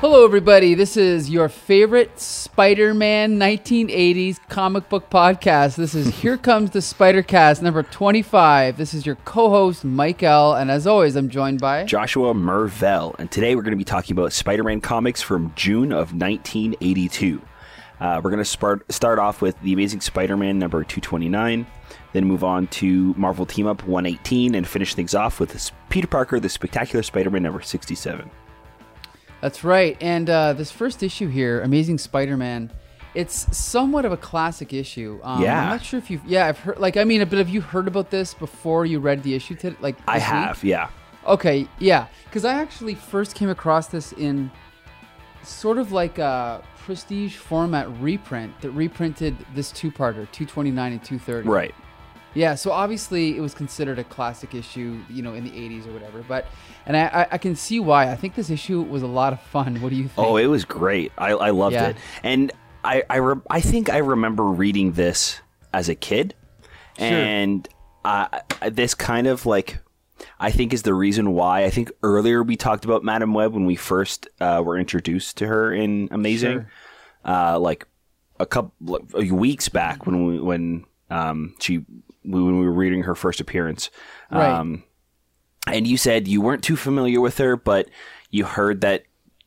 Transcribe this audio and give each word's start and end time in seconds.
Hello, 0.00 0.24
everybody. 0.24 0.72
This 0.72 0.96
is 0.96 1.28
your 1.28 1.50
favorite 1.50 2.18
Spider 2.18 2.94
Man 2.94 3.38
1980s 3.38 4.38
comic 4.48 4.88
book 4.88 5.10
podcast. 5.10 5.76
This 5.76 5.94
is 5.94 6.06
Here 6.20 6.36
Comes 6.38 6.70
the 6.70 6.80
Spider 6.80 7.22
Cast 7.22 7.60
number 7.60 7.82
25. 7.82 8.78
This 8.78 8.94
is 8.94 9.04
your 9.04 9.16
co 9.16 9.50
host, 9.50 9.84
Mike 9.84 10.22
L. 10.22 10.54
And 10.54 10.70
as 10.70 10.86
always, 10.86 11.16
I'm 11.16 11.28
joined 11.28 11.60
by 11.60 11.84
Joshua 11.84 12.32
Mervell. 12.32 13.14
And 13.18 13.30
today 13.30 13.54
we're 13.54 13.60
going 13.60 13.72
to 13.72 13.76
be 13.76 13.84
talking 13.84 14.16
about 14.16 14.32
Spider 14.32 14.64
Man 14.64 14.80
comics 14.80 15.20
from 15.20 15.52
June 15.54 15.92
of 15.92 16.14
1982. 16.14 17.42
Uh, 18.00 18.22
we're 18.24 18.30
going 18.30 18.38
to 18.38 18.44
start, 18.46 18.90
start 18.90 19.18
off 19.18 19.42
with 19.42 19.60
The 19.60 19.74
Amazing 19.74 20.00
Spider 20.00 20.38
Man 20.38 20.58
number 20.58 20.82
229, 20.82 21.66
then 22.14 22.24
move 22.24 22.42
on 22.42 22.68
to 22.68 23.12
Marvel 23.18 23.44
Team 23.44 23.66
Up 23.66 23.86
118, 23.86 24.54
and 24.54 24.66
finish 24.66 24.94
things 24.94 25.14
off 25.14 25.38
with 25.40 25.70
Peter 25.90 26.06
Parker, 26.06 26.40
The 26.40 26.48
Spectacular 26.48 27.02
Spider 27.02 27.28
Man 27.28 27.42
number 27.42 27.60
67. 27.60 28.30
That's 29.40 29.64
right. 29.64 29.96
And 30.00 30.28
uh, 30.28 30.52
this 30.52 30.70
first 30.70 31.02
issue 31.02 31.28
here, 31.28 31.62
Amazing 31.62 31.98
Spider-Man, 31.98 32.70
it's 33.14 33.56
somewhat 33.56 34.04
of 34.04 34.12
a 34.12 34.16
classic 34.16 34.72
issue. 34.72 35.18
Um, 35.22 35.42
Yeah. 35.42 35.62
I'm 35.62 35.68
not 35.70 35.82
sure 35.82 35.98
if 35.98 36.10
you've. 36.10 36.24
Yeah, 36.26 36.46
I've 36.46 36.58
heard. 36.58 36.78
Like, 36.78 36.96
I 36.96 37.04
mean, 37.04 37.20
but 37.28 37.38
have 37.38 37.48
you 37.48 37.60
heard 37.60 37.88
about 37.88 38.10
this 38.10 38.34
before 38.34 38.86
you 38.86 39.00
read 39.00 39.22
the 39.22 39.34
issue? 39.34 39.54
To, 39.56 39.74
like, 39.80 39.96
I 40.06 40.18
this 40.18 40.22
week? 40.22 40.30
have, 40.30 40.64
yeah. 40.64 40.90
Okay, 41.26 41.68
yeah, 41.78 42.06
because 42.24 42.44
I 42.44 42.54
actually 42.54 42.94
first 42.94 43.34
came 43.34 43.50
across 43.50 43.88
this 43.88 44.12
in 44.12 44.50
sort 45.42 45.76
of 45.78 45.92
like 45.92 46.18
a 46.18 46.62
prestige 46.78 47.36
format 47.36 47.90
reprint 48.00 48.58
that 48.62 48.70
reprinted 48.70 49.36
this 49.54 49.70
two-parter, 49.70 50.30
229 50.32 50.92
and 50.92 51.04
230. 51.04 51.48
Right. 51.48 51.74
Yeah, 52.34 52.54
so 52.54 52.70
obviously 52.70 53.36
it 53.36 53.40
was 53.40 53.54
considered 53.54 53.98
a 53.98 54.04
classic 54.04 54.54
issue, 54.54 55.00
you 55.10 55.20
know, 55.22 55.34
in 55.34 55.42
the 55.44 55.50
80s 55.50 55.86
or 55.88 55.92
whatever. 55.92 56.22
But 56.26 56.46
and 56.86 56.96
I, 56.96 57.06
I, 57.06 57.26
I 57.32 57.38
can 57.38 57.56
see 57.56 57.80
why. 57.80 58.10
I 58.10 58.16
think 58.16 58.34
this 58.36 58.50
issue 58.50 58.82
was 58.82 59.02
a 59.02 59.06
lot 59.08 59.32
of 59.32 59.40
fun. 59.40 59.76
What 59.82 59.90
do 59.90 59.96
you 59.96 60.08
think? 60.08 60.26
Oh, 60.26 60.36
it 60.36 60.46
was 60.46 60.64
great. 60.64 61.10
I, 61.18 61.30
I 61.32 61.50
loved 61.50 61.74
Yeah. 61.74 61.88
it. 61.88 61.96
And 62.22 62.52
I 62.84 63.02
I, 63.10 63.16
re- 63.16 63.42
I 63.50 63.60
think 63.60 63.90
I 63.90 63.98
remember 63.98 64.44
reading 64.44 64.92
this 64.92 65.40
as 65.72 65.88
a 65.88 65.94
kid, 65.94 66.34
and 66.98 67.68
uh, 68.04 68.28
this 68.70 68.94
kind 68.94 69.26
of 69.26 69.44
like 69.46 69.78
I 70.38 70.50
think 70.50 70.72
is 70.72 70.82
the 70.82 70.94
reason 70.94 71.32
why. 71.32 71.64
I 71.64 71.70
think 71.70 71.90
earlier 72.02 72.42
we 72.42 72.56
talked 72.56 72.84
about 72.84 73.04
Madam 73.04 73.34
Web 73.34 73.52
when 73.52 73.66
we 73.66 73.76
first 73.76 74.28
uh, 74.40 74.62
were 74.64 74.78
introduced 74.78 75.36
to 75.38 75.46
her 75.46 75.72
in 75.72 76.08
Amazing, 76.10 76.52
Sure. 76.52 76.70
uh, 77.24 77.58
like 77.58 77.86
a 78.38 78.46
couple 78.46 78.72
like, 78.80 79.30
weeks 79.30 79.68
back 79.68 80.06
when 80.06 80.26
we 80.26 80.40
when 80.40 80.84
um, 81.10 81.54
she 81.60 81.84
when 82.22 82.58
we 82.58 82.64
were 82.64 82.72
reading 82.72 83.02
her 83.04 83.14
first 83.14 83.40
appearance. 83.40 83.90
Right. 84.30 84.48
Um, 84.50 84.84
and 85.66 85.86
you 85.86 85.96
said 85.96 86.26
you 86.28 86.40
weren't 86.40 86.64
too 86.64 86.76
familiar 86.76 87.20
with 87.20 87.38
her, 87.38 87.56
but 87.56 87.88
you 88.30 88.44
heard 88.44 88.80
that 88.82 89.04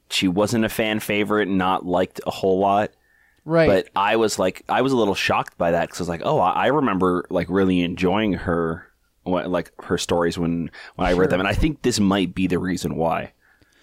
she 0.10 0.28
wasn't 0.28 0.66
a 0.66 0.70
fan 0.70 1.00
favorite, 1.00 1.48
and 1.48 1.58
not 1.58 1.86
liked 1.86 2.22
a 2.28 2.32
whole 2.32 2.60
lot. 2.60 2.92
right. 3.46 3.68
But 3.68 3.90
I 3.96 4.16
was 4.16 4.38
like, 4.38 4.64
I 4.70 4.82
was 4.82 4.92
a 4.92 4.98
little 4.98 5.16
shocked 5.16 5.58
by 5.58 5.72
that 5.72 5.82
because 5.88 6.00
I 6.00 6.04
was 6.04 6.10
like, 6.10 6.22
oh, 6.24 6.40
I 6.40 6.68
remember 6.68 7.26
like 7.30 7.48
really 7.50 7.82
enjoying 7.82 8.34
her, 8.34 8.86
like 9.26 9.72
her 9.84 9.98
stories 9.98 10.38
when 10.38 10.70
when 10.96 11.08
I 11.08 11.14
read 11.14 11.30
them, 11.32 11.40
and 11.40 11.50
I 11.50 11.54
think 11.54 11.82
this 11.82 12.00
might 12.00 12.36
be 12.36 12.46
the 12.48 12.60
reason 12.60 12.96
why. 12.96 13.34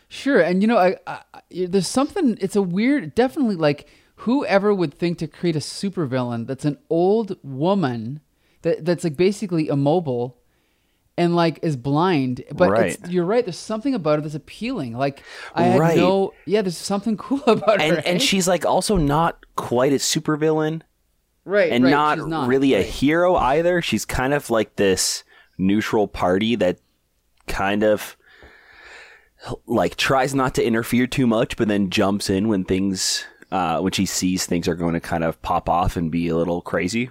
Sure, 0.09 0.41
and 0.41 0.63
you 0.63 0.69
know, 0.69 0.79
I, 0.79 0.97
I- 1.07 1.23
there's 1.51 1.89
something. 1.89 2.37
It's 2.41 2.57
a 2.57 2.63
weird, 2.63 3.15
definitely 3.17 3.57
like 3.57 3.89
whoever 4.17 4.73
would 4.75 4.95
think 4.95 5.19
to 5.19 5.27
create 5.27 5.57
a 5.57 5.61
supervillain 5.61 6.47
that's 6.47 6.65
an 6.65 6.79
old 6.91 7.37
woman 7.43 8.21
that 8.63 8.85
that's 8.85 9.05
like 9.05 9.17
basically 9.17 9.69
immobile 9.69 10.37
and 11.17 11.35
like 11.37 11.59
is 11.63 11.77
blind. 11.77 12.43
But 12.53 12.71
it's, 12.81 13.01
Right. 13.03 13.11
you're 13.13 13.25
right. 13.25 13.45
There's 13.45 13.59
something 13.59 13.95
about 13.95 14.17
her 14.17 14.21
that's 14.23 14.35
appealing. 14.35 14.95
Like 14.97 15.23
I 15.55 15.65
had 15.65 15.81
Right. 15.81 15.97
no, 15.97 16.33
yeah. 16.47 16.63
There's 16.63 16.77
something 16.79 17.17
cool 17.19 17.43
about 17.47 17.81
And 17.81 17.97
her. 17.97 18.03
and 18.07 18.17
eh? 18.17 18.19
she's 18.19 18.47
like 18.49 18.65
also 18.65 18.97
not 18.97 19.45
quite 19.57 19.93
a 19.93 19.97
supervillain, 19.97 20.83
right, 21.45 21.71
and 21.73 21.85
right, 21.85 21.91
not, 21.91 22.19
she's 22.19 22.27
not 22.27 22.49
really 22.49 22.75
a 22.75 22.83
hero 22.83 23.37
either. 23.37 23.83
She's 23.83 24.05
kind 24.05 24.33
of 24.35 24.49
like 24.51 24.77
this 24.77 25.25
neutral 25.59 26.09
party 26.09 26.55
that 26.57 26.79
kind 27.47 27.83
of 27.83 28.17
like 29.67 29.97
tries 29.97 30.35
not 30.35 30.55
to 30.55 30.65
interfere 30.65 31.07
too 31.07 31.27
much, 31.27 31.57
but 31.57 31.69
then 31.69 31.91
jumps 31.91 32.29
in 32.31 32.49
when 32.49 32.65
things 32.65 33.25
uh, 33.51 33.81
when 33.81 33.93
she 33.93 34.07
sees 34.07 34.47
things 34.47 34.69
are 34.69 34.75
going 34.75 34.95
to 34.95 35.01
kind 35.01 35.25
of 35.25 35.41
pop 35.43 35.69
off 35.69 35.97
and 35.97 36.11
be 36.13 36.29
a 36.29 36.37
little 36.37 36.61
crazy. 36.61 37.11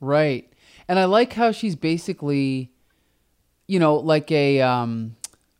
Right. 0.00 0.50
And 0.88 0.98
I 0.98 1.04
like 1.04 1.32
how 1.32 1.52
she's 1.52 1.76
basically, 1.76 2.70
you 3.66 3.78
know, 3.78 3.96
like 3.96 4.30
a, 4.30 4.60
um, 4.60 5.16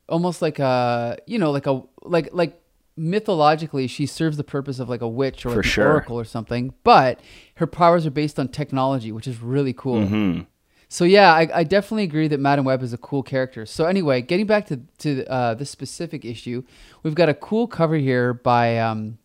almost 0.09 0.43
like 0.43 0.59
a, 0.59 1.17
you 1.27 1.39
know, 1.39 1.51
like 1.51 1.67
a, 1.67 1.83
like, 2.03 2.29
like 2.33 2.61
mythologically, 2.97 3.87
she 3.87 4.07
serves 4.07 4.37
the 4.37 4.45
purpose 4.45 4.79
of 4.79 4.89
like 4.89 5.01
a 5.01 5.09
witch 5.09 5.45
or 5.47 5.51
For 5.51 5.61
an 5.61 5.65
sure. 5.65 5.89
oracle 5.89 6.19
or 6.19 6.25
something, 6.25 6.75
but 6.85 7.21
her 7.57 7.67
powers 7.67 8.07
are 8.07 8.11
based 8.11 8.39
on 8.39 8.49
technology, 8.49 9.13
which 9.13 9.27
is 9.27 9.41
really 9.41 9.73
cool. 9.73 10.03
Mm-hmm. 10.03 10.41
So 10.89 11.05
yeah, 11.05 11.33
I, 11.35 11.49
I 11.53 11.65
definitely 11.65 12.05
agree 12.05 12.29
that 12.29 12.39
Madam 12.39 12.65
Web 12.65 12.83
is 12.83 12.93
a 12.93 12.99
cool 12.99 13.25
character. 13.25 13.67
So 13.67 13.87
anyway, 13.87 14.23
getting 14.23 14.47
back 14.47 14.67
to 14.67 14.81
to 14.99 15.27
uh, 15.27 15.55
this 15.55 15.71
specific 15.71 16.25
issue, 16.25 16.63
we've 17.03 17.17
got 17.17 17.29
a 17.29 17.35
cool 17.35 17.67
cover 17.67 17.97
here 17.97 18.33
by 18.33 18.79
um, 18.79 19.19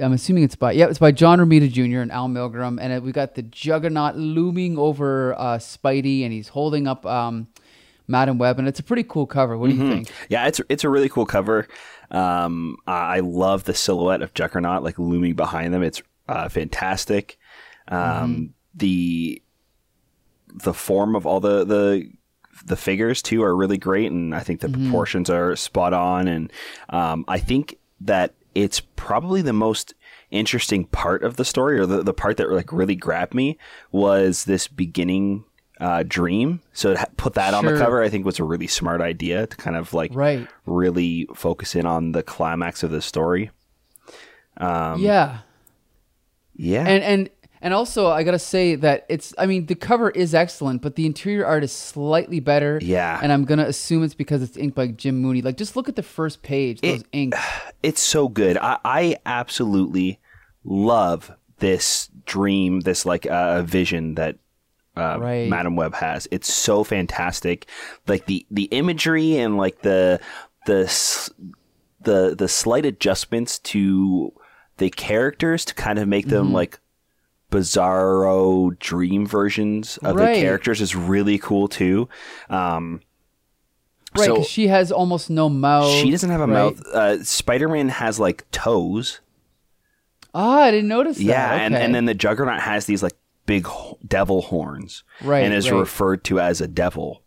I'm 0.00 0.12
assuming 0.12 0.44
it's 0.44 0.56
by 0.56 0.72
yeah, 0.72 0.86
it's 0.86 0.98
by 0.98 1.12
John 1.12 1.38
Romita 1.38 1.70
Jr. 1.70 2.00
and 2.00 2.12
Al 2.12 2.28
Milgrom, 2.28 2.78
and 2.80 2.92
uh, 2.92 3.00
we 3.00 3.12
got 3.12 3.34
the 3.34 3.42
Juggernaut 3.42 4.16
looming 4.16 4.76
over 4.76 5.34
uh, 5.34 5.58
Spidey, 5.58 6.22
and 6.22 6.32
he's 6.32 6.48
holding 6.48 6.86
up 6.86 7.06
um, 7.06 7.48
Madam 8.06 8.38
Web, 8.38 8.58
and 8.58 8.68
it's 8.68 8.80
a 8.80 8.82
pretty 8.82 9.04
cool 9.04 9.26
cover. 9.26 9.56
What 9.56 9.70
do 9.70 9.76
you 9.76 9.88
think? 9.88 10.10
Yeah, 10.28 10.46
it's 10.46 10.60
it's 10.68 10.84
a 10.84 10.88
really 10.88 11.08
cool 11.08 11.26
cover. 11.26 11.66
Um, 12.10 12.76
I 12.86 13.16
I 13.16 13.20
love 13.20 13.64
the 13.64 13.74
silhouette 13.74 14.20
of 14.22 14.34
Juggernaut 14.34 14.82
like 14.82 14.98
looming 14.98 15.34
behind 15.34 15.72
them. 15.72 15.82
It's 15.82 16.02
uh, 16.28 16.48
fantastic. 16.48 17.38
Um, 17.88 18.54
The 18.74 19.42
the 20.52 20.74
form 20.74 21.16
of 21.16 21.26
all 21.26 21.40
the 21.40 21.64
the 21.64 22.10
the 22.66 22.76
figures 22.76 23.22
too 23.22 23.42
are 23.42 23.56
really 23.56 23.78
great, 23.78 24.10
and 24.10 24.34
I 24.34 24.40
think 24.40 24.60
the 24.60 24.68
proportions 24.68 25.30
are 25.30 25.56
spot 25.56 25.92
on. 25.94 26.28
And 26.28 26.52
um, 26.90 27.24
I 27.28 27.38
think 27.38 27.76
that 28.02 28.34
it's 28.54 28.80
probably 28.80 29.42
the 29.42 29.52
most 29.52 29.94
interesting 30.30 30.84
part 30.84 31.22
of 31.22 31.36
the 31.36 31.44
story, 31.44 31.78
or 31.78 31.86
the, 31.86 32.02
the 32.02 32.14
part 32.14 32.36
that 32.36 32.50
like 32.50 32.72
really 32.72 32.96
grabbed 32.96 33.34
me, 33.34 33.58
was 33.92 34.44
this 34.44 34.68
beginning 34.68 35.44
uh, 35.80 36.04
dream. 36.06 36.60
So 36.72 36.94
to 36.94 37.06
put 37.16 37.34
that 37.34 37.54
on 37.54 37.64
the 37.64 37.76
cover, 37.78 38.02
I 38.02 38.08
think 38.08 38.26
was 38.26 38.38
a 38.38 38.44
really 38.44 38.66
smart 38.66 39.00
idea 39.00 39.46
to 39.46 39.56
kind 39.56 39.76
of 39.76 39.94
like 39.94 40.14
Right? 40.14 40.46
really 40.66 41.26
focus 41.34 41.74
in 41.74 41.86
on 41.86 42.12
the 42.12 42.22
climax 42.22 42.82
of 42.82 42.90
the 42.90 43.00
story. 43.00 43.50
Um, 44.58 45.00
yeah, 45.00 45.38
Yeah, 46.54 46.84
and 46.86 47.02
and 47.02 47.30
and 47.62 47.74
also 47.74 48.08
I 48.08 48.22
gotta 48.22 48.38
say 48.38 48.74
that 48.76 49.06
it's 49.08 49.34
I 49.38 49.46
mean 49.46 49.66
the 49.66 49.74
cover 49.74 50.10
is 50.10 50.34
excellent, 50.34 50.82
but 50.82 50.96
the 50.96 51.06
interior 51.06 51.44
art 51.46 51.62
is 51.64 51.72
slightly 51.72 52.40
better. 52.40 52.78
Yeah. 52.82 53.18
and 53.22 53.32
I'm 53.32 53.44
gonna 53.44 53.64
assume 53.66 54.02
it's 54.04 54.14
because 54.14 54.42
it's 54.42 54.56
inked 54.56 54.74
by 54.76 54.88
Jim 54.88 55.20
Mooney. 55.20 55.42
Like 55.42 55.56
just 55.56 55.76
look 55.76 55.88
at 55.88 55.96
the 55.96 56.02
first 56.02 56.42
page; 56.42 56.80
those 56.80 57.00
It- 57.00 57.06
inks. 57.12 57.38
it's 57.82 58.00
so 58.02 58.28
good. 58.28 58.56
I, 58.58 58.78
I 58.84 59.16
absolutely 59.26 60.20
love 60.64 61.32
this 61.58 62.08
dream, 62.24 62.80
this 62.80 63.04
like 63.04 63.26
uh, 63.26 63.62
vision 63.62 64.14
that 64.14 64.36
uh, 64.96 65.18
Right. 65.20 65.48
Madam 65.48 65.76
Web 65.76 65.94
has. 65.94 66.26
It's 66.30 66.52
so 66.52 66.82
fantastic. 66.84 67.66
Like 68.06 68.26
the 68.26 68.46
the 68.50 68.64
imagery 68.64 69.36
and 69.36 69.56
like 69.56 69.82
the 69.82 70.20
the 70.66 70.84
the 72.02 72.34
the 72.36 72.48
slight 72.48 72.86
adjustments 72.86 73.58
to 73.58 74.32
the 74.78 74.90
characters 74.90 75.64
to 75.66 75.74
kind 75.74 75.98
of 75.98 76.08
make 76.08 76.28
them 76.28 76.46
Mm-hmm. 76.46 76.54
like 76.54 76.80
bizarro 77.50 78.78
dream 78.78 79.26
versions 79.26 79.98
of 79.98 80.16
Right. 80.16 80.34
the 80.36 80.40
characters 80.42 80.80
is 80.80 80.94
really 80.94 81.38
cool 81.38 81.68
too. 81.68 82.08
Um, 82.48 83.00
Right, 84.16 84.26
so- 84.26 84.34
because 84.34 84.48
she 84.48 84.66
has 84.68 84.90
almost 84.90 85.30
no 85.30 85.48
mouth. 85.48 85.88
she 85.90 86.10
doesn't 86.10 86.30
have 86.30 86.40
a 86.40 86.46
right? 86.46 86.52
mouth. 86.76 86.82
Uh, 86.92 87.22
Spider 87.22 87.68
Man 87.68 87.88
has 87.90 88.18
like 88.18 88.50
toes. 88.50 89.20
Ah, 90.34 90.62
I 90.64 90.70
didn't 90.70 90.88
notice 90.88 91.16
that. 91.18 91.22
Yeah, 91.24 91.52
and, 91.54 91.74
Okay. 91.74 91.84
and 91.84 91.94
then 91.94 92.04
the 92.06 92.14
Juggernaut 92.14 92.60
has 92.60 92.86
these 92.86 93.02
like 93.02 93.14
big 93.46 93.66
devil 94.06 94.42
horns, 94.42 95.02
Right, 95.22 95.44
and 95.44 95.52
is 95.54 95.70
right. 95.70 95.78
referred 95.78 96.24
to 96.24 96.40
as 96.40 96.60
a 96.60 96.68
devil. 96.68 97.22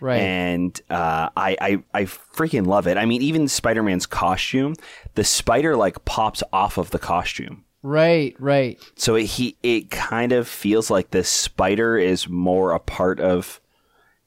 right. 0.00 0.20
And 0.20 0.80
uh, 0.90 1.30
I, 1.36 1.56
I 1.60 1.82
I 1.94 2.02
freaking 2.04 2.66
love 2.66 2.86
it. 2.88 2.96
I 2.98 3.06
mean, 3.06 3.22
even 3.22 3.46
Spider 3.48 3.82
Man's 3.82 4.06
costume, 4.06 4.74
the 5.14 5.24
spider 5.24 5.76
like 5.76 6.04
pops 6.04 6.42
off 6.52 6.78
of 6.78 6.90
the 6.90 6.98
costume, 6.98 7.64
Right, 7.86 8.34
right. 8.38 8.80
so 8.96 9.14
it, 9.14 9.26
he 9.26 9.58
it 9.62 9.90
kind 9.90 10.32
of 10.32 10.48
feels 10.48 10.90
like 10.90 11.10
this 11.10 11.28
spider 11.28 11.98
is 11.98 12.26
more 12.30 12.72
a 12.72 12.78
part 12.78 13.20
of 13.20 13.60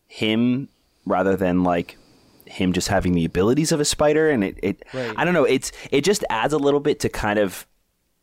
him 0.06 0.70
rather 1.08 1.36
than 1.36 1.64
like 1.64 1.98
him 2.46 2.72
just 2.72 2.88
having 2.88 3.14
the 3.14 3.26
abilities 3.26 3.72
of 3.72 3.80
a 3.80 3.86
spider 3.86 4.30
and 4.30 4.44
it, 4.44 4.60
it 4.62 4.86
Right. 4.94 5.12
I 5.18 5.26
don't 5.26 5.34
know 5.34 5.44
it's 5.44 5.72
it 5.90 6.04
just 6.04 6.24
adds 6.30 6.54
a 6.54 6.60
little 6.60 6.80
bit 6.80 7.00
to 7.00 7.10
kind 7.10 7.40
of 7.40 7.66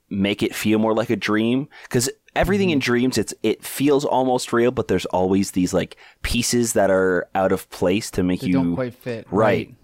make 0.09 0.41
it 0.41 0.55
feel 0.55 0.79
more 0.79 0.95
like 0.95 1.11
a 1.11 1.17
dream 1.17 1.69
because 1.83 2.09
everything 2.37 2.71
in 2.71 2.79
mm-hmm. 2.79 2.85
dreams 2.85 3.19
it's 3.19 3.35
it 3.43 3.65
feels 3.65 4.05
almost 4.05 4.53
real 4.53 4.71
but 4.71 4.87
there's 4.87 5.07
always 5.07 5.51
these 5.51 5.75
like 5.75 5.97
pieces 6.23 6.75
that 6.75 6.91
are 6.91 7.27
out 7.35 7.51
of 7.51 7.69
place 7.71 8.09
to 8.13 8.23
make 8.23 8.41
They 8.41 8.47
you 8.47 8.53
don't 8.53 8.77
quite 8.77 8.95
fit. 8.95 9.27
right. 9.33 9.75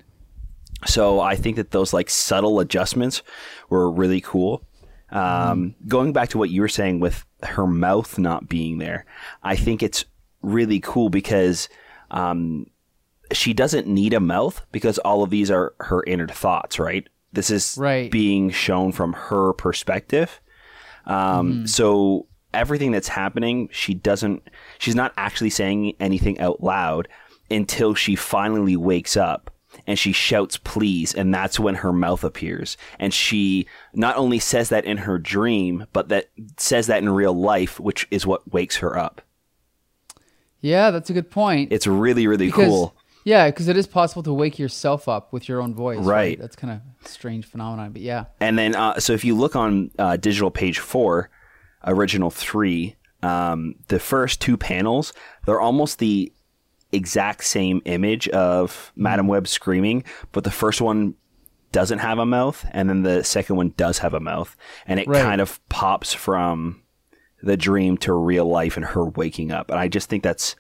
So 0.87 1.21
I 1.21 1.37
think 1.37 1.57
that 1.57 1.73
those 1.73 1.93
like 1.93 2.09
subtle 2.09 2.61
adjustments 2.61 3.23
were 3.69 3.91
really 3.91 4.21
cool. 4.21 4.63
Um, 5.13 5.75
Going 5.89 6.13
back 6.13 6.29
to 6.31 6.39
what 6.39 6.51
you 6.51 6.61
were 6.61 6.69
saying 6.69 7.01
with 7.01 7.25
her 7.43 7.67
mouth 7.67 8.19
not 8.19 8.49
being 8.49 8.79
there, 8.79 9.05
I 9.43 9.57
think 9.57 9.83
it's 9.83 10.05
really 10.43 10.81
cool 10.81 11.11
because 11.11 11.69
um, 12.11 12.67
she 13.33 13.53
doesn't 13.53 13.87
need 13.87 14.13
a 14.15 14.21
mouth 14.21 14.61
because 14.73 14.99
all 14.99 15.23
of 15.23 15.31
these 15.31 15.51
are 15.51 15.75
her 15.81 16.03
inner 16.05 16.29
thoughts, 16.29 16.79
right? 16.79 17.07
This 17.33 17.51
is 17.51 17.77
Right. 17.79 18.11
being 18.11 18.51
shown 18.51 18.93
from 18.93 19.13
her 19.13 19.53
perspective. 19.53 20.41
Um, 21.07 21.67
So 21.67 22.27
everything 22.53 22.91
that's 22.91 23.09
happening, 23.09 23.69
she 23.73 23.95
doesn't, 23.95 24.43
she's 24.79 24.95
not 24.97 25.13
actually 25.17 25.51
saying 25.51 25.95
anything 26.01 26.39
out 26.41 26.63
loud 26.63 27.09
until 27.51 27.95
she 27.95 28.17
finally 28.17 28.77
wakes 28.77 29.17
up 29.17 29.51
and 29.91 29.99
she 29.99 30.13
shouts 30.13 30.57
please 30.57 31.13
and 31.13 31.35
that's 31.35 31.59
when 31.59 31.75
her 31.75 31.93
mouth 31.93 32.23
appears 32.23 32.77
and 33.01 33.13
she 33.13 33.67
not 33.93 34.17
only 34.17 34.39
says 34.39 34.69
that 34.69 34.85
in 34.85 34.99
her 34.99 35.19
dream 35.19 35.85
but 35.93 36.09
that 36.09 36.31
says 36.57 36.87
that 36.87 37.03
in 37.03 37.09
real 37.09 37.35
life 37.35 37.81
which 37.81 38.07
is 38.13 38.25
what 38.25 38.53
wakes 38.53 38.77
her 38.77 38.97
up 38.97 39.21
Yeah, 40.61 40.91
that's 40.93 41.11
a 41.11 41.13
good 41.13 41.31
point. 41.31 41.73
it's 41.73 41.87
really 41.87 42.27
really 42.29 42.47
because, 42.47 42.69
cool 42.69 42.95
Yeah, 43.25 43.51
because 43.51 43.69
it 43.69 43.77
is 43.77 43.87
possible 43.87 44.23
to 44.23 44.33
wake 44.33 44.59
yourself 44.59 45.09
up 45.09 45.33
with 45.33 45.49
your 45.49 45.61
own 45.61 45.75
voice. 45.75 45.99
Right. 45.99 46.39
That's 46.41 46.57
kind 46.57 46.73
of 46.73 46.81
strange 47.07 47.45
phenomenon, 47.45 47.93
but 47.93 48.01
yeah. 48.03 48.25
And 48.41 48.59
then, 48.59 48.75
uh, 48.75 48.99
so 48.99 49.13
if 49.13 49.25
you 49.25 49.35
look 49.37 49.55
on 49.57 49.91
uh, 49.99 50.17
digital 50.17 50.51
page 50.51 50.79
four, 50.79 51.29
original 51.85 52.31
three, 52.31 52.97
um, 53.23 53.75
the 53.89 53.99
first 53.99 54.41
two 54.41 54.57
panels, 54.57 55.13
they're 55.45 55.61
almost 55.61 55.99
the 55.99 56.33
exact 56.93 57.45
same 57.45 57.81
image 57.85 58.29
of 58.31 58.93
Madam 58.97 59.27
Web 59.29 59.47
screaming, 59.49 60.05
but 60.33 60.45
the 60.45 60.51
first 60.51 60.81
one 60.81 61.15
doesn't 61.73 62.01
have 62.01 62.19
a 62.19 62.27
mouth, 62.27 62.67
and 62.73 62.89
then 62.89 63.03
the 63.03 63.23
second 63.23 63.57
one 63.57 63.73
does 63.77 63.99
have 63.99 64.13
a 64.15 64.21
mouth, 64.21 64.57
and 64.87 64.99
it 64.99 65.07
Right. 65.07 65.23
kind 65.23 65.41
of 65.41 65.61
pops 65.69 66.13
from 66.13 66.83
the 67.43 67.57
dream 67.57 67.97
to 67.99 68.13
real 68.13 68.45
life 68.45 68.77
and 68.77 68.85
her 68.87 69.05
waking 69.05 69.53
up. 69.53 69.71
And 69.71 69.79
I 69.79 69.89
just 69.89 70.09
think 70.09 70.23
that's 70.23 70.57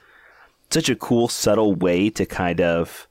such 0.70 0.88
a 0.88 0.94
cool, 0.96 1.26
subtle 1.28 1.74
way 1.74 2.10
to 2.10 2.24
kind 2.24 2.60
of 2.60 3.08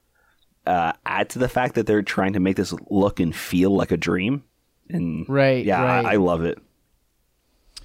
uh, 0.65 0.93
add 1.05 1.29
to 1.29 1.39
the 1.39 1.49
fact 1.49 1.75
that 1.75 1.87
they're 1.87 2.01
trying 2.01 2.33
to 2.33 2.39
make 2.39 2.55
this 2.55 2.73
look 2.89 3.19
and 3.19 3.35
feel 3.35 3.71
like 3.75 3.91
a 3.91 3.97
dream. 3.97 4.43
And 4.87 5.27
Right, 5.27 5.65
yeah, 5.65 5.81
right. 5.83 6.05
I, 6.05 6.13
I 6.13 6.15
love 6.15 6.43
it. 6.43 6.57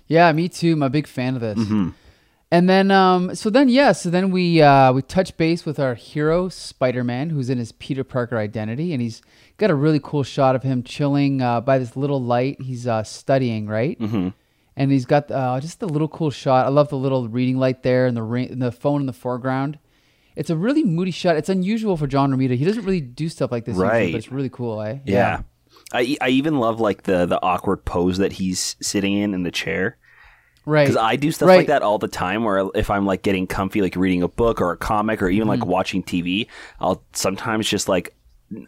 Yeah, 0.06 0.30
me 0.32 0.48
too. 0.48 0.74
I'm 0.74 0.82
a 0.82 0.90
big 0.90 1.06
fan 1.06 1.34
of 1.34 1.40
this. 1.40 1.58
Mm-hmm. 1.58 1.90
And 2.54 2.68
then, 2.70 2.92
um, 2.92 3.34
so 3.34 3.50
then, 3.50 3.68
yeah, 3.68 3.90
so 3.90 4.10
then 4.10 4.30
we 4.30 4.62
uh, 4.62 4.92
we 4.92 5.02
touch 5.02 5.36
base 5.36 5.66
with 5.66 5.80
our 5.80 5.96
hero 5.96 6.48
Spider-Man, 6.48 7.30
who's 7.30 7.50
in 7.50 7.58
his 7.58 7.72
Peter 7.72 8.04
Parker 8.04 8.38
identity, 8.38 8.92
and 8.92 9.02
he's 9.02 9.22
got 9.56 9.70
a 9.70 9.74
really 9.74 9.98
cool 10.00 10.22
shot 10.22 10.54
of 10.54 10.62
him 10.62 10.84
chilling 10.84 11.42
uh, 11.42 11.60
by 11.60 11.78
this 11.78 11.96
little 11.96 12.22
light. 12.22 12.60
He's 12.60 12.86
uh, 12.86 13.02
studying, 13.02 13.66
right? 13.66 13.98
Mm-hmm. 13.98 14.28
And 14.76 14.92
he's 14.92 15.04
got 15.04 15.32
uh, 15.32 15.58
just 15.60 15.82
a 15.82 15.86
little 15.86 16.06
cool 16.06 16.30
shot. 16.30 16.66
I 16.66 16.68
love 16.68 16.90
the 16.90 16.96
little 16.96 17.26
reading 17.28 17.58
light 17.58 17.82
there, 17.82 18.06
and 18.06 18.16
the 18.16 18.22
ring, 18.22 18.48
and 18.52 18.62
the 18.62 18.70
phone 18.70 19.00
in 19.00 19.06
the 19.06 19.12
foreground. 19.12 19.80
It's 20.36 20.50
a 20.50 20.56
really 20.56 20.84
moody 20.84 21.10
shot. 21.10 21.34
It's 21.34 21.48
unusual 21.48 21.96
for 21.96 22.06
John 22.06 22.32
Romita. 22.32 22.56
He 22.56 22.64
doesn't 22.64 22.84
really 22.84 23.00
do 23.00 23.28
stuff 23.28 23.50
like 23.50 23.64
this, 23.64 23.72
usually, 23.74 23.88
Right. 23.88 24.12
but 24.12 24.18
it's 24.18 24.30
really 24.30 24.48
cool, 24.48 24.80
eh? 24.80 24.98
Yeah. 25.04 25.42
I, 25.92 26.02
e, 26.02 26.18
I 26.20 26.28
even 26.28 26.60
love 26.60 26.78
like 26.78 27.02
the 27.02 27.26
the 27.26 27.42
awkward 27.42 27.84
pose 27.84 28.18
that 28.18 28.34
he's 28.34 28.76
sitting 28.80 29.12
in 29.14 29.34
in 29.34 29.42
the 29.42 29.50
chair 29.50 29.96
right. 30.66 30.84
because 30.86 30.96
I 30.96 31.16
do 31.16 31.30
stuff 31.32 31.48
Right. 31.48 31.56
like 31.58 31.66
that 31.68 31.82
all 31.82 31.98
the 31.98 32.08
time. 32.08 32.44
Where 32.44 32.68
if 32.74 32.90
I'm 32.90 33.06
like 33.06 33.22
getting 33.22 33.46
comfy, 33.46 33.80
like 33.82 33.96
reading 33.96 34.22
a 34.22 34.28
book 34.28 34.60
or 34.60 34.72
a 34.72 34.76
comic 34.76 35.22
or 35.22 35.28
even 35.28 35.48
Mm-hmm. 35.48 35.60
like 35.60 35.66
watching 35.68 36.02
TV, 36.02 36.46
I'll 36.80 37.02
sometimes 37.12 37.68
just 37.68 37.88
like 37.88 38.14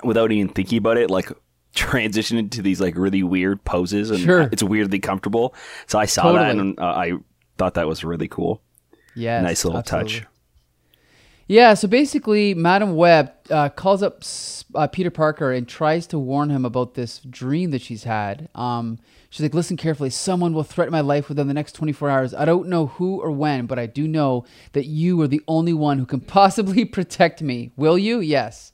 without 0.02 0.32
even 0.32 0.48
thinking 0.52 0.78
about 0.78 0.96
it, 0.96 1.10
like 1.10 1.31
transition 1.75 2.38
into 2.38 2.62
these 2.62 2.81
like 2.81 2.96
really 2.96 3.22
weird 3.22 3.62
poses, 3.64 4.10
and 4.10 4.20
Sure. 4.20 4.48
it's 4.52 4.62
weirdly 4.62 4.98
comfortable. 4.98 5.54
So 5.87 5.98
I 5.98 6.06
saw 6.06 6.32
that 6.32 6.50
and 6.52 6.78
uh, 6.78 6.84
I 6.84 7.12
thought 7.58 7.75
that 7.75 7.87
was 7.87 8.02
really 8.04 8.28
cool. 8.28 8.62
Yeah. 9.14 9.40
nice 9.40 9.64
little 9.64 9.78
absolutely. 9.78 10.20
touch. 10.20 10.26
Yeah, 11.48 11.75
so 11.75 11.87
basically, 11.87 12.54
Madam 12.54 12.96
Web 12.96 13.32
uh, 13.50 13.69
calls 13.69 14.02
up 14.02 14.25
uh, 14.75 14.88
Peter 14.88 15.12
Parker 15.12 15.52
and 15.52 15.69
tries 15.69 16.08
to 16.08 16.19
warn 16.19 16.50
him 16.50 16.64
about 16.64 16.94
this 16.94 17.20
dream 17.20 17.70
that 17.70 17.82
she's 17.82 18.02
had. 18.02 18.48
Um, 18.56 18.98
she's 19.31 19.43
like, 19.43 19.54
"Listen 19.54 19.76
carefully. 19.76 20.10
Someone 20.10 20.52
will 20.52 20.64
threaten 20.64 20.90
my 20.90 21.02
life 21.02 21.28
within 21.28 21.46
the 21.46 21.54
next 21.54 21.75
24 21.75 22.10
hours. 22.10 22.34
I 22.34 22.46
don't 22.46 22.69
know 22.69 22.87
who 22.87 23.20
or 23.20 23.31
when, 23.31 23.66
but 23.66 23.78
I 23.78 23.87
do 23.87 24.08
know 24.08 24.44
that 24.72 24.87
you 24.87 25.20
are 25.22 25.28
the 25.28 25.43
only 25.46 25.72
one 25.72 25.98
who 25.98 26.06
can 26.06 26.20
possibly 26.38 26.84
protect 26.84 27.43
me. 27.43 27.70
Will 27.76 27.96
you? 27.96 28.19
Yes." 28.19 28.72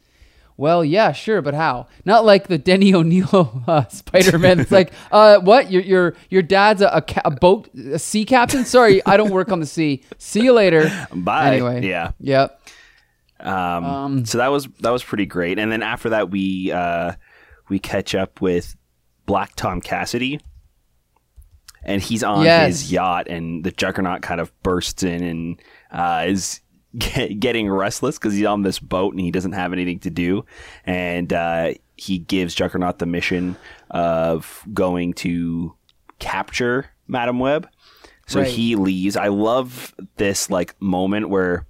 Well, 0.57 0.85
yeah, 0.85 1.13
sure, 1.13 1.43
but 1.43 1.55
how? 1.55 1.89
Not 2.05 2.25
like 2.25 2.47
the 2.49 2.59
Denny 2.59 2.95
O'Neil 2.95 3.63
uh, 3.67 3.87
Spider-Man. 3.89 4.61
It's 4.61 4.71
like, 4.71 4.93
uh, 5.13 5.39
what? 5.41 5.71
Your 5.73 5.83
your 5.83 6.15
your 6.31 6.43
dad's 6.43 6.83
a, 6.83 6.89
a, 6.89 7.03
ca- 7.03 7.23
a 7.25 7.31
boat, 7.31 7.69
a 7.75 7.99
sea 7.99 8.25
captain? 8.25 8.65
Sorry, 8.65 9.05
I 9.07 9.17
don't 9.17 9.31
work 9.31 9.51
on 9.51 9.61
the 9.61 9.67
sea. 9.67 10.03
See 10.19 10.41
you 10.43 10.53
later. 10.53 10.91
Bye. 11.15 11.53
Anyway, 11.55 11.87
Yeah. 11.87 12.13
Yep. 12.21 12.59
Um, 13.41 14.25
so 14.25 14.39
that 14.39 14.49
was 14.49 14.69
that 14.81 14.91
was 14.91 15.03
pretty 15.03 15.27
great. 15.27 15.59
And 15.59 15.73
then 15.73 15.83
after 15.83 16.11
that, 16.11 16.31
we 16.31 16.71
uh, 16.71 17.13
we 17.69 17.79
catch 17.81 18.15
up 18.15 18.41
with 18.41 18.77
Black 19.27 19.57
Tom 19.57 19.81
Cassidy, 19.81 20.39
and 21.83 22.01
he's 22.01 22.23
on 22.23 22.45
Yes. 22.45 22.67
his 22.83 22.93
yacht, 22.93 23.27
and 23.29 23.65
the 23.65 23.73
Juggernaut 23.73 24.23
kind 24.23 24.41
of 24.41 24.53
bursts 24.63 25.03
in 25.03 25.23
and 25.25 25.63
uh, 25.91 26.25
is 26.29 26.61
get, 26.99 27.39
getting 27.41 27.69
restless 27.71 28.19
because 28.19 28.35
he's 28.35 28.47
on 28.47 28.63
this 28.63 28.79
boat 28.79 29.13
and 29.15 29.21
he 29.21 29.31
doesn't 29.31 29.53
have 29.53 29.73
anything 29.73 29.99
to 30.01 30.11
do, 30.11 30.45
and 30.85 31.33
uh, 31.33 31.75
he 31.97 32.19
gives 32.19 32.55
Juggernaut 32.55 32.99
the 32.99 33.07
mission 33.07 33.57
of 33.91 34.63
going 34.73 35.13
to 35.15 35.75
capture 36.19 36.87
Madam 37.09 37.39
Web. 37.39 37.69
So 38.27 38.41
Right. 38.41 38.49
he 38.49 38.77
leaves. 38.77 39.17
I 39.17 39.29
love 39.29 39.95
this 40.17 40.49
like 40.51 40.81
moment 40.81 41.29
where 41.29 41.67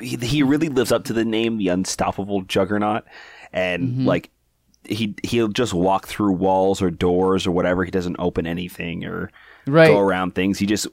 he, 0.00 0.16
he 0.16 0.42
really 0.42 0.68
lives 0.68 0.92
up 0.92 1.04
to 1.04 1.12
the 1.12 1.24
name, 1.24 1.56
the 1.56 1.68
unstoppable 1.68 2.42
juggernaut, 2.42 3.04
and 3.52 3.82
Mm-hmm. 3.90 4.06
like 4.06 4.30
he 4.84 5.14
he'll 5.24 5.48
just 5.48 5.74
walk 5.74 6.06
through 6.06 6.32
walls 6.32 6.80
or 6.82 6.90
doors 6.90 7.46
or 7.46 7.50
whatever. 7.50 7.82
He 7.84 7.90
doesn't 7.90 8.16
open 8.18 8.46
anything 8.46 9.04
or 9.04 9.30
Right. 9.66 9.88
go 9.88 9.98
around 9.98 10.34
things. 10.34 10.58
He 10.58 10.66
just 10.66 10.86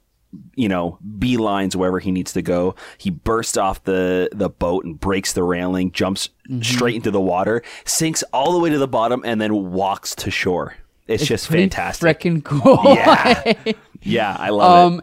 you 0.55 0.67
know 0.69 0.97
beelines 1.19 1.75
wherever 1.75 1.99
he 1.99 2.11
needs 2.11 2.33
to 2.33 2.41
go. 2.41 2.75
He 2.97 3.09
bursts 3.09 3.57
off 3.57 3.83
the 3.83 4.29
the 4.33 4.49
boat 4.49 4.85
and 4.85 4.99
breaks 4.99 5.33
the 5.33 5.43
railing, 5.43 5.91
jumps 5.91 6.29
Mm-hmm. 6.49 6.61
straight 6.61 6.95
into 6.95 7.09
the 7.09 7.21
water, 7.21 7.63
sinks 7.85 8.21
all 8.33 8.51
the 8.51 8.59
way 8.59 8.69
to 8.69 8.77
the 8.77 8.87
bottom, 8.87 9.21
and 9.25 9.39
then 9.39 9.71
walks 9.71 10.13
to 10.15 10.29
shore. 10.29 10.75
It's, 11.07 11.25
just 11.25 11.47
fantastic. 11.47 12.19
Freaking 12.19 12.43
cool. 12.43 12.79
Yeah. 12.83 13.53
yeah, 14.01 14.35
I 14.37 14.49
love 14.49 14.91
it. 14.91 14.95
um, 14.97 15.01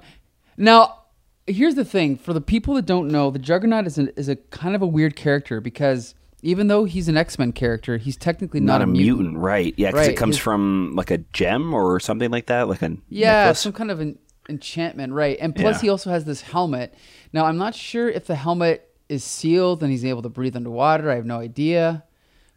now, 0.58 0.98
here's 1.46 1.76
the 1.76 1.84
thing: 1.84 2.16
for 2.18 2.34
the 2.34 2.42
people 2.42 2.74
that 2.74 2.84
don't 2.84 3.08
know, 3.08 3.30
the 3.30 3.38
Juggernaut 3.38 3.86
is 3.86 3.98
a, 3.98 4.18
is 4.18 4.28
a 4.28 4.36
kind 4.36 4.74
of 4.76 4.82
a 4.82 4.86
weird 4.86 5.16
character 5.16 5.62
because 5.62 6.14
even 6.42 6.66
though 6.68 6.84
he's 6.84 7.08
an 7.08 7.16
X 7.16 7.38
Men 7.38 7.52
character, 7.52 7.96
he's 7.96 8.16
technically 8.18 8.60
not, 8.60 8.78
Not, 8.78 8.82
a 8.82 8.86
mutant, 8.86 9.38
right? 9.38 9.72
Yeah, 9.78 9.88
because 9.92 10.06
Right, 10.08 10.14
it 10.14 10.18
comes 10.18 10.36
his- 10.36 10.42
from 10.42 10.92
like 10.94 11.10
a 11.10 11.18
gem 11.32 11.72
or 11.72 12.00
something 12.00 12.30
like 12.30 12.46
that, 12.46 12.68
like 12.68 12.82
a 12.82 12.96
Yeah, 13.08 13.44
necklace. 13.44 13.60
some 13.60 13.72
kind 13.72 13.90
of 13.90 14.00
an 14.00 14.18
enchantment, 14.50 15.12
right? 15.14 15.38
And 15.40 15.54
plus, 15.54 15.76
Yeah. 15.76 15.82
he 15.82 15.88
also 15.88 16.10
has 16.10 16.24
this 16.26 16.42
helmet. 16.42 16.94
Now, 17.32 17.46
I'm 17.46 17.56
not 17.56 17.74
sure 17.74 18.08
if 18.08 18.26
the 18.26 18.34
helmet 18.34 18.88
is 19.08 19.24
sealed 19.24 19.82
and 19.82 19.90
he's 19.90 20.04
able 20.04 20.22
to 20.22 20.28
breathe 20.28 20.54
underwater. 20.56 21.10
I 21.10 21.14
have 21.16 21.26
no 21.26 21.38
idea. 21.38 22.04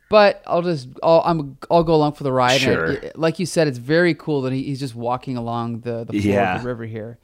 But 0.09 0.43
I'll 0.45 0.61
just 0.61 0.89
I'll 1.01 1.23
I'm 1.25 1.57
I'll 1.71 1.83
go 1.83 1.95
along 1.95 2.13
for 2.13 2.23
the 2.23 2.31
ride. 2.31 2.61
Sure. 2.61 2.85
it- 2.91 3.17
like 3.17 3.39
you 3.39 3.45
said, 3.47 3.67
it's 3.67 3.79
very 3.79 4.13
cool 4.13 4.41
that 4.43 4.53
he, 4.53 4.61
he's 4.63 4.79
just 4.79 4.93
walking 4.93 5.37
along 5.37 5.79
the 5.79 6.03
the 6.03 6.19
floor 6.21 6.33
Yeah. 6.35 6.55
of 6.57 6.61
the 6.61 6.67
river 6.67 6.85
here. 6.85 7.17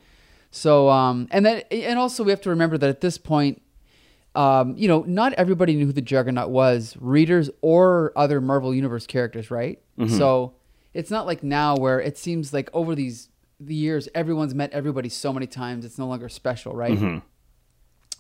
So 0.50 0.90
um 0.90 1.28
and 1.30 1.46
then 1.46 1.62
and 1.70 2.00
also 2.00 2.24
we 2.24 2.32
have 2.32 2.42
to 2.42 2.50
remember 2.50 2.78
that 2.80 2.90
at 2.90 3.02
this 3.02 3.20
point, 3.20 3.62
um 4.34 4.74
you 4.78 4.88
know 4.88 5.04
not 5.08 5.34
everybody 5.34 5.76
knew 5.76 5.86
who 5.86 5.92
the 5.92 6.02
Juggernaut 6.02 6.50
was, 6.50 6.98
readers 7.00 7.52
or 7.62 8.12
other 8.16 8.42
Marvel 8.42 8.74
Universe 8.74 9.06
characters, 9.06 9.52
right? 9.52 9.80
So 10.08 10.54
it's 10.94 11.12
not 11.12 11.28
like 11.28 11.44
now 11.44 11.76
where 11.76 12.00
it 12.02 12.18
seems 12.18 12.54
like 12.54 12.70
over 12.74 12.96
these 12.96 13.29
the 13.60 13.76
years 13.76 14.08
everyone's 14.16 14.56
met 14.56 14.72
everybody 14.72 15.10
so 15.10 15.34
many 15.34 15.48
times 15.48 15.84
it's 15.86 15.98
no 15.98 16.08
longer 16.08 16.30
special, 16.30 16.74
right? 16.76 16.98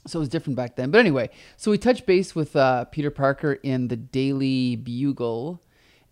So 0.08 0.20
it 0.20 0.22
was 0.22 0.30
different 0.30 0.56
back 0.56 0.76
then. 0.76 0.92
But 0.92 1.00
anyway, 1.00 1.30
so 1.58 1.72
we 1.72 1.78
touched 1.78 2.06
base 2.06 2.34
with 2.34 2.56
uh, 2.56 2.86
Peter 2.86 3.12
Parker 3.12 3.54
in 3.64 3.90
the 3.90 3.98
Daily 3.98 4.76
Bugle, 4.78 5.62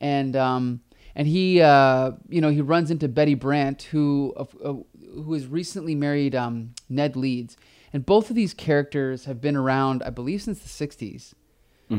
and 0.02 0.36
um, 0.36 0.82
and 1.16 1.28
he 1.28 1.62
uh, 1.62 2.12
you 2.28 2.42
know 2.42 2.50
he 2.50 2.62
runs 2.62 2.92
into 2.92 3.08
Betty 3.08 3.34
Brant, 3.34 3.84
who 3.84 4.34
uh, 4.38 4.44
who 4.64 5.34
has 5.34 5.48
recently 5.48 5.96
married 5.96 6.36
um, 6.36 6.74
Ned 6.90 7.16
Leeds, 7.16 7.56
and 7.94 8.06
both 8.06 8.30
of 8.30 8.36
these 8.36 8.54
characters 8.54 9.26
have 9.26 9.40
been 9.40 9.56
around, 9.56 10.04
I 10.04 10.10
believe, 10.10 10.42
since 10.42 10.60
the 10.60 10.88
'60s. 10.88 11.34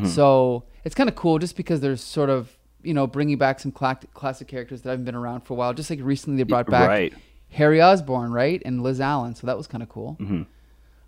So 0.04 0.64
it's 0.84 0.94
kind 0.94 1.08
of 1.08 1.14
cool, 1.16 1.38
just 1.38 1.56
because 1.56 1.80
there's 1.80 2.02
sort 2.02 2.28
of 2.28 2.57
you 2.82 2.94
know 2.94 3.06
bringing 3.06 3.38
back 3.38 3.60
some 3.60 3.72
cla- 3.72 3.98
classic 4.14 4.48
characters 4.48 4.82
that 4.82 4.90
haven't 4.90 5.04
been 5.04 5.14
around 5.14 5.42
for 5.42 5.54
a 5.54 5.56
while. 5.56 5.74
Just 5.74 5.90
like 5.90 6.00
recently 6.02 6.36
they 6.38 6.42
brought 6.44 6.66
back 6.66 6.88
right. 6.88 7.14
Harry 7.50 7.80
Osborn, 7.80 8.30
right, 8.32 8.60
and 8.64 8.82
Liz 8.82 9.00
Allen. 9.00 9.34
So 9.34 9.46
that 9.46 9.56
was 9.56 9.66
kind 9.66 9.82
of 9.82 9.88
cool. 9.88 10.16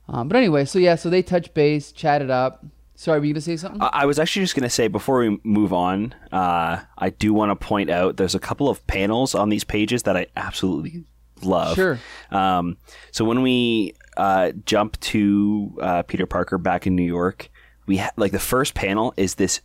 Um, 0.09 0.29
but 0.29 0.37
anyway, 0.37 0.65
so 0.65 0.79
yeah, 0.79 0.97
so 0.97 1.09
they 1.11 1.23
touched 1.23 1.55
base, 1.55 1.93
chatted 1.93 2.31
up. 2.31 2.65
Sorry, 2.97 3.19
were 3.19 3.25
you 3.25 3.33
gonna 3.33 3.41
say 3.41 3.57
something? 3.57 3.81
I 3.81 4.05
was 4.07 4.19
actually 4.19 4.43
just 4.43 4.55
going 4.55 4.65
to 4.65 4.71
say 4.71 4.87
before 4.89 5.21
we 5.21 5.39
move 5.43 5.73
on, 5.73 6.15
uh, 6.33 6.81
I 6.99 7.11
do 7.11 7.33
want 7.33 7.51
to 7.51 7.57
point 7.57 7.89
out 7.89 8.19
there's 8.19 8.35
a 8.35 8.41
couple 8.41 8.69
of 8.69 8.87
panels 8.87 9.35
on 9.35 9.49
these 9.49 9.65
pages 9.65 10.03
that 10.03 10.17
I 10.19 10.27
absolutely 10.37 11.05
love. 11.43 11.77
Sure. 11.77 11.99
Um, 12.31 12.77
so 13.11 13.25
when 13.25 13.41
we 13.41 13.95
uh, 14.19 14.53
jump 14.67 15.01
to 15.01 15.79
uh, 15.81 16.03
Peter 16.03 16.27
Parker 16.27 16.59
back 16.59 16.87
in 16.87 16.95
New 16.95 17.05
York, 17.05 17.49
we 17.87 17.99
ha- 17.99 18.11
like 18.17 18.33
the 18.33 18.39
first 18.39 18.75
panel 18.75 19.15
is 19.17 19.37
this 19.37 19.63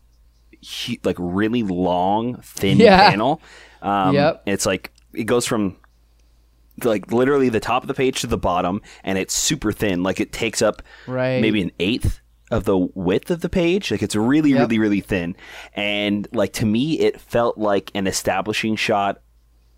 like 1.03 1.17
really 1.19 1.63
long, 1.63 2.41
thin 2.41 2.77
Yeah. 2.77 3.10
panel. 3.10 3.41
Um, 3.81 4.15
Yep. 4.15 4.43
It's 4.45 4.65
like 4.65 4.91
it 5.13 5.25
goes 5.25 5.45
from 5.45 5.77
like 6.84 7.12
literally 7.12 7.50
the 7.50 7.60
top 7.60 7.84
of 7.84 7.88
the 7.88 7.93
page 7.93 8.22
to 8.22 8.27
the 8.27 8.38
bottom, 8.38 8.81
and 9.03 9.17
it's 9.17 9.34
super 9.34 9.72
thin. 9.72 10.03
Like 10.03 10.19
it 10.19 10.31
takes 10.34 10.62
up 10.62 10.81
Right. 11.07 11.41
maybe 11.41 11.62
an 11.62 11.72
eighth 11.79 12.19
of 12.51 12.65
the 12.65 12.77
width 12.77 13.31
of 13.31 13.41
the 13.41 13.50
page. 13.50 13.91
Like 13.91 14.03
it's 14.03 14.15
really, 14.15 14.51
Yep. 14.51 14.60
really, 14.60 14.79
really 14.79 15.01
thin. 15.01 15.36
And 15.74 16.27
like 16.34 16.53
to 16.53 16.65
me, 16.65 17.00
it 17.00 17.19
felt 17.19 17.57
like 17.57 17.91
an 17.95 18.07
establishing 18.07 18.75
shot 18.75 19.22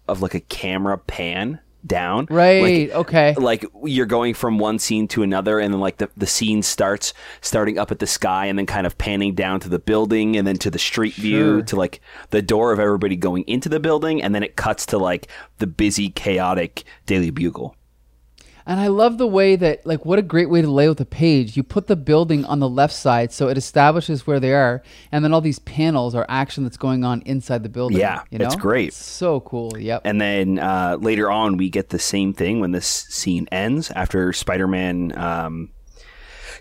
of 0.07 0.21
like 0.21 0.33
a 0.33 0.39
camera 0.39 0.97
pan 0.97 1.59
down. 1.85 2.27
right. 2.29 2.89
Like, 2.89 2.97
okay. 2.97 3.35
like 3.35 3.65
you're 3.83 4.05
going 4.05 4.33
from 4.33 4.59
one 4.59 4.79
scene 4.79 5.07
to 5.09 5.23
another 5.23 5.59
and 5.59 5.73
then 5.73 5.79
like 5.79 5.97
the, 5.97 6.09
the 6.17 6.27
scene 6.27 6.61
starts 6.61 7.13
starting 7.41 7.77
up 7.77 7.91
at 7.91 7.99
the 7.99 8.07
sky 8.07 8.45
and 8.47 8.57
then 8.57 8.65
kind 8.65 8.85
of 8.85 8.97
panning 8.97 9.35
down 9.35 9.59
to 9.61 9.69
the 9.69 9.79
building 9.79 10.35
and 10.35 10.45
then 10.45 10.57
to 10.57 10.69
the 10.69 10.79
street 10.79 11.13
view 11.13 11.61
to 11.63 11.75
like 11.75 12.01
the 12.31 12.41
door 12.41 12.71
of 12.73 12.79
everybody 12.79 13.15
going 13.15 13.43
into 13.47 13.69
the 13.69 13.79
building 13.79 14.21
and 14.21 14.35
then 14.35 14.43
it 14.43 14.55
cuts 14.55 14.85
to 14.87 14.97
like 14.97 15.27
the 15.59 15.67
busy 15.67 16.09
chaotic 16.09 16.83
daily 17.05 17.29
bugle 17.29 17.76
And 18.67 18.81
I 18.81 18.87
love 18.87 19.17
the 19.17 19.25
way 19.25 19.55
that, 19.55 19.85
like, 19.85 20.05
what 20.05 20.19
a 20.19 20.21
great 20.21 20.49
way 20.49 20.61
to 20.61 20.69
lay 20.69 20.89
out 20.89 20.97
the 20.97 21.05
page. 21.05 21.55
You 21.55 21.63
put 21.63 21.87
the 21.87 21.95
building 21.95 22.43
on 22.43 22.59
the 22.59 22.67
left 22.67 22.93
side, 22.93 23.31
so 23.31 23.47
it 23.47 23.57
establishes 23.57 24.27
where 24.27 24.41
they 24.41 24.53
are, 24.53 24.83
and 25.09 25.23
then 25.23 25.33
all 25.33 25.39
these 25.39 25.59
panels 25.59 26.13
are 26.13 26.25
action 26.27 26.65
that's 26.65 26.75
going 26.75 27.05
on 27.05 27.21
inside 27.21 27.63
the 27.63 27.69
building. 27.69 27.97
Yeah, 27.97 28.23
you 28.29 28.39
know? 28.39 28.45
it's 28.45 28.57
great. 28.57 28.93
so 28.93 29.39
cool. 29.39 29.77
Yep. 29.79 30.01
And 30.03 30.19
then 30.19 30.59
uh, 30.59 30.97
later 30.99 31.31
on, 31.31 31.55
we 31.55 31.69
get 31.69 31.89
the 31.89 31.99
same 31.99 32.33
thing 32.33 32.59
when 32.59 32.71
this 32.71 32.87
scene 32.87 33.47
ends 33.53 33.89
after 33.91 34.33
Spider 34.33 34.67
Man 34.67 35.17
um, 35.17 35.69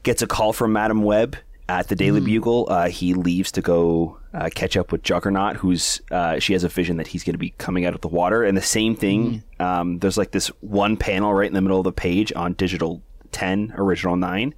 gets 0.05 0.23
a 0.23 0.29
call 0.29 0.53
from 0.53 0.73
Madam 0.73 1.03
Web 1.03 1.37
at 1.69 1.89
the 1.89 1.97
Daily 1.97 2.21
Bugle. 2.21 2.67
Uh, 2.71 2.89
he 2.89 3.15
leaves 3.15 3.51
to 3.53 3.63
go 3.63 4.19
uh, 4.33 4.49
catch 4.55 4.77
up 4.77 4.93
with 4.93 5.03
Juggernaut, 5.03 5.57
who's 5.57 6.01
uh, 6.11 6.39
she 6.39 6.53
has 6.53 6.63
a 6.65 6.69
vision 6.69 6.97
that 6.99 7.09
he's 7.09 7.25
going 7.25 7.35
to 7.35 7.39
be 7.39 7.51
coming 7.59 7.85
out 7.85 7.95
of 7.95 8.01
the 8.03 8.09
water. 8.09 8.45
And 8.45 8.57
the 8.57 8.63
same 8.63 8.95
thing, 8.97 9.43
um, 9.59 9.99
there's 9.99 10.17
like 10.19 10.31
this 10.33 10.49
one 10.61 10.97
panel 10.97 11.33
right 11.35 11.47
in 11.49 11.55
the 11.55 11.61
middle 11.63 11.79
of 11.79 11.85
the 11.85 11.93
page 11.93 12.33
on 12.37 12.53
digital. 12.55 13.03
10 13.33 13.75
original 13.77 14.17
9 14.17 14.55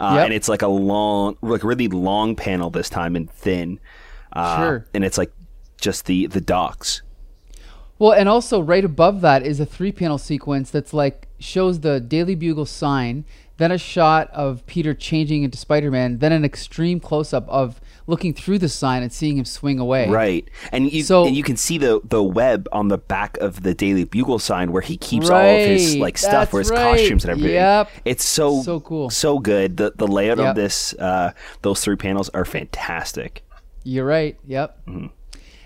uh, 0.00 0.12
Yep. 0.14 0.24
and 0.24 0.32
it's 0.32 0.48
like 0.48 0.62
a 0.62 0.68
long 0.68 1.36
like 1.42 1.62
really 1.62 1.88
long 1.88 2.34
panel 2.34 2.70
this 2.70 2.88
time 2.88 3.14
and 3.14 3.28
thin 3.30 3.78
uh, 4.32 4.56
Sure. 4.56 4.86
and 4.94 5.04
it's 5.04 5.18
like 5.18 5.32
just 5.78 6.06
the 6.06 6.28
the 6.28 6.40
docks 6.40 7.02
Well, 7.98 8.12
and 8.12 8.30
also 8.30 8.62
right 8.62 8.84
above 8.86 9.20
that 9.20 9.44
is 9.44 9.60
a 9.60 9.66
three 9.66 9.92
panel 9.92 10.16
sequence 10.16 10.70
that's 10.70 10.94
like 10.94 11.28
shows 11.40 11.80
the 11.80 12.00
Daily 12.00 12.34
Bugle 12.36 12.64
sign, 12.64 13.26
then 13.58 13.70
a 13.70 13.78
shot 13.78 14.30
of 14.32 14.64
Peter 14.66 14.94
changing 14.94 15.42
into 15.42 15.58
Spider 15.58 15.90
Man, 15.90 16.18
then 16.18 16.32
an 16.32 16.44
extreme 16.44 16.98
close 17.00 17.32
up 17.32 17.48
of 17.48 17.80
looking 18.06 18.34
through 18.34 18.58
the 18.58 18.68
sign 18.68 19.02
and 19.02 19.12
seeing 19.12 19.36
him 19.38 19.44
swing 19.44 19.78
away. 19.78 20.08
Right, 20.08 20.48
and 20.72 20.90
you 20.92 21.02
So- 21.04 21.26
and 21.26 21.36
you 21.36 21.42
can 21.42 21.56
see 21.56 21.78
the 21.78 22.00
the 22.04 22.22
web 22.22 22.68
on 22.72 22.88
the 22.88 22.98
back 22.98 23.36
of 23.38 23.62
the 23.62 23.74
Daily 23.74 24.04
Bugle 24.04 24.38
sign 24.38 24.72
where 24.72 24.82
he 24.82 24.96
keeps 24.96 25.30
all 25.30 25.38
of 25.40 25.66
his 25.68 25.96
like 25.96 26.18
stuff, 26.18 26.52
where 26.52 26.60
his 26.60 26.70
right. 26.70 26.98
costumes 26.98 27.24
and 27.24 27.30
everything. 27.32 27.52
Yep. 27.54 27.90
it's 28.04 28.24
so 28.24 28.62
So 28.62 28.80
cool. 28.80 29.10
so 29.10 29.38
good. 29.38 29.76
The 29.76 29.92
the 29.96 30.06
layout 30.08 30.38
Yep. 30.38 30.46
of 30.48 30.56
this 30.56 30.94
uh, 30.98 31.32
those 31.62 31.80
three 31.80 31.96
panels 31.96 32.28
are 32.30 32.44
fantastic. 32.44 33.44
You're 33.84 34.06
right. 34.06 34.36
Yep. 34.46 34.78
Mm-hmm. 34.88 35.06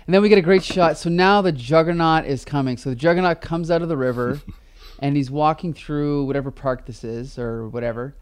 And 0.05 0.13
then 0.13 0.21
we 0.21 0.29
get 0.29 0.37
a 0.37 0.41
great 0.41 0.63
shot. 0.63 0.97
So 0.97 1.09
now 1.09 1.41
the 1.41 1.51
Juggernaut 1.51 2.25
is 2.25 2.45
coming. 2.45 2.77
So 2.77 2.89
the 2.89 2.95
Juggernaut 2.95 3.41
comes 3.41 3.69
out 3.69 3.81
of 3.81 3.89
the 3.89 3.97
river, 3.97 4.39
and 4.99 5.15
he's 5.15 5.29
walking 5.31 5.73
through 5.73 6.25
whatever 6.25 6.51
park 6.51 6.85
this 6.85 7.03
is 7.03 7.37
or 7.37 7.67
whatever, 7.67 8.15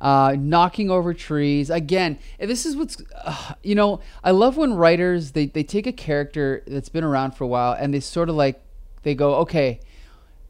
uh, 0.00 0.34
knocking 0.38 0.90
over 0.90 1.14
trees. 1.14 1.70
Again, 1.70 2.18
this 2.38 2.66
is 2.66 2.76
what's, 2.76 2.96
uh, 3.24 3.54
you 3.62 3.74
know, 3.74 4.00
I 4.24 4.30
love 4.32 4.56
when 4.56 4.74
writers 4.74 5.32
they 5.32 5.46
they 5.46 5.62
take 5.62 5.86
a 5.86 5.92
character 5.92 6.62
that's 6.66 6.88
been 6.88 7.04
around 7.04 7.32
for 7.32 7.44
a 7.44 7.48
while 7.48 7.72
and 7.72 7.92
they 7.92 8.00
sort 8.00 8.28
of 8.28 8.34
like 8.34 8.60
they 9.02 9.14
go, 9.14 9.36
okay, 9.36 9.80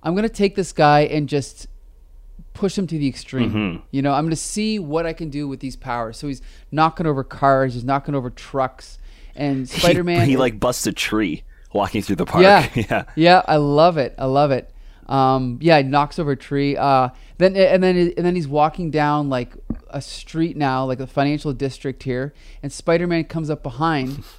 I'm 0.03 0.15
gonna 0.15 0.29
take 0.29 0.55
this 0.55 0.73
guy 0.73 1.01
and 1.01 1.29
just 1.29 1.69
push 2.55 2.77
him 2.77 2.87
to 2.87 2.99
the 2.99 3.09
extreme. 3.09 3.83
You 3.91 4.03
know, 4.03 4.13
I'm 4.13 4.25
going 4.25 4.31
to 4.31 4.37
see 4.37 4.79
what 4.79 5.07
I 5.07 5.13
can 5.13 5.31
do 5.31 5.49
with 5.49 5.61
these 5.61 5.77
powers. 5.77 6.19
So 6.19 6.29
he's 6.29 6.43
knocking 6.71 7.07
over 7.07 7.25
cars, 7.25 7.75
he's 7.75 7.85
knocking 7.85 8.15
over 8.15 8.31
trucks, 8.31 8.99
and 9.35 9.69
Spider 9.69 10.05
Man. 10.11 10.29
he, 10.29 10.37
like 10.37 10.61
busts 10.61 10.87
a 10.87 10.93
tree 10.93 11.45
walking 11.73 12.03
through 12.03 12.17
the 12.17 12.27
park. 12.27 12.43
yeah, 12.43 12.69
yeah. 12.75 13.05
yeah, 13.17 13.43
I 13.47 13.57
love 13.57 13.97
it. 13.97 14.15
I 14.19 14.27
love 14.27 14.51
it. 14.51 14.71
Um, 15.13 15.59
yeah, 15.61 15.77
he 15.77 15.85
knocks 15.85 16.19
over 16.19 16.33
a 16.33 16.37
tree. 16.37 16.77
Uh, 16.77 17.11
then 17.37 17.55
and 17.57 17.83
then 17.83 17.97
and 18.17 18.25
then 18.25 18.35
he's 18.35 18.49
walking 18.49 18.91
down 18.91 19.29
like 19.29 19.53
a 19.91 20.01
street 20.01 20.57
now, 20.57 20.85
like 20.87 21.01
a 21.01 21.07
financial 21.07 21.53
district 21.53 22.05
here, 22.05 22.33
and 22.63 22.73
Spider 22.73 23.07
Man 23.07 23.25
comes 23.25 23.51
up 23.51 23.63
behind. 23.63 24.25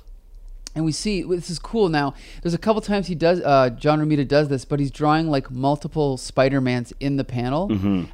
And 0.76 0.86
we 0.86 0.92
see 0.92 1.22
this 1.22 1.52
is 1.52 1.60
cool 1.60 1.88
now. 1.88 2.16
There's 2.42 2.56
a 2.56 2.58
couple 2.58 2.82
times 2.82 3.06
he 3.06 3.14
does. 3.14 3.40
Uh, 3.42 3.70
John 3.70 4.00
Romita 4.00 4.28
does 4.28 4.48
this, 4.48 4.66
but 4.66 4.80
he's 4.80 4.90
drawing 4.90 5.30
like 5.30 5.52
multiple 5.52 6.18
Spider 6.18 6.60
Mans 6.60 6.92
in 7.00 7.18
the 7.18 7.24
panel 7.24 7.68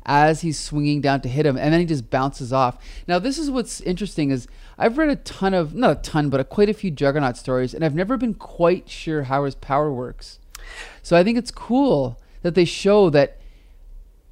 as 0.05 0.41
he's 0.41 0.59
swinging 0.59 0.99
down 0.99 1.21
to 1.21 1.29
hit 1.29 1.45
him, 1.45 1.57
and 1.57 1.71
then 1.71 1.79
he 1.79 1.85
just 1.85 2.09
bounces 2.09 2.51
off. 2.51 2.77
Now 3.07 3.17
this 3.17 3.37
is 3.37 3.49
what's 3.49 3.79
interesting 3.79 4.29
is 4.29 4.45
I've 4.77 4.97
read 4.97 5.07
a 5.07 5.15
ton 5.15 5.53
of 5.53 5.73
not 5.73 5.91
a 5.91 6.01
ton, 6.01 6.29
but 6.29 6.41
a, 6.41 6.43
quite 6.43 6.67
a 6.67 6.73
few 6.73 6.91
Juggernaut 6.91 7.37
stories, 7.37 7.73
and 7.73 7.85
I've 7.85 7.95
never 7.95 8.17
been 8.17 8.33
quite 8.33 8.89
sure 8.89 9.23
how 9.23 9.45
his 9.45 9.55
power 9.55 9.89
works. 9.89 10.39
So 11.01 11.15
I 11.15 11.23
think 11.23 11.37
it's 11.37 11.51
cool 11.51 12.19
that 12.41 12.55
they 12.55 12.65
show 12.65 13.09
that 13.09 13.37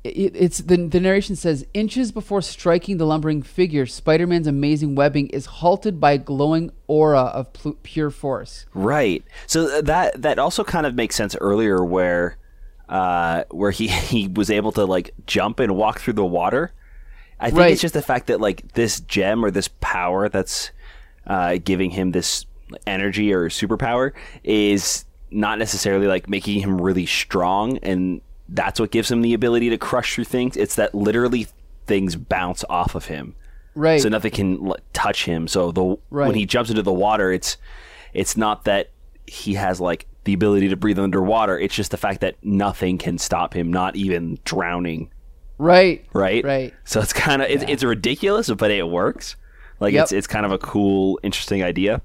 it, 0.03 0.35
it's 0.35 0.59
the, 0.59 0.77
the 0.77 0.99
narration 0.99 1.35
says 1.35 1.65
inches 1.73 2.11
before 2.11 2.41
striking 2.41 2.97
the 2.97 3.05
lumbering 3.05 3.41
figure, 3.41 3.85
Spider-Man's 3.85 4.47
amazing 4.47 4.95
webbing 4.95 5.27
is 5.27 5.45
halted 5.47 5.99
by 5.99 6.13
a 6.13 6.17
glowing 6.17 6.71
aura 6.87 7.21
of 7.21 7.51
pl- 7.53 7.77
pure 7.83 8.09
force. 8.09 8.65
Right. 8.73 9.23
So 9.47 9.81
that 9.81 10.21
that 10.21 10.39
also 10.39 10.63
kind 10.63 10.85
of 10.85 10.95
makes 10.95 11.15
sense 11.15 11.35
earlier 11.41 11.83
where 11.83 12.37
uh 12.87 13.43
where 13.51 13.71
he 13.71 13.87
he 14.13 14.27
was 14.29 14.49
able 14.49 14.71
to 14.73 14.85
like 14.85 15.11
jump 15.25 15.59
and 15.59 15.75
walk 15.75 15.99
through 15.99 16.13
the 16.13 16.25
water. 16.25 16.71
I 17.39 17.49
think 17.49 17.59
Right. 17.59 17.71
it's 17.73 17.81
just 17.81 17.93
the 17.93 18.01
fact 18.01 18.27
that 18.27 18.39
like 18.39 18.73
this 18.73 19.01
gem 19.01 19.43
or 19.43 19.51
this 19.51 19.67
power 19.81 20.29
that's 20.29 20.71
uh 21.25 21.57
giving 21.63 21.89
him 21.91 22.11
this 22.11 22.45
energy 22.85 23.33
or 23.33 23.49
superpower 23.49 24.11
is 24.43 25.03
not 25.31 25.59
necessarily 25.59 26.07
like 26.07 26.29
making 26.29 26.61
him 26.61 26.79
really 26.81 27.05
strong 27.05 27.77
and 27.79 28.21
that's 28.49 28.79
what 28.79 28.91
gives 28.91 29.11
him 29.11 29.21
the 29.21 29.33
ability 29.33 29.69
to 29.69 29.77
crush 29.77 30.15
through 30.15 30.23
things. 30.23 30.55
It's 30.55 30.75
that 30.75 30.95
literally 30.95 31.47
things 31.85 32.15
bounce 32.15 32.63
off 32.69 32.95
of 32.95 33.05
him 33.05 33.35
Right. 33.75 34.01
so 34.01 34.09
nothing 34.09 34.31
can 34.31 34.73
touch 34.93 35.25
him. 35.25 35.47
So 35.47 35.71
the 35.71 35.97
Right. 36.09 36.27
when 36.27 36.35
he 36.35 36.45
jumps 36.45 36.69
into 36.69 36.81
the 36.81 36.93
water, 36.93 37.31
it's 37.31 37.57
it's 38.13 38.37
not 38.37 38.63
that 38.65 38.89
he 39.27 39.55
has 39.55 39.81
like 39.81 40.07
the 40.23 40.33
ability 40.33 40.69
to 40.69 40.75
breathe 40.77 40.97
underwater. 40.99 41.59
It's 41.59 41.75
just 41.75 41.91
the 41.91 41.97
fact 41.97 42.21
that 42.21 42.35
nothing 42.43 42.97
can 42.97 43.17
stop 43.17 43.53
him, 43.53 43.71
not 43.71 43.95
even 43.95 44.39
drowning. 44.45 45.09
right. 45.57 46.05
Right. 46.13 46.43
Right. 46.45 46.73
So 46.85 47.01
it's 47.01 47.13
kind 47.13 47.41
of 47.41 47.49
it's, 47.49 47.63
it's 47.67 47.83
ridiculous, 47.83 48.49
but 48.51 48.71
it 48.71 48.87
works. 48.87 49.35
Like 49.79 49.93
Yep. 49.93 50.03
it's 50.03 50.11
it's 50.13 50.27
kind 50.27 50.45
of 50.45 50.51
a 50.51 50.57
cool, 50.57 51.19
interesting 51.23 51.63
idea. 51.63 52.01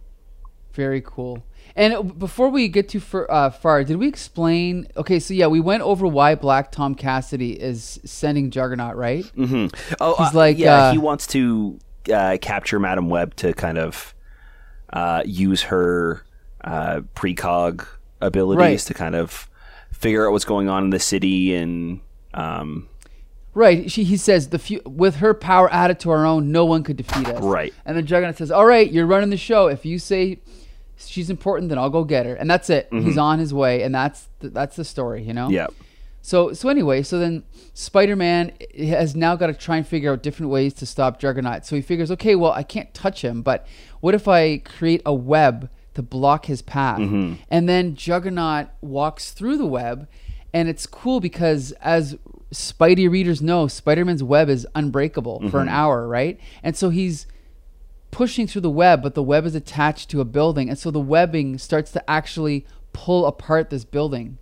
Very 0.74 1.02
cool. 1.04 1.44
And 1.74 2.18
before 2.18 2.48
we 2.50 2.68
get 2.68 2.88
too 2.88 3.00
far, 3.00 3.30
uh, 3.30 3.50
far, 3.50 3.82
did 3.84 3.96
we 3.96 4.06
explain? 4.08 4.86
Okay, 4.96 5.18
so 5.18 5.32
yeah, 5.34 5.46
we 5.46 5.60
went 5.60 5.82
over 5.82 6.06
why 6.06 6.34
Black 6.34 6.70
Tom 6.70 6.94
Cassidy 6.94 7.52
is 7.52 7.98
sending 8.04 8.50
Juggernaut, 8.50 8.96
right? 8.96 9.24
Oh, 9.38 9.68
He's 9.68 10.00
uh, 10.00 10.30
like, 10.34 10.58
yeah, 10.58 10.74
uh, 10.88 10.92
he 10.92 10.98
wants 10.98 11.26
to 11.28 11.78
uh, 12.12 12.36
capture 12.42 12.78
Madam 12.78 13.08
Web 13.08 13.34
to 13.36 13.54
kind 13.54 13.78
of 13.78 14.14
uh, 14.92 15.22
use 15.24 15.62
her 15.62 16.22
uh, 16.62 17.00
precog 17.14 17.86
abilities 18.20 18.58
Right. 18.60 18.78
to 18.80 18.94
kind 18.94 19.14
of 19.14 19.48
figure 19.92 20.26
out 20.26 20.32
what's 20.32 20.44
going 20.44 20.68
on 20.68 20.84
in 20.84 20.90
the 20.90 21.00
city 21.00 21.54
and 21.54 22.00
um, 22.34 22.88
Right. 23.54 23.90
She, 23.90 24.04
he 24.04 24.16
says 24.16 24.48
the 24.48 24.58
few, 24.58 24.80
with 24.86 25.16
her 25.16 25.34
power 25.34 25.70
added 25.72 26.00
to 26.00 26.10
our 26.10 26.24
own, 26.24 26.52
no 26.52 26.64
one 26.64 26.82
could 26.82 26.96
defeat 26.96 27.28
us. 27.28 27.42
Right. 27.42 27.74
And 27.84 27.96
then 27.96 28.06
Juggernaut 28.06 28.36
says, 28.38 28.50
"All 28.50 28.64
right, 28.64 28.90
you're 28.90 29.04
running 29.06 29.28
the 29.28 29.36
show. 29.36 29.66
If 29.66 29.84
you 29.84 29.98
say 29.98 30.38
she's 31.08 31.30
important, 31.30 31.68
then 31.68 31.78
I'll 31.78 31.90
go 31.90 32.04
get 32.04 32.26
her." 32.26 32.34
And 32.34 32.50
that's 32.50 32.70
it. 32.70 32.90
Mm-hmm. 32.90 33.06
He's 33.06 33.18
on 33.18 33.38
his 33.38 33.52
way, 33.52 33.82
and 33.82 33.94
that's 33.94 34.28
the, 34.40 34.48
that's 34.48 34.76
the 34.76 34.84
story, 34.84 35.22
you 35.22 35.32
know. 35.32 35.48
yeah. 35.48 35.68
So 36.22 36.52
so 36.52 36.68
anyway, 36.68 37.02
so 37.02 37.18
then 37.18 37.42
Spider-Man 37.74 38.52
has 38.78 39.16
now 39.16 39.34
got 39.34 39.48
to 39.48 39.54
try 39.54 39.76
and 39.76 39.86
figure 39.86 40.12
out 40.12 40.22
different 40.22 40.50
ways 40.52 40.72
to 40.74 40.86
stop 40.86 41.18
Juggernaut. 41.18 41.66
So 41.66 41.74
he 41.74 41.82
figures, 41.82 42.10
okay, 42.12 42.36
well, 42.36 42.52
I 42.52 42.62
can't 42.62 42.94
touch 42.94 43.22
him, 43.22 43.42
but 43.42 43.66
what 44.00 44.14
if 44.14 44.28
I 44.28 44.58
create 44.58 45.02
a 45.04 45.12
web 45.12 45.68
to 45.94 46.02
block 46.02 46.46
his 46.46 46.62
path? 46.62 47.00
Mm-hmm. 47.00 47.42
And 47.50 47.68
then 47.68 47.96
Juggernaut 47.96 48.68
walks 48.80 49.32
through 49.32 49.58
the 49.58 49.66
web, 49.66 50.06
and 50.54 50.68
it's 50.68 50.86
cool 50.86 51.18
because 51.18 51.72
as 51.80 52.16
Spidey 52.52 53.10
readers 53.10 53.42
know, 53.42 53.66
Spider-Man's 53.66 54.22
web 54.22 54.48
is 54.48 54.66
unbreakable 54.74 55.50
for 55.50 55.60
an 55.60 55.66
mm-hmm. 55.66 55.76
hour, 55.76 56.06
right? 56.06 56.38
And 56.62 56.76
so 56.76 56.90
he's 56.90 57.26
pushing 58.12 58.46
through 58.46 58.60
the 58.60 58.70
web, 58.70 59.02
but 59.02 59.14
the 59.14 59.22
web 59.22 59.44
is 59.44 59.56
attached 59.56 60.08
to 60.10 60.20
a 60.20 60.24
building, 60.24 60.68
and 60.68 60.78
so 60.78 60.90
the 60.92 61.00
webbing 61.00 61.58
starts 61.58 61.90
to 61.92 62.10
actually 62.10 62.64
pull 62.92 63.26
apart 63.26 63.70
this 63.70 63.84
building. 63.84 64.38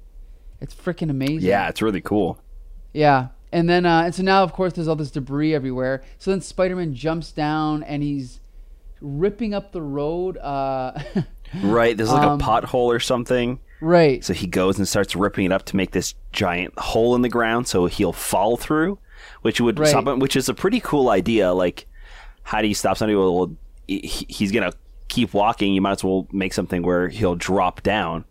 It's 0.61 0.75
freaking 0.75 1.09
amazing. 1.09 1.49
Yeah, 1.49 1.69
it's 1.71 1.81
really 1.81 2.03
cool. 2.03 2.39
Yeah. 2.93 3.29
And 3.53 3.69
then, 3.69 3.87
uh, 3.87 4.03
and 4.03 4.15
so 4.15 4.23
now, 4.23 4.43
of 4.43 4.53
course, 4.53 4.75
there's 4.75 4.87
all 4.87 4.95
this 4.97 5.11
debris 5.11 5.55
everywhere. 5.55 6.03
So 6.19 6.31
then 6.31 6.41
Spider 6.43 6.77
Man 6.77 6.95
jumps 6.95 7.33
down 7.33 7.83
and 7.83 8.03
he's 8.03 8.41
ripping 9.01 9.55
up 9.55 9.73
the 9.73 9.83
road. 9.83 10.37
Uh, 10.39 11.01
Right, 11.65 11.97
there's 11.97 12.13
like 12.13 12.23
Um, 12.23 12.41
a 12.41 12.45
pothole 12.45 12.75
or 12.95 13.01
something. 13.01 13.59
right. 13.81 14.23
So 14.25 14.33
he 14.33 14.47
goes 14.47 14.79
and 14.79 14.87
starts 14.87 15.17
ripping 15.17 15.47
it 15.47 15.53
up 15.53 15.65
to 15.65 15.77
make 15.77 15.91
this 15.91 16.15
giant 16.31 16.79
hole 16.79 17.17
in 17.17 17.23
the 17.23 17.29
ground 17.29 17.67
so 17.67 17.87
he'll 17.87 18.13
fall 18.13 18.57
through, 18.57 19.01
which 19.43 19.61
would 19.61 19.77
Right. 19.81 20.19
which 20.19 20.37
is 20.37 20.49
a 20.49 20.55
pretty 20.55 20.79
cool 20.79 21.09
idea. 21.09 21.53
Like, 21.53 21.89
how 22.43 22.63
do 22.63 22.69
you 22.69 22.75
stop 22.75 22.97
somebody? 22.97 23.17
Well, 23.17 23.57
he's 23.87 24.53
going 24.53 24.71
to 24.71 24.77
keep 25.09 25.35
walking. 25.35 25.75
You 25.75 25.81
might 25.81 25.93
as 25.93 26.05
well 26.05 26.27
make 26.33 26.53
something 26.53 26.83
where 26.83 27.09
he'll 27.09 27.35
drop 27.35 27.83
down. 27.83 28.25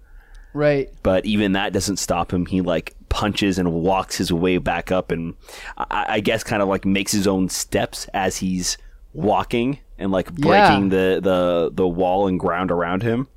Right. 0.53 0.89
But 1.03 1.25
even 1.25 1.53
that 1.53 1.73
doesn't 1.73 1.97
stop 1.97 2.33
him. 2.33 2.45
He 2.45 2.61
like 2.61 2.95
punches 3.09 3.57
and 3.57 3.71
walks 3.73 4.17
his 4.17 4.31
way 4.31 4.57
back 4.57 4.91
up 4.91 5.11
and 5.11 5.35
I, 5.77 6.05
I 6.07 6.19
guess 6.19 6.43
kind 6.43 6.61
of 6.61 6.67
like 6.67 6.85
makes 6.85 7.11
his 7.11 7.27
own 7.27 7.49
steps 7.49 8.07
as 8.13 8.37
he's 8.37 8.77
walking 9.13 9.79
and 9.97 10.11
like 10.11 10.31
breaking 10.33 10.89
the, 10.89 11.19
the, 11.21 11.71
the 11.73 11.87
wall 11.87 12.27
and 12.27 12.39
ground 12.39 12.71
around 12.71 13.03
him. 13.03 13.27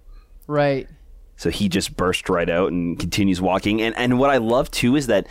Right. 0.46 0.88
So 1.36 1.50
he 1.50 1.68
just 1.68 1.96
burst 1.96 2.28
right 2.28 2.48
out 2.48 2.70
and 2.70 2.98
continues 2.98 3.40
walking. 3.40 3.82
And 3.82 3.96
and 3.96 4.18
what 4.18 4.30
I 4.30 4.36
love 4.36 4.70
too 4.70 4.94
is 4.94 5.08
that 5.08 5.26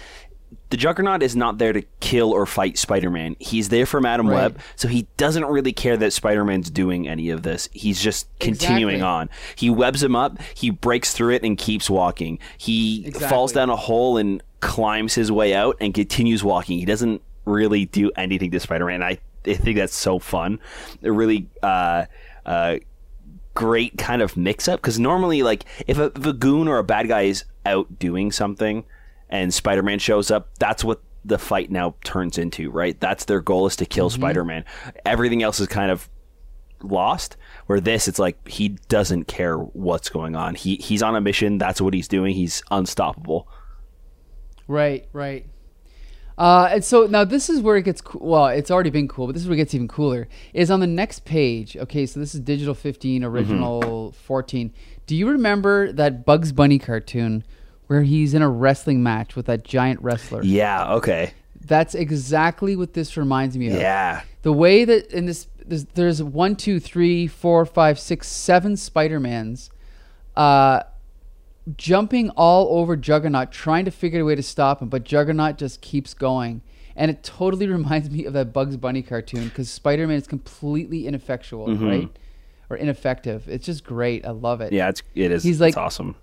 the 0.71 0.77
Juggernaut 0.77 1.21
is 1.21 1.35
not 1.35 1.57
there 1.59 1.71
to 1.73 1.83
kill 1.99 2.31
or 2.31 2.45
fight 2.45 2.77
Spider-Man. 2.77 3.35
He's 3.39 3.69
there 3.69 3.85
for 3.85 4.01
Madam 4.01 4.27
Right. 4.27 4.35
Web, 4.53 4.59
so 4.75 4.87
he 4.87 5.07
doesn't 5.17 5.45
really 5.45 5.71
care 5.73 5.95
that 5.97 6.11
Spider-Man's 6.13 6.69
doing 6.71 7.07
any 7.07 7.29
of 7.29 7.43
this. 7.43 7.69
He's 7.71 8.01
just 8.01 8.27
continuing 8.39 8.95
Exactly. 8.95 9.01
on. 9.07 9.29
He 9.55 9.69
webs 9.69 10.01
him 10.01 10.15
up, 10.15 10.39
he 10.55 10.69
breaks 10.71 11.13
through 11.13 11.35
it 11.35 11.43
and 11.43 11.57
keeps 11.57 11.89
walking. 11.89 12.39
He 12.57 13.05
Exactly. 13.05 13.29
falls 13.29 13.51
down 13.53 13.69
a 13.69 13.75
hole 13.75 14.17
and 14.17 14.41
climbs 14.61 15.13
his 15.13 15.31
way 15.31 15.53
out 15.53 15.77
and 15.79 15.93
continues 15.93 16.43
walking. 16.43 16.79
He 16.79 16.85
doesn't 16.85 17.21
really 17.45 17.85
do 17.85 18.11
anything 18.15 18.49
to 18.51 18.59
Spider-Man. 18.59 19.03
I, 19.03 19.19
I 19.45 19.53
think 19.55 19.77
that's 19.77 19.95
so 19.95 20.19
fun. 20.19 20.59
It 21.01 21.09
really 21.09 21.47
uh 21.63 22.05
uh 22.45 22.77
great 23.53 23.97
kind 23.97 24.21
of 24.21 24.37
mix 24.37 24.67
up 24.67 24.79
because 24.79 24.97
normally 24.99 25.43
like 25.43 25.65
if 25.87 25.97
a, 25.97 26.05
if 26.15 26.25
a 26.25 26.33
goon 26.33 26.67
or 26.67 26.77
a 26.77 26.83
bad 26.83 27.07
guy 27.07 27.23
is 27.23 27.43
out 27.65 27.99
doing 27.99 28.31
something 28.31 28.85
and 29.31 29.53
spider-man 29.53 29.99
shows 29.99 30.29
up 30.29 30.49
that's 30.59 30.83
what 30.83 31.01
the 31.23 31.37
fight 31.37 31.71
now 31.71 31.95
turns 32.03 32.37
into 32.37 32.69
right 32.69 32.99
that's 32.99 33.25
their 33.25 33.41
goal 33.41 33.67
is 33.67 33.75
to 33.75 33.85
kill 33.85 34.09
spider-man 34.09 34.65
everything 35.05 35.43
else 35.43 35.59
is 35.59 35.67
kind 35.67 35.91
of 35.91 36.09
lost 36.83 37.37
where 37.67 37.79
this 37.79 38.07
it's 38.07 38.17
like 38.17 38.47
he 38.47 38.69
doesn't 38.89 39.25
care 39.25 39.55
what's 39.55 40.09
going 40.09 40.35
on 40.35 40.55
he 40.55 40.75
he's 40.77 41.03
on 41.03 41.15
a 41.15 41.21
mission 41.21 41.59
that's 41.59 41.79
what 41.79 41.93
he's 41.93 42.07
doing 42.07 42.33
he's 42.33 42.63
unstoppable 42.71 43.47
Right. 44.71 45.05
Right. 45.11 45.45
Uh, 46.37 46.69
and 46.71 46.83
so 46.83 47.05
now 47.05 47.25
this 47.25 47.49
is 47.49 47.61
where 47.61 47.75
it 47.75 47.83
gets 47.83 47.99
cool. 47.99 48.21
Well, 48.25 48.47
it's 48.47 48.71
already 48.71 48.89
been 48.89 49.07
cool, 49.07 49.27
but 49.27 49.33
this 49.33 49.43
is 49.43 49.49
where 49.49 49.53
it 49.53 49.57
gets 49.57 49.75
even 49.75 49.87
cooler. 49.87 50.29
Is 50.53 50.71
on 50.71 50.79
the 50.79 50.87
next 50.87 51.25
page. 51.25 51.75
Okay, 51.75 52.05
so 52.05 52.19
this 52.19 52.33
is 52.33 52.39
digital 52.39 52.73
15, 52.73 53.23
original 53.23 54.13
14. 54.13 54.73
Do 55.05 55.15
you 55.15 55.29
remember 55.29 55.91
that 55.91 56.25
Bugs 56.25 56.51
Bunny 56.53 56.79
cartoon 56.79 57.43
where 57.91 58.03
he's 58.03 58.33
in 58.33 58.41
a 58.41 58.49
wrestling 58.49 59.03
match 59.03 59.35
with 59.35 59.45
that 59.47 59.65
giant 59.65 60.01
wrestler? 60.01 60.41
yeah 60.43 60.93
okay 60.93 61.33
That's 61.65 61.93
exactly 61.93 62.75
what 62.77 62.93
this 62.93 63.17
reminds 63.17 63.57
me 63.57 63.67
of. 63.67 63.73
yeah 63.75 64.21
The 64.43 64.53
way 64.53 64.85
that 64.85 65.11
in 65.11 65.25
this, 65.25 65.47
there's, 65.65 65.83
there's 65.93 66.23
one, 66.23 66.55
two, 66.55 66.79
three, 66.79 67.27
four, 67.27 67.65
five, 67.65 67.99
six, 67.99 68.27
seven 68.29 68.77
Spider 68.77 69.19
Mans, 69.19 69.69
uh, 70.37 70.83
jumping 71.77 72.29
all 72.31 72.79
over 72.79 72.95
Juggernaut, 72.95 73.51
trying 73.51 73.85
to 73.85 73.91
figure 73.91 74.21
a 74.21 74.25
way 74.25 74.35
to 74.35 74.43
stop 74.43 74.81
him, 74.81 74.89
but 74.89 75.03
Juggernaut 75.03 75.57
just 75.57 75.81
keeps 75.81 76.13
going. 76.13 76.61
And 76.95 77.11
it 77.11 77.23
totally 77.23 77.67
reminds 77.77 78.09
me 78.09 78.25
of 78.25 78.33
that 78.33 78.53
Bugs 78.53 78.77
Bunny 78.77 79.01
cartoon 79.01 79.45
because 79.49 79.69
Spider 79.69 80.07
Man 80.07 80.17
is 80.17 80.27
completely 80.27 81.07
ineffectual, 81.07 81.75
right? 81.75 82.09
Or 82.69 82.77
ineffective. 82.77 83.47
It's 83.47 83.65
just 83.65 83.83
great. 83.83 84.25
I 84.25 84.31
love 84.31 84.61
it. 84.61 84.71
yeah 84.73 84.87
it's 84.89 85.03
it 85.13 85.31
is 85.31 85.43
He's 85.43 85.55
it's 85.61 85.61
like- 85.61 85.77
awesome 85.77 86.15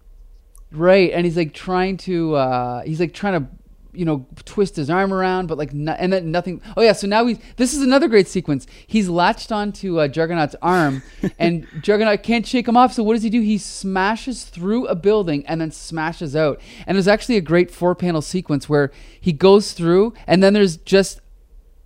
Right, 0.71 1.13
and 1.13 1.25
he's 1.25 1.37
like 1.37 1.55
trying 1.55 1.97
to, 1.99 2.35
uh, 2.35 2.83
he's 2.83 3.01
like 3.01 3.15
trying 3.15 3.41
to, 3.41 3.49
you 3.93 4.05
know, 4.05 4.27
twist 4.45 4.77
his 4.77 4.91
arm 4.91 5.15
around, 5.15 5.47
but 5.47 5.57
like, 5.57 5.73
no, 5.73 5.93
and 5.93 6.13
then 6.13 6.31
nothing. 6.31 6.61
Oh 6.77 6.83
yeah, 6.83 6.93
so 6.93 7.07
now 7.07 7.25
he's. 7.27 7.39
This 7.57 7.73
is 7.73 7.81
another 7.81 8.07
great 8.07 8.29
sequence. 8.29 8.67
He's 8.87 9.09
latched 9.09 9.51
onto 9.51 9.99
uh, 9.99 10.09
Juggernaut's 10.09 10.55
arm, 10.61 11.03
and 11.39 11.67
Juggernaut 11.81 12.23
can't 12.23 12.47
shake 12.47 12.69
him 12.69 12.77
off. 12.77 12.93
So 12.93 13.03
what 13.03 13.15
does 13.15 13.23
he 13.23 13.31
do? 13.31 13.41
He 13.41 13.57
smashes 13.57 14.45
through 14.45 14.87
a 14.87 14.95
building 14.95 15.45
and 15.47 15.61
then 15.61 15.71
smashes 15.71 16.37
out. 16.37 16.61
And 16.87 16.97
there's 16.97 17.09
actually 17.09 17.39
a 17.39 17.41
great 17.41 17.71
four-panel 17.71 18.21
sequence 18.21 18.69
where 18.69 18.93
he 19.19 19.33
goes 19.33 19.73
through, 19.73 20.13
and 20.27 20.43
then 20.43 20.53
there's 20.53 20.77
just 20.77 21.21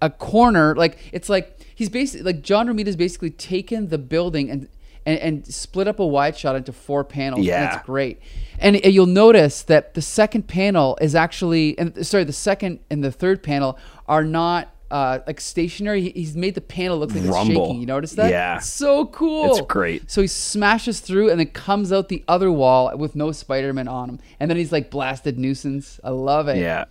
a 0.03 0.11
corner 0.11 0.75
like 0.75 0.99
it's 1.13 1.29
like 1.29 1.65
he's 1.75 1.89
basically 1.89 2.25
like 2.25 2.43
John 2.43 2.67
Romita's 2.67 2.97
basically 2.97 3.31
taken 3.31 3.89
the 3.89 3.99
building 3.99 4.51
and 4.51 4.69
and, 5.07 5.19
and 5.19 5.47
split 5.47 5.89
up 5.89 5.99
a 5.99 6.07
wide 6.07 6.37
shot 6.37 6.57
into 6.57 6.73
four 6.73 7.05
panels. 7.05 7.39
and 7.39 7.47
Yeah. 7.47 7.77
it's 7.77 7.85
great. 7.87 8.21
And 8.59 8.77
you'll 8.85 9.07
notice 9.07 9.63
that 9.63 9.95
the 9.95 10.03
second 10.03 10.47
panel 10.47 10.97
is 11.01 11.15
actually 11.15 11.77
and 11.79 12.07
sorry, 12.07 12.25
the 12.25 12.33
second 12.33 12.81
and 12.91 13.03
the 13.03 13.11
third 13.13 13.43
panel 13.43 13.79
are 14.07 14.25
not 14.25 14.69
uh, 14.91 15.21
like 15.27 15.41
stationary. 15.41 16.11
He's 16.11 16.37
made 16.37 16.55
the 16.55 16.61
panel 16.61 16.99
look 16.99 17.15
like 17.15 17.25
it's 17.25 17.35
shaking. 17.47 17.81
You 17.81 17.87
notice 17.87 18.13
that? 18.13 18.31
Yeah. 18.31 18.59
It's 18.59 18.67
so 18.69 19.07
cool. 19.07 19.51
It's 19.51 19.61
great. 19.63 20.11
So 20.11 20.21
he 20.21 20.27
smashes 20.27 21.01
through 21.01 21.31
and 21.31 21.41
then 21.41 21.47
comes 21.49 21.93
out 21.93 22.09
the 22.11 22.23
other 22.29 22.53
wall 22.53 22.95
with 22.99 23.17
no 23.17 23.33
Spider-Man 23.33 23.89
on 23.89 24.11
him. 24.11 24.19
And 24.39 24.51
then 24.51 24.59
he's 24.59 24.71
like 24.71 24.91
blasted 24.91 25.39
nuisance. 25.39 25.99
I 26.05 26.11
love 26.11 26.47
it. 26.49 26.59
yeah 26.59 26.85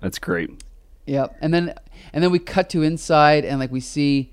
that's 0.00 0.18
great 0.18 0.62
Yep. 1.06 1.36
And 1.42 1.52
then 1.52 1.74
and 2.14 2.24
then 2.24 2.30
we 2.30 2.38
cut 2.38 2.70
to 2.70 2.82
inside 2.82 3.44
and 3.44 3.58
like 3.60 3.70
we 3.72 3.80
see 3.80 4.32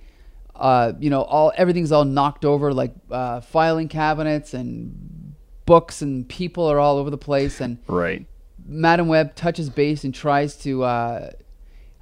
uh 0.61 0.93
you 0.99 1.09
know 1.09 1.23
all 1.23 1.51
everything's 1.57 1.91
all 1.91 2.05
knocked 2.05 2.45
over 2.45 2.73
like 2.73 2.93
uh 3.11 3.41
filing 3.41 3.89
cabinets 3.89 4.53
and 4.53 5.35
books 5.65 6.01
and 6.01 6.29
people 6.29 6.65
are 6.65 6.79
all 6.79 6.97
over 6.97 7.09
the 7.09 7.17
place 7.17 7.59
and 7.59 7.77
right 7.87 8.25
Madam 8.65 9.07
Web 9.07 9.35
touches 9.35 9.69
base 9.69 10.03
and 10.03 10.13
tries 10.13 10.55
to 10.57 10.83
uh 10.83 11.31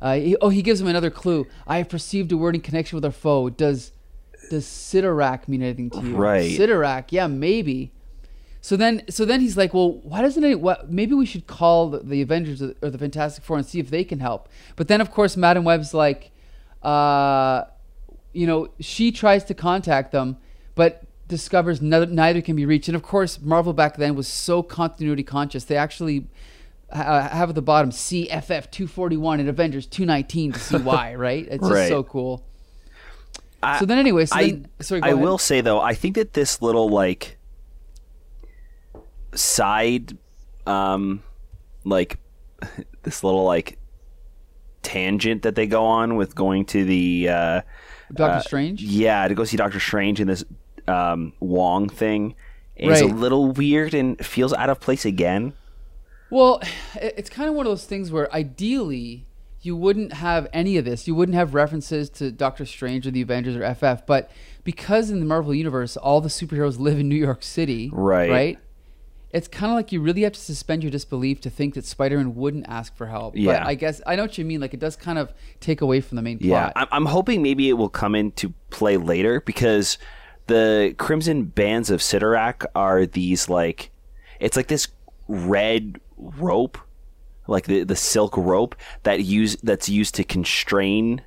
uh, 0.01 0.15
he, 0.15 0.35
oh, 0.37 0.47
he 0.47 0.61
gives 0.61 0.79
him 0.79 0.87
another 0.87 1.09
clue. 1.09 1.45
I 1.67 1.79
have 1.79 1.89
perceived 1.89 2.31
a 2.31 2.37
word 2.37 2.55
in 2.55 2.61
connection 2.61 2.95
with 2.95 3.03
our 3.03 3.11
foe. 3.11 3.49
Does 3.49 3.91
does 4.49 4.65
Cyttorak 4.65 5.47
mean 5.47 5.61
anything 5.61 5.89
to 5.91 6.01
you? 6.01 6.15
Right. 6.15 6.51
Cyttorak, 6.51 7.07
yeah, 7.11 7.27
maybe. 7.27 7.91
So 8.61 8.75
then, 8.75 9.03
so 9.09 9.23
then 9.23 9.39
he's 9.39 9.55
like, 9.55 9.73
well, 9.73 9.93
why 10.03 10.21
doesn't 10.21 10.43
it? 10.43 10.59
What, 10.59 10.91
maybe 10.91 11.13
we 11.13 11.25
should 11.25 11.47
call 11.47 11.89
the, 11.89 11.99
the 11.99 12.21
Avengers 12.21 12.61
or 12.61 12.89
the 12.89 12.97
Fantastic 12.97 13.43
Four 13.43 13.57
and 13.57 13.65
see 13.65 13.79
if 13.79 13.89
they 13.89 14.03
can 14.03 14.19
help. 14.19 14.49
But 14.75 14.87
then, 14.87 15.01
of 15.01 15.11
course, 15.11 15.37
Madam 15.37 15.63
Web's 15.63 15.93
like, 15.93 16.31
uh, 16.83 17.63
you 18.33 18.45
know, 18.47 18.69
she 18.79 19.11
tries 19.11 19.43
to 19.45 19.53
contact 19.53 20.11
them, 20.11 20.37
but 20.75 21.03
discovers 21.27 21.81
neither, 21.81 22.05
neither 22.07 22.41
can 22.41 22.55
be 22.55 22.65
reached. 22.65 22.87
And 22.87 22.95
of 22.95 23.03
course, 23.03 23.39
Marvel 23.41 23.73
back 23.73 23.97
then 23.97 24.15
was 24.15 24.27
so 24.27 24.63
continuity 24.63 25.23
conscious. 25.23 25.63
They 25.63 25.77
actually 25.77 26.27
uh, 26.91 27.29
have 27.29 27.49
at 27.49 27.55
the 27.55 27.61
bottom 27.61 27.91
CFF 27.91 28.71
241 28.71 29.39
and 29.39 29.49
Avengers 29.49 29.85
219 29.87 30.53
to 30.53 30.59
see 30.59 30.77
why, 30.77 31.15
right? 31.15 31.47
It's 31.49 31.67
just 31.67 31.87
so 31.87 32.03
cool. 32.03 32.43
I- 33.61 33.79
so 33.79 33.85
then, 33.85 33.97
anyway, 33.97 34.25
so 34.25 34.35
I, 34.37 34.49
then, 34.51 34.67
sorry, 34.79 35.01
I 35.03 35.09
ahead. 35.09 35.21
will 35.21 35.37
say 35.37 35.61
though, 35.61 35.81
I 35.81 35.93
think 35.93 36.15
that 36.15 36.33
this 36.33 36.61
little 36.61 36.89
like 36.89 37.37
side, 39.33 40.17
um, 40.65 41.23
like 41.83 42.19
this 43.03 43.23
little 43.23 43.43
like 43.43 43.77
tangent 44.81 45.43
that 45.43 45.55
they 45.55 45.67
go 45.67 45.83
on 45.85 46.15
with 46.15 46.35
going 46.35 46.65
to 46.65 46.85
the 46.85 47.29
uh, 47.29 47.61
Doctor 48.13 48.37
uh, 48.37 48.41
Strange. 48.41 48.81
yeah, 48.81 49.27
to 49.27 49.35
go 49.35 49.43
see 49.43 49.57
Doctor 49.57 49.79
Strange 49.79 50.19
in 50.19 50.27
this 50.27 50.43
um, 50.87 51.33
Wong 51.39 51.89
thing 51.89 52.35
is 52.75 53.01
a 53.01 53.05
little 53.05 53.51
weird 53.51 53.93
and 53.93 54.23
feels 54.25 54.53
out 54.53 54.69
of 54.69 54.79
place 54.79 55.05
again. 55.05 55.53
Well, 56.29 56.61
it's 56.95 57.29
kind 57.29 57.49
of 57.49 57.55
one 57.55 57.65
of 57.65 57.71
those 57.71 57.85
things 57.85 58.11
where 58.11 58.33
ideally 58.33 59.25
you 59.61 59.75
wouldn't 59.75 60.13
have 60.13 60.47
any 60.53 60.77
of 60.77 60.85
this. 60.85 61.07
You 61.07 61.15
wouldn't 61.15 61.35
have 61.35 61.53
references 61.53 62.09
to 62.11 62.31
Doctor 62.31 62.65
Strange 62.65 63.05
or 63.05 63.11
the 63.11 63.21
Avengers 63.21 63.55
or 63.55 63.75
FF, 63.75 64.05
but 64.05 64.31
because 64.63 65.09
in 65.09 65.19
the 65.19 65.25
Marvel 65.25 65.53
universe 65.53 65.97
all 65.97 66.21
the 66.21 66.29
superheroes 66.29 66.79
live 66.79 66.99
in 66.99 67.09
New 67.09 67.15
York 67.15 67.43
City, 67.43 67.89
Right. 67.91 68.29
Right. 68.29 68.59
It's 69.31 69.47
kind 69.47 69.71
of 69.71 69.75
like 69.75 69.91
you 69.91 70.01
really 70.01 70.23
have 70.23 70.33
to 70.33 70.39
suspend 70.39 70.83
your 70.83 70.91
disbelief 70.91 71.39
to 71.41 71.49
think 71.49 71.75
that 71.75 71.85
Spider-Man 71.85 72.35
wouldn't 72.35 72.67
ask 72.67 72.95
for 72.95 73.05
help. 73.05 73.35
Yeah. 73.35 73.59
But 73.59 73.67
I 73.67 73.75
guess 73.75 74.01
I 74.07 74.15
know 74.15 74.23
what 74.23 74.37
you 74.37 74.45
mean. 74.45 74.59
Like 74.59 74.73
it 74.73 74.79
does 74.79 74.95
kind 74.95 75.19
of 75.19 75.31
take 75.59 75.81
away 75.81 76.01
from 76.01 76.15
the 76.15 76.21
main 76.21 76.39
Yeah, 76.41 76.71
plot. 76.71 76.73
I'm, 76.75 77.03
I'm 77.03 77.05
hoping 77.05 77.43
maybe 77.43 77.69
it 77.69 77.73
will 77.73 77.89
come 77.89 78.15
into 78.15 78.53
play 78.71 78.97
later 78.97 79.41
because 79.41 79.99
the 80.47 80.95
Crimson 80.97 81.43
Bands 81.43 81.91
of 81.91 81.99
Cyttorak 81.99 82.65
are 82.73 83.05
these 83.05 83.49
like, 83.49 83.91
it's 84.39 84.57
like 84.57 84.67
this 84.67 84.87
red 85.27 86.01
rope, 86.17 86.79
like 87.47 87.65
the 87.65 87.83
the 87.83 87.95
silk 87.95 88.35
rope 88.35 88.75
that 89.03 89.23
use 89.23 89.57
that's 89.57 89.87
used 89.89 90.15
to 90.15 90.23
constrain, 90.23 91.21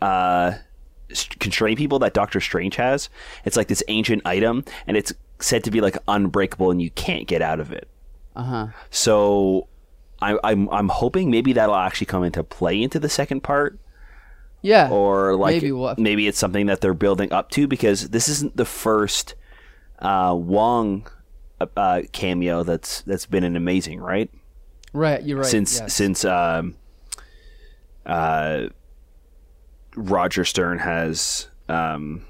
uh, 0.00 0.52
constrain 1.40 1.76
people 1.76 1.98
that 1.98 2.14
Doctor 2.14 2.40
Strange 2.40 2.76
has. 2.76 3.08
It's 3.44 3.56
like 3.56 3.66
this 3.66 3.82
ancient 3.88 4.22
item, 4.24 4.64
and 4.86 4.96
it's 4.96 5.12
said 5.40 5.64
to 5.64 5.70
be 5.70 5.80
like 5.80 5.96
unbreakable, 6.06 6.70
and 6.70 6.80
you 6.80 6.90
can't 6.90 7.26
get 7.26 7.42
out 7.42 7.60
of 7.60 7.72
it. 7.72 7.88
Uh 8.36 8.42
huh. 8.42 8.66
So 8.90 9.68
I, 10.22 10.38
I'm 10.44 10.68
I'm 10.70 10.88
hoping 10.88 11.30
maybe 11.30 11.52
that'll 11.52 11.74
actually 11.74 12.06
come 12.06 12.24
into 12.24 12.44
play 12.44 12.80
into 12.82 12.98
the 13.00 13.08
second 13.08 13.42
part, 13.42 13.78
Yeah. 14.62 14.88
or 14.90 15.34
like 15.34 15.54
Maybe 15.56 15.72
we'll 15.72 15.94
maybe 15.98 16.26
it's 16.28 16.38
something 16.38 16.66
that 16.66 16.80
they're 16.80 16.94
building 16.94 17.32
up 17.32 17.50
to 17.52 17.66
because 17.66 18.10
this 18.10 18.28
isn't 18.28 18.56
the 18.56 18.64
first 18.64 19.34
uh, 19.98 20.34
Wong 20.38 21.06
uh, 21.60 21.66
uh, 21.76 22.02
cameo 22.12 22.62
that's 22.62 23.02
that's 23.02 23.26
been 23.26 23.44
an 23.44 23.56
amazing 23.56 24.00
right 24.00 24.30
right. 24.92 25.22
You're 25.22 25.38
right. 25.38 25.46
since 25.46 25.80
yes. 25.80 25.94
since 25.94 26.24
um, 26.24 26.76
uh, 28.06 28.68
Roger 29.96 30.44
Stern 30.44 30.78
has 30.78 31.48
um, 31.68 32.24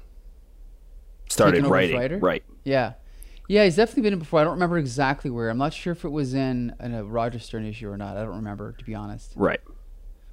started 1.29 1.65
writing 1.67 2.19
right 2.19 2.43
Yeah. 2.63 2.93
Yeah, 3.51 3.65
he's 3.65 3.75
definitely 3.75 4.03
been 4.03 4.13
in 4.13 4.19
before. 4.19 4.39
I 4.39 4.45
don't 4.45 4.53
remember 4.53 4.77
exactly 4.77 5.29
where. 5.29 5.49
I'm 5.49 5.57
not 5.57 5.73
sure 5.73 5.91
if 5.91 6.05
it 6.05 6.09
was 6.09 6.33
in, 6.33 6.73
in 6.79 6.93
a 6.93 7.03
Roger 7.03 7.37
Stern 7.37 7.65
issue 7.65 7.89
or 7.89 7.97
not. 7.97 8.15
I 8.15 8.21
don't 8.21 8.37
remember, 8.37 8.71
to 8.71 8.85
be 8.85 8.95
honest. 8.95 9.33
right 9.35 9.59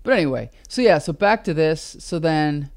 But 0.04 0.12
anyway, 0.12 0.52
so 0.68 0.82
yeah, 0.82 0.98
so 0.98 1.12
back 1.12 1.42
to 1.42 1.52
this. 1.52 1.96
So 1.98 2.20
then 2.20 2.70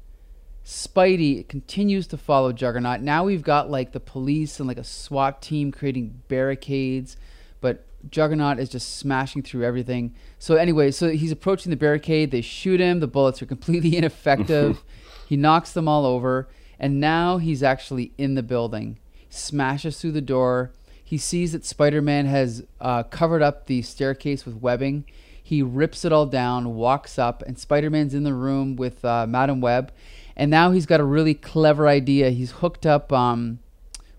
Spidey 0.64 1.46
continues 1.46 2.08
to 2.08 2.16
follow 2.16 2.52
Juggernaut. 2.52 3.02
Now 3.02 3.22
we've 3.22 3.44
got 3.44 3.70
like 3.70 3.92
the 3.92 4.00
police 4.00 4.58
and 4.58 4.66
like 4.66 4.78
a 4.78 4.84
SWAT 4.84 5.42
team 5.42 5.70
creating 5.70 6.22
barricades, 6.26 7.16
but 7.60 7.86
Juggernaut 8.10 8.58
is 8.58 8.68
just 8.68 8.96
smashing 8.96 9.44
through 9.44 9.62
everything. 9.62 10.12
So 10.40 10.56
anyway, 10.56 10.90
so 10.90 11.10
he's 11.10 11.30
approaching 11.30 11.70
the 11.70 11.76
barricade. 11.76 12.32
They 12.32 12.40
shoot 12.40 12.80
him. 12.80 12.98
The 12.98 13.06
bullets 13.06 13.42
are 13.42 13.46
completely 13.46 13.96
ineffective. 13.96 14.82
he 15.28 15.36
knocks 15.36 15.70
them 15.70 15.86
all 15.86 16.04
over, 16.04 16.48
and 16.80 16.98
now 16.98 17.38
he's 17.38 17.62
actually 17.62 18.10
in 18.18 18.34
the 18.34 18.42
building. 18.42 18.98
Smashes 19.32 20.00
through 20.00 20.12
the 20.12 20.20
door. 20.20 20.72
He 21.02 21.18
sees 21.18 21.52
that 21.52 21.64
Spider-Man 21.64 22.26
has 22.26 22.64
uh, 22.80 23.02
covered 23.04 23.42
up 23.42 23.66
the 23.66 23.82
staircase 23.82 24.46
with 24.46 24.56
webbing. 24.56 25.04
He 25.42 25.62
rips 25.62 26.04
it 26.04 26.12
all 26.12 26.26
down, 26.26 26.74
walks 26.74 27.18
up, 27.18 27.42
and 27.42 27.58
Spider-Man's 27.58 28.14
in 28.14 28.22
the 28.24 28.32
room 28.32 28.76
with 28.76 29.04
uh, 29.04 29.26
Madam 29.26 29.60
Web. 29.60 29.92
And 30.36 30.50
now 30.50 30.70
he's 30.70 30.86
got 30.86 31.00
a 31.00 31.04
really 31.04 31.34
clever 31.34 31.88
idea. 31.88 32.30
He's 32.30 32.52
hooked 32.52 32.86
up. 32.86 33.12
Um, 33.12 33.58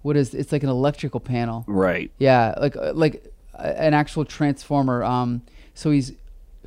what 0.03 0.15
is? 0.15 0.33
It's 0.33 0.51
like 0.51 0.63
an 0.63 0.69
electrical 0.69 1.19
panel. 1.19 1.63
right 1.67 2.11
Yeah, 2.19 2.53
like 2.59 2.75
uh, 2.75 2.93
like 2.93 3.33
uh, 3.57 3.73
an 3.77 3.93
actual 3.93 4.25
transformer. 4.25 5.03
Um, 5.03 5.41
so 5.73 5.89
he's 5.89 6.11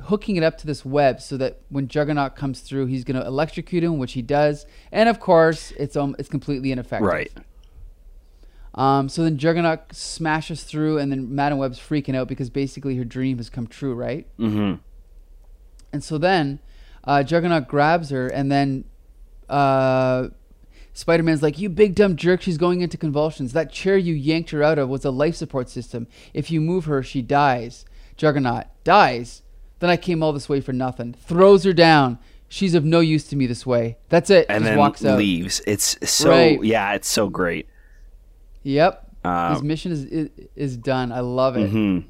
hooking 0.03 0.35
it 0.35 0.43
up 0.43 0.57
to 0.57 0.67
this 0.67 0.83
web 0.83 1.21
so 1.21 1.37
that 1.37 1.59
when 1.69 1.87
Juggernaut 1.87 2.35
comes 2.35 2.61
through, 2.61 2.87
he's 2.87 3.03
going 3.03 3.19
to 3.19 3.25
electrocute 3.25 3.83
him, 3.83 3.97
which 3.97 4.13
he 4.13 4.21
does. 4.21 4.65
And 4.91 5.07
of 5.07 5.19
course, 5.19 5.71
it's 5.77 5.95
um, 5.95 6.15
it's 6.19 6.29
completely 6.29 6.71
ineffective. 6.71 7.07
right 7.07 7.31
Um, 8.77 9.09
so 9.09 9.23
then 9.23 9.37
Juggernaut 9.37 9.91
smashes 9.91 10.63
through, 10.63 10.99
and 10.99 11.11
then 11.11 11.33
Madam 11.33 11.57
Web's 11.57 11.79
freaking 11.79 12.15
out 12.15 12.27
because 12.27 12.49
basically 12.51 12.95
her 12.97 13.03
dream 13.03 13.37
has 13.37 13.49
come 13.49 13.65
true, 13.67 13.93
right? 13.95 14.27
mm-hmm. 14.39 14.75
And 15.91 16.03
so 16.03 16.17
then 16.17 16.59
uh, 17.03 17.23
Juggernaut 17.23 17.67
grabs 17.67 18.09
her, 18.11 18.27
and 18.27 18.51
then 18.51 18.83
uh, 19.49 20.27
Spider 20.93 21.23
Man's 21.23 21.41
like, 21.41 21.57
You 21.57 21.69
big 21.69 21.95
dumb 21.95 22.15
jerk, 22.15 22.41
she's 22.41 22.57
going 22.57 22.81
into 22.81 22.97
convulsions. 22.97 23.53
That 23.53 23.71
chair 23.71 23.97
you 23.97 24.13
yanked 24.13 24.51
her 24.51 24.61
out 24.63 24.77
of 24.77 24.89
was 24.89 25.05
a 25.05 25.11
life 25.11 25.35
support 25.35 25.69
system. 25.69 26.07
If 26.33 26.51
you 26.51 26.61
move 26.61 26.85
her, 26.85 27.01
she 27.01 27.21
dies. 27.21 27.85
Juggernaut 28.15 28.65
dies. 28.83 29.41
Then 29.79 29.89
I 29.89 29.97
came 29.97 30.21
all 30.23 30.33
this 30.33 30.49
way 30.49 30.59
for 30.61 30.73
nothing. 30.73 31.13
Throws 31.13 31.63
her 31.63 31.73
down. 31.73 32.19
She's 32.49 32.73
of 32.73 32.83
no 32.85 32.99
use 32.99 33.27
to 33.29 33.35
me 33.35 33.45
this 33.45 33.65
way. 33.65 33.97
That's 34.09 34.29
it. 34.29 34.45
and 34.49 34.63
Just 34.63 34.69
then 34.69 34.77
walks 34.77 35.05
out. 35.05 35.17
leaves 35.17 35.61
it's 35.67 35.97
so 36.09 36.29
Right. 36.29 36.63
yeah 36.63 36.93
it's 36.93 37.09
so 37.09 37.29
great 37.29 37.67
Yep. 38.63 39.03
Uh, 39.23 39.53
His 39.53 39.63
mission 39.63 39.91
is, 39.91 40.05
is 40.05 40.29
is 40.55 40.77
done. 40.77 41.11
I 41.11 41.19
love 41.21 41.57
it. 41.57 41.71
Mm-hmm. 41.71 42.07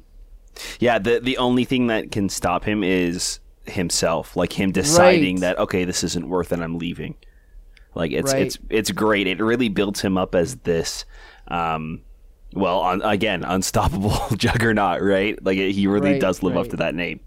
Yeah, 0.80 0.98
the 0.98 1.20
the 1.20 1.38
only 1.38 1.64
thing 1.64 1.86
that 1.88 2.10
can 2.10 2.28
stop 2.28 2.64
him 2.64 2.82
is 2.84 3.40
himself, 3.66 4.36
like 4.36 4.52
him 4.58 4.72
deciding 4.72 5.36
Right. 5.36 5.40
that 5.42 5.58
okay, 5.58 5.84
this 5.84 6.02
isn't 6.04 6.28
worth 6.28 6.52
it, 6.52 6.60
I'm 6.60 6.78
leaving. 6.78 7.14
Like 7.94 8.12
it's 8.12 8.32
Right. 8.32 8.42
it's 8.46 8.58
it's 8.70 8.90
great. 8.90 9.26
It 9.26 9.40
really 9.42 9.68
builds 9.68 10.00
him 10.00 10.16
up 10.18 10.34
as 10.34 10.56
this 10.56 11.04
um 11.48 12.02
well, 12.54 12.78
on, 12.80 13.02
again, 13.02 13.44
unstoppable 13.44 14.16
juggernaut, 14.36 15.02
right? 15.02 15.38
Like 15.44 15.58
he 15.58 15.86
really 15.86 16.12
Right, 16.12 16.20
does 16.20 16.42
live 16.42 16.56
up 16.56 16.68
to 16.68 16.76
that 16.76 16.94
name. 16.94 17.20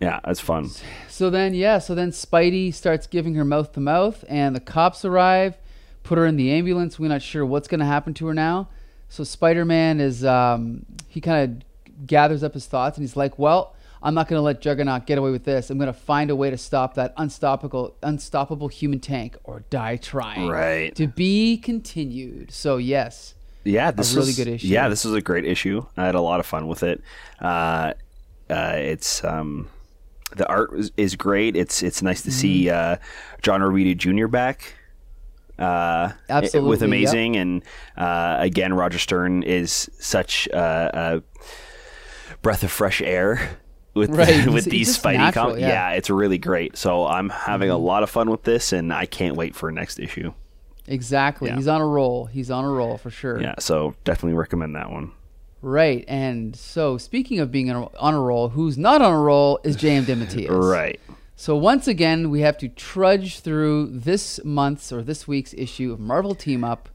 Yeah, 0.00 0.20
that's 0.24 0.40
fun. 0.40 0.70
So 1.08 1.28
then, 1.28 1.52
yeah, 1.52 1.78
so 1.78 1.94
then 1.94 2.10
Spidey 2.10 2.72
starts 2.72 3.06
giving 3.06 3.34
her 3.34 3.44
mouth 3.44 3.72
to 3.72 3.80
mouth, 3.80 4.24
and 4.26 4.56
the 4.56 4.60
cops 4.60 5.04
arrive, 5.04 5.58
put 6.02 6.18
her 6.18 6.26
in 6.26 6.36
the 6.36 6.50
ambulance. 6.52 6.98
We're 6.98 7.08
not 7.08 7.22
sure 7.22 7.44
what's 7.46 7.68
going 7.68 7.80
to 7.80 7.86
happen 7.86 8.14
to 8.14 8.26
her 8.26 8.34
now. 8.34 8.68
So 9.08 9.24
Spider 9.24 9.64
Man 9.64 10.00
is, 10.00 10.24
um, 10.24 10.86
he 11.08 11.20
kind 11.20 11.62
of 11.98 12.06
gathers 12.06 12.42
up 12.42 12.54
his 12.54 12.66
thoughts, 12.66 12.96
and 12.96 13.02
he's 13.02 13.16
like, 13.16 13.38
well, 13.38 13.74
I'm 14.02 14.14
not 14.14 14.28
going 14.28 14.38
to 14.38 14.42
let 14.42 14.60
Juggernaut 14.62 15.06
get 15.06 15.18
away 15.18 15.30
with 15.30 15.44
this. 15.44 15.68
I'm 15.68 15.76
going 15.78 15.92
to 15.92 15.98
find 15.98 16.30
a 16.30 16.36
way 16.36 16.48
to 16.48 16.56
stop 16.56 16.94
that 16.94 17.12
unstoppable, 17.16 17.94
unstoppable 18.02 18.68
human 18.68 19.00
tank, 19.00 19.36
or 19.44 19.64
die 19.68 19.96
trying. 19.96 20.48
Right. 20.48 20.94
To 20.94 21.06
be 21.06 21.58
continued. 21.58 22.50
So 22.52 22.76
yes, 22.78 23.34
Yeah, 23.64 23.90
this 23.90 24.10
is 24.12 24.16
really 24.16 24.32
good 24.32 24.48
issue. 24.48 24.68
Yeah, 24.68 24.88
this 24.88 25.04
was 25.04 25.12
a 25.14 25.20
great 25.20 25.44
issue. 25.44 25.84
I 25.98 26.06
had 26.06 26.14
a 26.14 26.20
lot 26.22 26.40
of 26.40 26.46
fun 26.46 26.66
with 26.66 26.82
it. 26.82 27.02
Uh, 27.40 27.92
uh, 28.48 28.72
it's 28.76 29.22
um, 29.22 29.68
the 30.34 30.48
art 30.48 30.72
is, 30.74 30.92
is 30.96 31.14
great. 31.16 31.54
It's 31.56 31.82
it's 31.82 32.00
nice 32.02 32.22
to 32.22 32.30
see 32.30 32.64
Mm-hmm. 32.66 32.94
uh, 32.94 32.96
John 33.42 33.60
Romita 33.60 33.96
Jr. 33.96 34.28
back. 34.28 34.74
Uh, 35.60 36.12
Absolutely, 36.28 36.70
with 36.70 36.80
yep. 36.80 36.86
amazing, 36.88 37.36
and 37.36 37.62
uh, 37.96 38.36
again, 38.40 38.72
Roger 38.74 38.98
Stern 38.98 39.42
is 39.42 39.90
such 39.98 40.48
uh, 40.52 40.90
a 40.92 42.36
breath 42.42 42.62
of 42.62 42.70
fresh 42.70 43.02
air 43.02 43.58
with 43.94 44.10
Right, 44.10 44.28
he's- 44.34 44.46
with 44.46 44.64
he's 44.64 44.72
these 44.72 44.86
just 44.88 45.02
Spidey 45.04 45.18
natural, 45.18 45.44
comics. 45.46 45.60
yeah. 45.60 45.66
Mm-hmm. 45.68 45.90
Yeah. 45.92 45.96
it's 45.98 46.10
really 46.10 46.38
great. 46.38 46.76
So 46.76 47.06
I'm 47.06 47.28
having 47.28 47.70
a 47.70 47.76
lot 47.78 48.02
of 48.02 48.10
fun 48.10 48.30
with 48.30 48.44
this, 48.44 48.72
and 48.72 48.92
I 48.92 49.06
can't 49.06 49.36
wait 49.36 49.54
for 49.54 49.70
next 49.70 49.98
issue. 49.98 50.32
exactly. 50.86 51.48
Yeah. 51.50 51.56
He's 51.56 51.68
on 51.68 51.80
a 51.80 51.86
roll. 51.86 52.26
He's 52.26 52.50
on 52.50 52.64
a 52.64 52.70
roll 52.70 52.96
for 52.98 53.10
sure. 53.10 53.40
Yeah, 53.40 53.54
so 53.58 53.94
definitely 54.04 54.38
recommend 54.38 54.74
that 54.76 54.90
one. 54.90 55.12
Right. 55.62 56.06
And 56.08 56.56
so, 56.56 56.96
speaking 56.96 57.38
of 57.38 57.50
being 57.52 57.70
on 57.70 57.82
a, 57.82 57.98
on 57.98 58.14
a 58.14 58.20
roll, 58.20 58.48
who's 58.48 58.78
not 58.78 59.02
on 59.02 59.12
a 59.12 59.18
roll 59.20 59.60
is 59.62 59.76
J.M. 59.76 60.06
DeMatteis. 60.06 60.48
Right. 60.70 60.98
So, 61.40 61.56
once 61.56 61.88
again, 61.88 62.28
we 62.28 62.42
have 62.42 62.58
to 62.58 62.68
trudge 62.68 63.40
through 63.40 63.86
this 63.86 64.44
month's 64.44 64.92
or 64.92 65.00
this 65.00 65.26
week's 65.26 65.54
issue 65.54 65.90
of 65.90 65.98
Marvel 65.98 66.34
Team 66.34 66.62
Up 66.62 66.90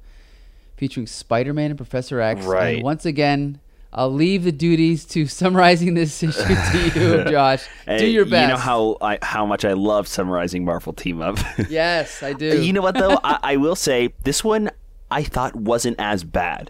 featuring 0.77 1.07
Spider 1.07 1.51
Man 1.51 1.71
and 1.71 1.77
Professor 1.79 2.21
X. 2.21 2.45
Right. 2.45 2.75
And 2.75 2.83
once 2.83 3.07
again, 3.07 3.59
I'll 3.91 4.13
leave 4.13 4.43
the 4.43 4.51
duties 4.51 5.03
to 5.05 5.25
summarizing 5.41 5.95
this 5.95 6.21
issue 6.21 6.43
to 6.43 6.91
you, 6.93 7.23
Josh. 7.31 7.67
Do 7.87 8.05
your 8.05 8.25
best. 8.25 8.41
You 8.43 8.47
know 8.49 8.61
how 8.61 8.97
I, 9.01 9.17
how 9.23 9.47
much 9.47 9.65
I 9.65 9.73
love 9.73 10.07
summarizing 10.07 10.63
Marvel 10.63 10.93
Team 10.93 11.23
Up. 11.23 11.39
Yes, 11.67 12.21
I 12.21 12.33
do. 12.33 12.61
you 12.61 12.71
know 12.71 12.83
what 12.83 12.93
though? 12.93 13.19
I, 13.23 13.39
I 13.41 13.57
will 13.57 13.75
say 13.75 14.13
this 14.25 14.43
one 14.43 14.69
I 15.09 15.23
thought 15.23 15.55
wasn't 15.55 15.95
as 15.97 16.23
bad. 16.23 16.69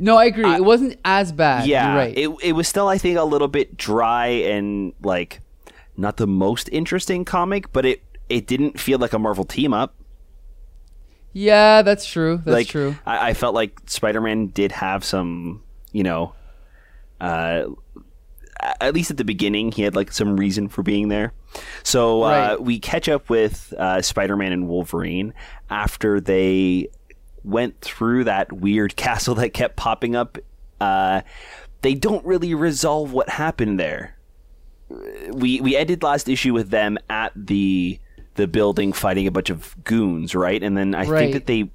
no, 0.00 0.16
I 0.16 0.24
agree. 0.24 0.52
it 0.52 0.64
wasn't 0.64 0.98
as 1.04 1.30
bad. 1.30 1.68
Yeah, 1.68 1.94
right. 1.94 2.18
it 2.18 2.30
it 2.42 2.52
was 2.54 2.66
still 2.66 2.88
I 2.88 2.98
think 2.98 3.16
a 3.16 3.22
little 3.22 3.46
bit 3.46 3.76
dry 3.76 4.26
and 4.26 4.92
like 5.04 5.38
not 5.96 6.16
the 6.16 6.26
most 6.26 6.68
interesting 6.72 7.24
comic, 7.24 7.72
but 7.72 7.84
it 7.86 8.02
it 8.28 8.46
didn't 8.46 8.78
feel 8.80 8.98
like 8.98 9.12
a 9.12 9.18
Marvel 9.18 9.44
Team 9.44 9.72
Up. 9.74 9.94
yeah, 11.32 11.82
that's 11.82 12.06
true. 12.06 12.36
That's 12.38 12.54
like 12.54 12.68
true. 12.68 12.96
I, 13.06 13.30
I 13.30 13.34
felt 13.34 13.54
like 13.54 13.78
Spider 13.86 14.20
Man 14.20 14.48
did 14.48 14.72
have 14.72 15.04
some, 15.04 15.62
you 15.92 16.02
know, 16.02 16.34
uh, 17.20 17.64
at 18.80 18.94
least 18.94 19.10
at 19.10 19.16
the 19.16 19.24
beginning, 19.24 19.72
he 19.72 19.82
had 19.82 19.96
like 19.96 20.12
some 20.12 20.36
reason 20.36 20.68
for 20.68 20.82
being 20.82 21.08
there. 21.08 21.32
So 21.82 22.22
uh, 22.22 22.28
Right. 22.50 22.60
we 22.62 22.78
catch 22.78 23.08
up 23.08 23.28
with 23.28 23.72
uh, 23.78 24.02
Spider 24.02 24.36
Man 24.36 24.52
and 24.52 24.68
Wolverine 24.68 25.34
after 25.70 26.20
they 26.20 26.88
went 27.44 27.80
through 27.80 28.24
that 28.24 28.52
weird 28.52 28.94
castle 28.96 29.34
that 29.36 29.50
kept 29.50 29.76
popping 29.76 30.14
up. 30.16 30.38
Uh, 30.80 31.22
they 31.82 31.94
don't 31.94 32.24
really 32.24 32.54
resolve 32.54 33.12
what 33.12 33.28
happened 33.28 33.78
there. 33.80 34.16
We 35.32 35.60
we 35.60 35.76
ended 35.76 36.02
last 36.02 36.28
issue 36.28 36.52
with 36.52 36.70
them 36.70 36.98
at 37.10 37.32
the 37.36 37.98
the 38.34 38.46
building 38.46 38.92
fighting 38.92 39.26
a 39.26 39.30
bunch 39.30 39.50
of 39.50 39.74
goons, 39.84 40.34
right? 40.34 40.62
And 40.62 40.76
then 40.76 40.94
I 40.94 41.04
Right. 41.06 41.18
think 41.18 41.32
that 41.34 41.46
they 41.46 41.68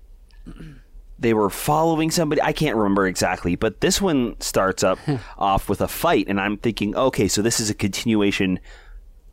they 1.19 1.33
were 1.33 1.49
following 1.49 2.11
somebody. 2.11 2.41
I 2.41 2.53
can't 2.53 2.75
remember 2.75 3.07
exactly, 3.07 3.55
but 3.55 3.81
this 3.81 3.99
one 4.01 4.39
starts 4.39 4.83
up 4.83 4.99
off 5.37 5.67
with 5.69 5.81
a 5.81 5.87
fight, 5.87 6.27
and 6.27 6.39
I'm 6.39 6.57
thinking, 6.57 6.95
okay, 6.95 7.27
so 7.27 7.41
this 7.41 7.59
is 7.59 7.69
a 7.69 7.73
continuation 7.73 8.59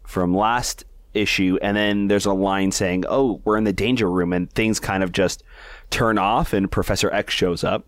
from 0.06 0.34
last 0.34 0.84
issue, 1.12 1.58
and 1.62 1.76
then 1.76 2.08
there's 2.08 2.26
a 2.26 2.32
line 2.32 2.72
saying, 2.72 3.04
"Oh, 3.08 3.40
we're 3.44 3.56
in 3.58 3.64
the 3.64 3.72
danger 3.72 4.10
room," 4.10 4.32
and 4.32 4.50
things 4.52 4.80
kind 4.80 5.02
of 5.02 5.12
just 5.12 5.42
turn 5.90 6.18
off, 6.18 6.52
and 6.52 6.70
Professor 6.70 7.12
X 7.12 7.32
shows 7.34 7.62
up. 7.64 7.86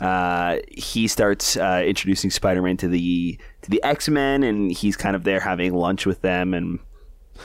Uh, 0.00 0.58
he 0.70 1.08
starts 1.08 1.56
uh, 1.56 1.82
introducing 1.84 2.30
Spider-Man 2.30 2.76
to 2.76 2.86
the 2.88 3.36
to 3.68 3.70
the 3.70 3.82
X-Men, 3.82 4.42
and 4.42 4.72
he's 4.72 4.96
kind 4.96 5.14
of 5.16 5.24
there 5.24 5.40
having 5.40 5.74
lunch 5.74 6.06
with 6.06 6.22
them, 6.22 6.54
and 6.54 6.78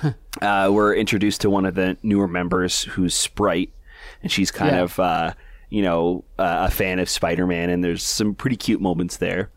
uh, 0.41 0.69
we're 0.71 0.95
introduced 0.95 1.41
to 1.41 1.49
one 1.49 1.65
of 1.65 1.75
the 1.75 1.97
newer 2.03 2.27
members 2.27 2.83
who's 2.83 3.13
Sprite, 3.15 3.71
and 4.21 4.31
she's 4.31 4.51
kind 4.51 4.75
Yeah. 4.75 4.81
of 4.83 4.99
uh, 4.99 5.33
you 5.69 5.81
know 5.81 6.23
uh, 6.39 6.67
a 6.67 6.71
fan 6.71 6.99
of 6.99 7.09
Spider-Man, 7.09 7.69
and 7.69 7.83
there's 7.83 8.03
some 8.03 8.35
pretty 8.35 8.55
cute 8.57 8.81
moments 8.81 9.17
there. 9.17 9.49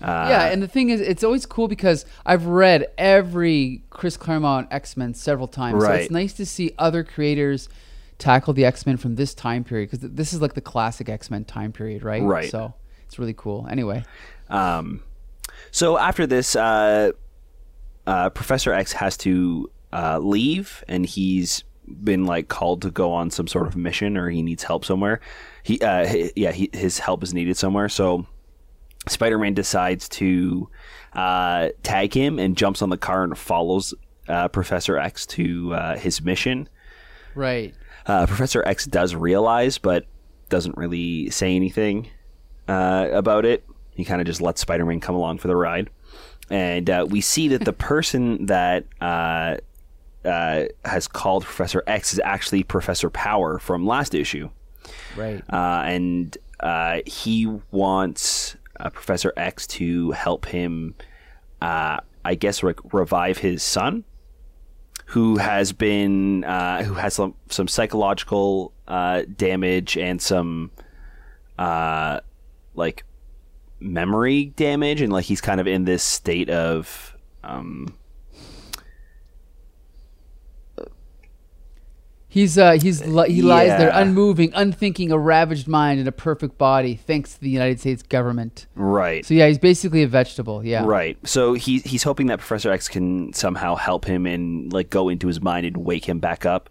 Uh, 0.00 0.26
yeah, 0.30 0.46
and 0.46 0.62
the 0.62 0.68
thing 0.68 0.90
is, 0.90 1.00
it's 1.00 1.24
always 1.24 1.44
cool 1.44 1.66
because 1.66 2.06
I've 2.24 2.46
read 2.46 2.86
every 2.96 3.82
Chris 3.90 4.16
Claremont 4.16 4.68
X 4.70 4.96
Men 4.96 5.12
several 5.14 5.48
times. 5.48 5.82
So 5.84 5.90
it's 5.92 6.10
nice 6.10 6.32
to 6.34 6.46
see 6.46 6.72
other 6.78 7.02
creators 7.02 7.68
tackle 8.18 8.52
the 8.54 8.64
X 8.64 8.86
Men 8.86 8.96
from 8.96 9.16
this 9.16 9.34
time 9.34 9.64
period 9.64 9.90
because 9.90 10.08
this 10.10 10.32
is 10.32 10.40
like 10.40 10.54
the 10.54 10.60
classic 10.60 11.08
X 11.08 11.30
Men 11.32 11.44
time 11.44 11.72
period, 11.72 12.04
right? 12.04 12.22
Right. 12.22 12.48
So 12.48 12.74
it's 13.06 13.18
really 13.18 13.34
cool. 13.36 13.66
Anyway, 13.68 14.04
Um, 14.48 15.02
so 15.70 15.98
after 15.98 16.26
this, 16.26 16.56
uh, 16.56 17.12
uh, 18.06 18.30
Professor 18.30 18.72
X 18.72 18.92
has 18.92 19.16
to 19.18 19.70
uh, 19.92 20.18
leave, 20.18 20.82
and 20.88 21.04
he's 21.06 21.64
been 21.86 22.26
like 22.26 22.48
called 22.48 22.82
to 22.82 22.90
go 22.90 23.12
on 23.12 23.30
some 23.30 23.46
sort 23.46 23.66
of 23.66 23.76
mission, 23.76 24.16
or 24.16 24.28
he 24.30 24.42
needs 24.42 24.62
help 24.62 24.84
somewhere. 24.84 25.20
He, 25.62 25.80
uh, 25.80 26.06
hi- 26.06 26.30
yeah, 26.36 26.52
he, 26.52 26.70
his 26.72 26.98
help 26.98 27.22
is 27.22 27.32
needed 27.32 27.56
somewhere. 27.56 27.88
So 27.88 28.26
Spider-Man 29.08 29.54
decides 29.54 30.08
to 30.10 30.68
uh, 31.14 31.70
tag 31.82 32.12
him 32.14 32.38
and 32.38 32.56
jumps 32.56 32.82
on 32.82 32.90
the 32.90 32.98
car 32.98 33.24
and 33.24 33.36
follows 33.36 33.94
uh, 34.28 34.48
Professor 34.48 34.98
X 34.98 35.24
to 35.26 35.74
uh, 35.74 35.96
his 35.96 36.22
mission. 36.22 36.68
right. 37.34 37.74
Uh, 38.06 38.26
Professor 38.26 38.62
X 38.66 38.86
does 38.86 39.14
realize, 39.14 39.76
but 39.76 40.06
doesn't 40.48 40.78
really 40.78 41.28
say 41.28 41.54
anything 41.54 42.08
uh, 42.66 43.08
about 43.12 43.44
it. 43.44 43.64
He 43.98 44.04
kind 44.04 44.20
of 44.20 44.28
just 44.28 44.40
lets 44.40 44.60
Spider 44.60 44.86
Man 44.86 45.00
come 45.00 45.16
along 45.16 45.38
for 45.38 45.48
the 45.48 45.56
ride. 45.56 45.90
And 46.48 46.88
uh, 46.88 47.04
we 47.10 47.20
see 47.20 47.48
that 47.48 47.64
the 47.64 47.72
person 47.92 48.46
that 48.46 48.84
uh, 49.00 49.56
uh, 50.24 50.66
has 50.84 51.08
called 51.08 51.44
Professor 51.44 51.82
X 51.88 52.12
is 52.12 52.20
actually 52.24 52.62
Professor 52.62 53.10
Power 53.10 53.58
from 53.58 53.84
last 53.84 54.14
issue. 54.14 54.50
Right. 55.16 55.42
Uh, 55.52 55.82
and 55.84 56.38
uh, 56.60 57.00
he 57.06 57.46
wants 57.72 58.56
uh, 58.78 58.88
Professor 58.90 59.32
X 59.36 59.66
to 59.66 60.12
help 60.12 60.46
him, 60.46 60.94
uh, 61.60 61.98
I 62.24 62.36
guess, 62.36 62.62
re- 62.62 62.74
revive 62.92 63.38
his 63.38 63.64
son, 63.64 64.04
who 65.06 65.38
has 65.38 65.72
been 65.72 66.44
uh, 66.44 66.84
who 66.84 66.94
has 66.94 67.14
some, 67.14 67.34
some 67.50 67.66
psychological 67.66 68.72
uh, 68.86 69.22
damage 69.36 69.96
and 69.96 70.22
some 70.22 70.70
uh, 71.58 72.20
like 72.74 73.04
memory 73.80 74.46
damage, 74.56 75.00
and 75.00 75.12
like 75.12 75.24
he's 75.26 75.40
kind 75.40 75.60
of 75.60 75.66
in 75.66 75.84
this 75.84 76.02
state 76.02 76.50
of. 76.50 77.16
Um, 77.44 77.94
He's 82.30 82.58
uh 82.58 82.72
he's 82.72 83.04
li- 83.06 83.32
he 83.32 83.40
lies 83.40 83.68
there 83.78 83.90
unmoving, 83.92 84.52
unthinking, 84.54 85.10
a 85.10 85.18
ravaged 85.18 85.66
mind 85.66 85.98
and 85.98 86.06
a 86.06 86.12
perfect 86.12 86.58
body, 86.58 86.94
thanks 86.94 87.32
to 87.34 87.40
the 87.40 87.48
United 87.48 87.80
States 87.80 88.02
government. 88.02 88.66
right. 88.74 89.24
So 89.24 89.32
yeah, 89.32 89.48
he's 89.48 89.58
basically 89.58 90.02
a 90.02 90.06
vegetable. 90.06 90.62
Yeah. 90.62 90.84
Right. 90.84 91.16
So 91.26 91.54
he 91.54 91.78
he's 91.78 92.02
hoping 92.02 92.26
that 92.26 92.38
Professor 92.38 92.70
X 92.70 92.86
can 92.86 93.32
somehow 93.32 93.76
help 93.76 94.04
him 94.04 94.26
and 94.26 94.70
like 94.70 94.90
go 94.90 95.08
into 95.08 95.26
his 95.26 95.40
mind 95.40 95.64
and 95.64 95.78
wake 95.78 96.04
him 96.06 96.18
back 96.18 96.44
up. 96.44 96.68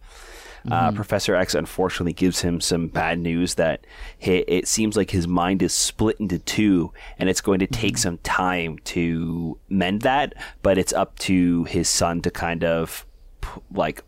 Uh, 0.70 0.92
Professor 0.92 1.36
X 1.36 1.56
unfortunately 1.56 2.14
gives 2.14 2.42
him 2.42 2.60
some 2.60 2.88
bad 2.88 3.20
news 3.20 3.56
that 3.56 3.86
he, 4.18 4.38
it 4.38 4.68
seems 4.68 4.96
like 4.98 5.12
his 5.12 5.28
mind 5.28 5.62
is 5.62 5.74
split 5.74 6.20
into 6.20 6.40
two, 6.40 6.92
and 7.18 7.30
it's 7.30 7.42
going 7.42 7.60
to 7.60 7.68
take 7.68 7.98
some 7.98 8.18
time 8.20 8.78
to 8.86 9.58
mend 9.70 10.02
that. 10.02 10.34
But 10.62 10.78
it's 10.78 10.94
up 10.94 11.18
to 11.20 11.64
his 11.66 11.90
son 11.90 12.22
to 12.22 12.32
kind 12.32 12.64
of 12.64 13.06
p- 13.42 13.62
like 13.72 14.04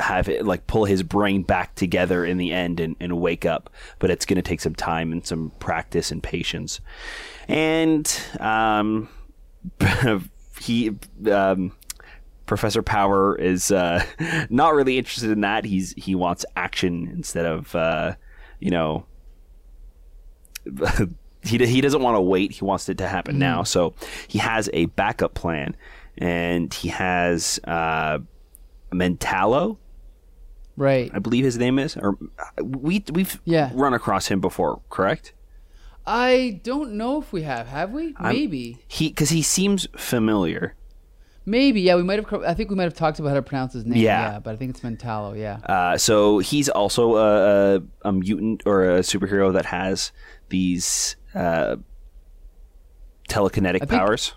have 0.00 0.28
it 0.28 0.44
like 0.46 0.66
pull 0.66 0.84
his 0.84 1.02
brain 1.02 1.42
back 1.42 1.74
together 1.74 2.24
in 2.24 2.38
the 2.38 2.52
end 2.52 2.80
and, 2.80 2.96
and 3.00 3.20
wake 3.20 3.44
up. 3.44 3.70
But 3.98 4.10
it's 4.10 4.26
going 4.26 4.36
to 4.36 4.42
take 4.42 4.60
some 4.60 4.74
time 4.74 5.12
and 5.12 5.26
some 5.26 5.52
practice 5.58 6.10
and 6.10 6.22
patience. 6.22 6.80
And 7.48 8.10
um, 8.38 9.08
he, 10.60 10.96
um, 11.30 11.72
Professor 12.50 12.82
Power 12.82 13.36
is 13.36 13.70
uh, 13.70 14.04
not 14.50 14.74
really 14.74 14.98
interested 14.98 15.30
in 15.30 15.42
that. 15.42 15.64
He's 15.64 15.92
he 15.96 16.16
wants 16.16 16.44
action 16.56 17.08
instead 17.14 17.46
of 17.46 17.72
uh, 17.76 18.16
you 18.58 18.72
know. 18.72 19.06
he, 21.44 21.58
he 21.64 21.80
doesn't 21.80 22.02
want 22.02 22.16
to 22.16 22.20
wait. 22.20 22.50
He 22.50 22.64
wants 22.64 22.88
it 22.88 22.98
to 22.98 23.06
happen 23.06 23.38
now. 23.38 23.62
So 23.62 23.94
he 24.26 24.38
has 24.40 24.68
a 24.72 24.86
backup 24.86 25.32
plan, 25.32 25.76
and 26.18 26.74
he 26.74 26.88
has 26.88 27.60
uh, 27.64 28.18
Mentallo, 28.92 29.78
Right. 30.76 31.08
I 31.14 31.20
believe 31.20 31.44
his 31.44 31.56
name 31.56 31.78
is, 31.78 31.96
or 31.96 32.18
we 32.60 33.04
we've 33.12 33.40
Yeah. 33.44 33.70
run 33.74 33.94
across 33.94 34.26
him 34.26 34.40
before, 34.40 34.80
correct? 34.90 35.34
I 36.04 36.60
don't 36.64 36.94
know 36.94 37.20
if 37.20 37.32
we 37.32 37.42
have. 37.42 37.68
Have 37.68 37.92
we? 37.92 38.16
Maybe. 38.20 38.78
He 38.88 39.08
because 39.10 39.30
he 39.30 39.42
seems 39.42 39.86
familiar. 39.96 40.74
Maybe. 41.50 41.80
Yeah, 41.80 41.96
we 41.96 42.02
might 42.02 42.18
have. 42.24 42.42
I 42.44 42.54
think 42.54 42.70
we 42.70 42.76
might 42.76 42.84
have 42.84 42.94
talked 42.94 43.18
about 43.18 43.30
how 43.30 43.34
to 43.34 43.42
pronounce 43.42 43.72
his 43.72 43.84
name. 43.84 43.98
Yeah. 43.98 44.32
Yeah, 44.32 44.38
but 44.38 44.52
I 44.54 44.56
think 44.56 44.70
it's 44.70 44.80
Mentallo. 44.80 45.36
Yeah. 45.36 45.56
Uh, 45.64 45.98
so 45.98 46.38
he's 46.38 46.68
also 46.68 47.16
a, 47.16 47.76
a, 47.76 47.82
a 48.08 48.12
mutant 48.12 48.62
or 48.66 48.84
a 48.96 49.00
superhero 49.00 49.52
that 49.52 49.66
has 49.66 50.12
these 50.48 51.16
uh, 51.34 51.76
telekinetic 53.28 53.80
think- 53.80 53.90
powers. 53.90 54.34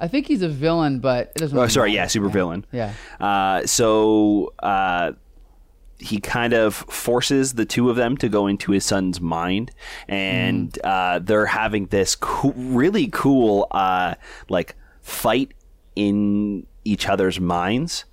I 0.00 0.06
think 0.06 0.26
he's 0.28 0.42
a 0.42 0.48
villain, 0.48 1.00
but 1.00 1.28
it 1.28 1.34
doesn't. 1.34 1.58
Oh, 1.58 1.66
sorry, 1.66 1.96
matter. 1.96 2.18
yeah, 2.20 2.22
supervillain. 2.22 2.64
Yeah. 2.70 2.92
Uh, 3.18 3.66
so 3.66 4.52
uh, 4.60 5.10
he 5.98 6.20
kind 6.20 6.52
of 6.52 6.72
forces 6.74 7.54
the 7.54 7.64
two 7.64 7.90
of 7.90 7.96
them 7.96 8.16
to 8.18 8.28
go 8.28 8.46
into 8.46 8.70
his 8.70 8.84
son's 8.84 9.20
mind, 9.20 9.72
and 10.06 10.72
Mm. 10.72 10.78
uh, 10.84 11.18
they're 11.18 11.46
having 11.46 11.86
this 11.86 12.14
coo- 12.14 12.54
really 12.56 13.08
cool 13.08 13.66
uh, 13.72 14.14
like 14.48 14.76
fight 15.02 15.50
in 15.98 16.66
each 16.84 17.08
other's 17.08 17.38
minds. 17.40 18.04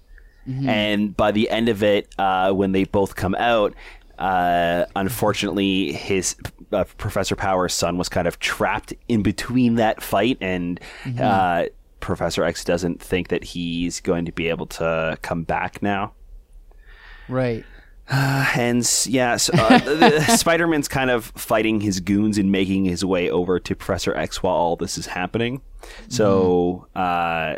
Mm-hmm. 0.47 0.69
And 0.69 1.17
by 1.17 1.31
the 1.31 1.49
end 1.49 1.69
of 1.69 1.81
it, 1.83 2.07
uh, 2.17 2.51
when 2.51 2.71
they 2.71 2.83
both 2.83 3.15
come 3.15 3.35
out, 3.35 3.73
uh, 4.19 4.85
unfortunately, 4.95 5.91
his 5.93 6.35
uh, 6.71 6.83
Professor 6.97 7.35
Power's 7.35 7.73
son 7.73 7.97
was 7.97 8.09
kind 8.09 8.27
of 8.27 8.39
trapped 8.39 8.93
in 9.07 9.23
between 9.23 9.75
that 9.75 10.01
fight, 10.03 10.37
and 10.41 10.79
Mm-hmm. 11.03 11.19
uh, 11.21 11.63
Professor 11.99 12.43
X 12.43 12.63
doesn't 12.63 13.01
think 13.01 13.29
that 13.29 13.43
he's 13.43 13.99
going 13.99 14.25
to 14.25 14.31
be 14.31 14.47
able 14.49 14.67
to 14.67 15.17
come 15.23 15.41
back 15.43 15.81
now. 15.81 16.13
Right. 17.27 17.65
Hence, 18.05 19.07
yes, 19.07 19.49
uh, 19.51 19.79
the- 19.79 19.95
the- 19.95 20.21
Spider-Man's 20.37 20.87
kind 20.87 21.09
of 21.09 21.25
fighting 21.35 21.81
his 21.81 21.99
goons 21.99 22.37
and 22.37 22.51
making 22.51 22.85
his 22.85 23.03
way 23.03 23.31
over 23.31 23.59
to 23.59 23.75
Professor 23.75 24.15
X 24.15 24.43
while 24.43 24.53
all 24.53 24.75
this 24.75 24.97
is 24.99 25.07
happening. 25.07 25.61
So, 26.09 26.87
uh, 26.95 27.55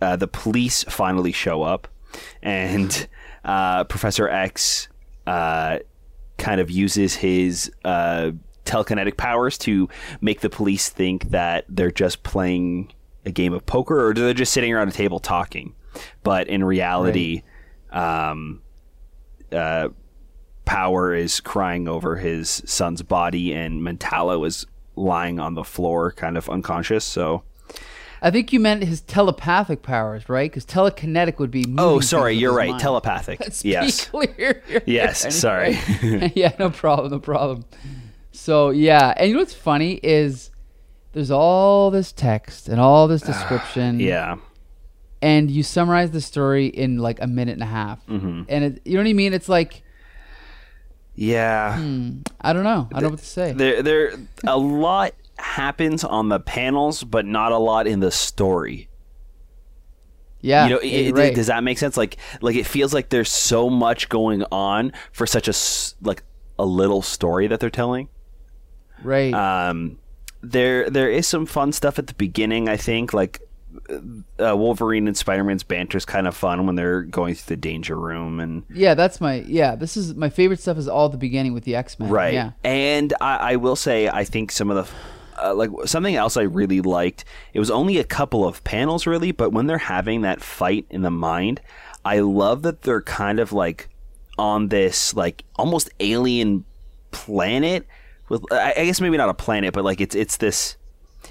uh, 0.00 0.16
the 0.16 0.28
police 0.28 0.84
finally 0.84 1.32
show 1.32 1.62
up, 1.62 1.88
and 2.42 3.06
uh, 3.44 3.84
Professor 3.84 4.28
X 4.28 4.88
uh, 5.26 5.78
kind 6.38 6.60
of 6.60 6.70
uses 6.70 7.14
his 7.16 7.70
uh, 7.84 8.32
telekinetic 8.64 9.16
powers 9.16 9.58
to 9.58 9.88
make 10.20 10.40
the 10.40 10.50
police 10.50 10.88
think 10.88 11.30
that 11.30 11.64
they're 11.68 11.90
just 11.90 12.22
playing 12.22 12.92
a 13.24 13.30
game 13.30 13.52
of 13.52 13.66
poker 13.66 14.08
or 14.08 14.14
they're 14.14 14.32
just 14.32 14.52
sitting 14.52 14.72
around 14.72 14.88
a 14.88 14.92
table 14.92 15.18
talking. 15.18 15.74
But 16.22 16.48
in 16.48 16.64
reality, 16.64 17.42
um, 17.90 18.62
uh, 19.52 19.88
Power 20.64 21.14
is 21.14 21.40
crying 21.40 21.88
over 21.88 22.16
his 22.16 22.62
son's 22.64 23.02
body, 23.02 23.52
and 23.52 23.82
Mentallo 23.82 24.46
is 24.46 24.66
lying 24.94 25.40
on 25.40 25.54
the 25.54 25.64
floor, 25.64 26.12
kind 26.12 26.36
of 26.36 26.48
unconscious. 26.48 27.04
So, 27.04 27.42
I 28.22 28.30
think 28.30 28.52
you 28.52 28.60
meant 28.60 28.84
his 28.84 29.00
telepathic 29.00 29.82
powers, 29.82 30.28
right? 30.28 30.50
Because 30.50 30.66
telekinetic 30.66 31.38
would 31.38 31.50
be. 31.50 31.64
oh, 31.78 32.00
sorry, 32.00 32.34
you're 32.34 32.54
right. 32.54 32.70
mind. 32.70 32.80
Telepathic. 32.82 33.40
Let's 33.46 33.64
yes. 33.64 34.04
be 34.06 34.10
clear. 34.26 34.62
Yes, 34.86 35.34
sorry. 35.40 35.78
yeah, 36.34 36.54
no 36.58 36.70
problem, 36.70 37.10
no 37.12 37.18
problem. 37.18 37.64
So 38.32 38.70
yeah, 38.70 39.14
and 39.16 39.28
you 39.28 39.34
know 39.34 39.40
what's 39.40 39.54
funny 39.54 40.00
is 40.02 40.50
there's 41.12 41.30
all 41.30 41.90
this 41.90 42.12
text 42.12 42.68
and 42.68 42.80
all 42.80 43.08
this 43.08 43.22
description. 43.22 44.00
Yeah. 44.00 44.36
and 45.22 45.50
you 45.50 45.62
summarize 45.62 46.10
the 46.12 46.20
story 46.20 46.66
in 46.66 46.98
like 46.98 47.20
a 47.20 47.26
minute 47.26 47.52
and 47.54 47.62
a 47.62 47.66
half, 47.66 48.04
Mm-hmm. 48.06 48.42
and 48.48 48.64
it, 48.64 48.80
you 48.84 48.94
know 48.94 49.02
what 49.02 49.08
I 49.10 49.12
mean? 49.14 49.32
It's 49.34 49.48
like 49.48 49.82
Yeah. 51.14 51.74
I 52.40 52.52
don't 52.52 52.64
know, 52.64 52.88
I 52.92 53.00
don't 53.00 53.02
know 53.02 53.08
what 53.10 53.18
to 53.18 53.24
say. 53.26 53.52
There, 53.52 53.82
there, 53.82 54.12
a 54.46 54.56
lot 54.56 55.12
happens 55.40 56.04
on 56.04 56.28
the 56.28 56.40
panels, 56.40 57.04
but 57.04 57.26
not 57.26 57.52
a 57.52 57.58
lot 57.58 57.86
in 57.86 58.00
the 58.00 58.10
story. 58.10 58.88
yeah, 60.40 60.64
you 60.64 60.70
know, 60.70 60.80
it, 60.82 61.12
right. 61.12 61.34
does 61.34 61.48
that 61.48 61.62
make 61.62 61.78
sense? 61.78 61.96
Like, 61.96 62.16
like 62.40 62.56
it 62.56 62.66
feels 62.66 62.94
like 62.94 63.10
there's 63.10 63.30
so 63.30 63.68
much 63.68 64.08
going 64.08 64.44
on 64.50 64.92
for 65.12 65.26
such 65.26 65.48
a 65.48 66.06
like 66.06 66.22
a 66.58 66.64
little 66.64 67.02
story 67.02 67.46
that 67.46 67.60
they're 67.60 67.70
telling. 67.70 68.08
right? 69.02 69.32
Um, 69.32 69.98
there, 70.42 70.88
there 70.88 71.10
is 71.10 71.26
some 71.26 71.46
fun 71.46 71.72
stuff 71.72 71.98
at 71.98 72.06
the 72.06 72.14
beginning. 72.14 72.68
I 72.68 72.76
think, 72.76 73.12
like 73.12 73.40
uh, 73.90 74.56
Wolverine 74.56 75.06
and 75.06 75.16
Spider 75.16 75.44
Man's 75.44 75.62
banter 75.62 75.98
is 75.98 76.04
kind 76.04 76.26
of 76.26 76.36
fun 76.36 76.66
when 76.66 76.76
they're 76.76 77.02
going 77.02 77.34
through 77.34 77.56
the 77.56 77.60
danger 77.60 77.96
room 77.96 78.40
and 78.40 78.64
Yeah, 78.70 78.94
that's 78.94 79.20
my 79.20 79.44
yeah. 79.46 79.74
This 79.76 79.96
is 79.96 80.14
my 80.14 80.28
favorite 80.28 80.60
stuff. 80.60 80.76
Is 80.78 80.88
all 80.88 81.08
the 81.08 81.18
beginning 81.18 81.52
with 81.52 81.64
the 81.64 81.76
X 81.76 81.98
Men. 81.98 82.08
right. 82.08 82.34
Yeah. 82.34 82.52
And 82.64 83.12
I, 83.20 83.52
I 83.52 83.56
will 83.56 83.76
say, 83.76 84.08
I 84.08 84.24
think 84.24 84.52
some 84.52 84.70
of 84.70 84.86
the 84.86 84.92
uh, 85.42 85.54
like 85.54 85.70
something 85.86 86.16
else 86.16 86.36
I 86.36 86.42
really 86.42 86.80
liked. 86.80 87.24
It 87.52 87.58
was 87.58 87.70
only 87.70 87.98
a 87.98 88.04
couple 88.04 88.46
of 88.46 88.62
panels, 88.64 89.06
really, 89.06 89.32
but 89.32 89.52
when 89.52 89.66
they're 89.66 89.78
having 89.78 90.22
that 90.22 90.40
fight 90.40 90.86
in 90.90 91.02
the 91.02 91.10
mind, 91.10 91.60
I 92.04 92.20
love 92.20 92.62
that 92.62 92.82
they're 92.82 93.02
kind 93.02 93.40
of 93.40 93.52
like 93.52 93.88
on 94.38 94.68
this 94.68 95.14
like 95.14 95.44
almost 95.56 95.90
alien 96.00 96.64
planet 97.10 97.86
with 98.30 98.42
I 98.52 98.72
guess 98.86 99.00
maybe 99.00 99.16
not 99.16 99.28
a 99.28 99.34
planet, 99.34 99.74
but 99.74 99.84
like 99.84 100.00
it's 100.00 100.14
it's 100.14 100.38
this. 100.38 100.76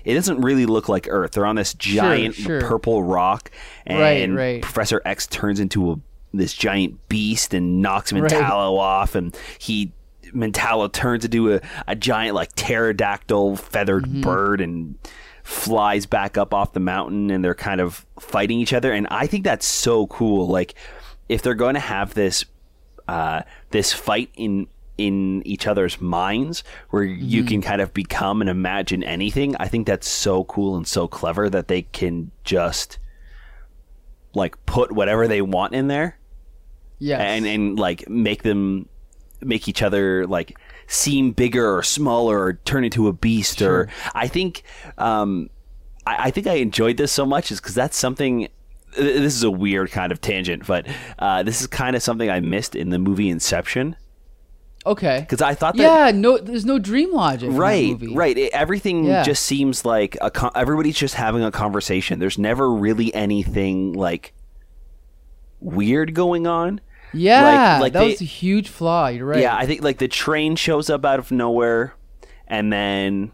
It 0.06 0.14
doesn't 0.14 0.42
really 0.42 0.68
look 0.68 0.88
like 0.88 1.08
Earth. 1.10 1.32
They're 1.32 1.48
on 1.48 1.56
this 1.56 1.74
giant 1.74 2.36
sure. 2.36 2.62
purple 2.62 3.02
rock, 3.02 3.50
and 3.88 4.36
Right, 4.36 4.54
right. 4.54 4.62
Professor 4.62 5.02
X 5.04 5.26
turns 5.26 5.60
into 5.60 5.92
a 5.92 5.96
this 6.32 6.54
giant 6.54 7.10
beast 7.10 7.56
and 7.56 7.82
knocks 7.82 8.14
Right. 8.14 8.32
Mentallo 8.32 8.78
off, 8.78 9.16
and 9.16 9.36
he 9.58 9.92
Mentallo 10.34 10.88
turns 10.88 11.26
into 11.26 11.54
a, 11.56 11.62
a 11.88 11.96
giant 11.96 12.36
like 12.36 12.54
pterodactyl 12.56 13.56
feathered 13.58 14.06
Mm-hmm. 14.06 14.22
bird 14.22 14.62
and 14.62 14.96
flies 15.44 16.06
back 16.06 16.38
up 16.38 16.54
off 16.54 16.74
the 16.74 16.80
mountain, 16.80 17.32
and 17.32 17.44
they're 17.44 17.56
kind 17.56 17.82
of 17.82 18.06
fighting 18.20 18.60
each 18.60 18.74
other. 18.74 18.92
And 18.92 19.08
I 19.10 19.26
think 19.28 19.44
that's 19.44 19.68
so 19.68 20.08
cool. 20.08 20.48
Like 20.48 20.76
if 21.28 21.42
they're 21.42 21.54
going 21.56 21.74
to 21.76 21.80
have 21.80 22.14
this 22.14 22.46
uh, 23.08 23.42
this 23.72 23.92
fight 23.94 24.30
in 24.36 24.68
in 24.98 25.42
each 25.48 25.66
other's 25.66 26.02
minds 26.02 26.62
where 26.90 27.04
you 27.04 27.46
can 27.46 27.62
kind 27.62 27.80
of 27.82 27.94
become 27.94 28.42
and 28.42 28.50
imagine 28.50 29.02
anything 29.02 29.56
i 29.58 29.66
think 29.66 29.88
that's 29.88 30.10
so 30.10 30.44
cool 30.44 30.76
and 30.76 30.86
so 30.86 31.08
clever 31.08 31.50
that 31.50 31.70
they 31.70 31.84
can 31.84 32.30
just 32.44 33.00
like 34.34 34.58
put 34.66 34.92
whatever 34.92 35.26
they 35.26 35.42
want 35.42 35.74
in 35.74 35.88
there 35.88 36.18
yeah 37.00 37.18
and 37.20 37.46
and 37.48 37.80
like 37.80 38.10
make 38.10 38.44
them 38.44 38.89
make 39.42 39.68
each 39.68 39.82
other 39.82 40.26
like 40.28 40.58
seem 40.88 41.32
bigger 41.32 41.76
or 41.78 41.84
smaller 41.84 42.40
or 42.40 42.54
turn 42.66 42.84
into 42.84 43.08
a 43.08 43.14
beast 43.14 43.62
or 43.62 43.88
I 44.16 44.28
think 44.28 44.64
um 44.98 45.50
I, 46.06 46.26
I 46.26 46.32
think 46.32 46.48
I 46.48 46.56
enjoyed 46.56 46.98
this 46.98 47.12
so 47.12 47.26
much 47.26 47.52
is 47.52 47.60
because 47.62 47.76
that's 47.76 47.98
something 47.98 48.48
this 48.98 49.36
is 49.36 49.44
a 49.44 49.52
weird 49.52 49.92
kind 49.92 50.12
of 50.12 50.20
tangent 50.20 50.66
but 50.66 50.88
uh, 51.20 51.44
this 51.44 51.62
is 51.62 51.68
kind 51.68 51.96
of 51.96 52.02
something 52.02 52.30
I 52.30 52.40
missed 52.40 52.76
in 52.76 52.90
the 52.90 52.98
movie 52.98 53.30
Inception 53.30 53.96
okay. 54.86 55.20
because 55.20 55.42
I 55.44 55.54
thought 55.54 55.78
that 55.78 55.84
Yeah. 55.84 56.12
No, 56.18 56.40
there's 56.40 56.66
no 56.66 56.80
dream 56.80 57.14
logic. 57.14 57.50
right 57.54 57.92
movie. 57.92 58.16
right 58.16 58.36
It- 58.36 58.52
everything 58.52 59.06
Yeah. 59.06 59.22
just 59.24 59.44
seems 59.46 59.86
like 59.86 60.18
a 60.22 60.32
con- 60.32 60.52
everybody's 60.56 60.98
just 60.98 61.14
having 61.16 61.44
a 61.44 61.52
conversation 61.52 62.18
there's 62.18 62.40
never 62.40 62.72
really 62.72 63.14
anything 63.14 63.94
like 63.94 64.34
weird 65.60 66.14
going 66.14 66.48
on 66.48 66.82
Yeah. 67.14 67.80
like 67.82 67.94
that 67.94 68.00
they- 68.02 68.08
was 68.12 68.22
a 68.22 68.26
huge 68.26 68.70
flaw. 68.70 69.08
You're 69.08 69.26
right. 69.26 69.42
Yeah, 69.42 69.56
I 69.56 69.66
think 69.66 69.84
like 69.84 69.98
the 69.98 70.08
train 70.08 70.56
shows 70.56 70.90
up 70.90 71.06
out 71.06 71.20
of 71.20 71.32
nowhere, 71.32 71.94
and 72.48 72.72
then 72.72 73.32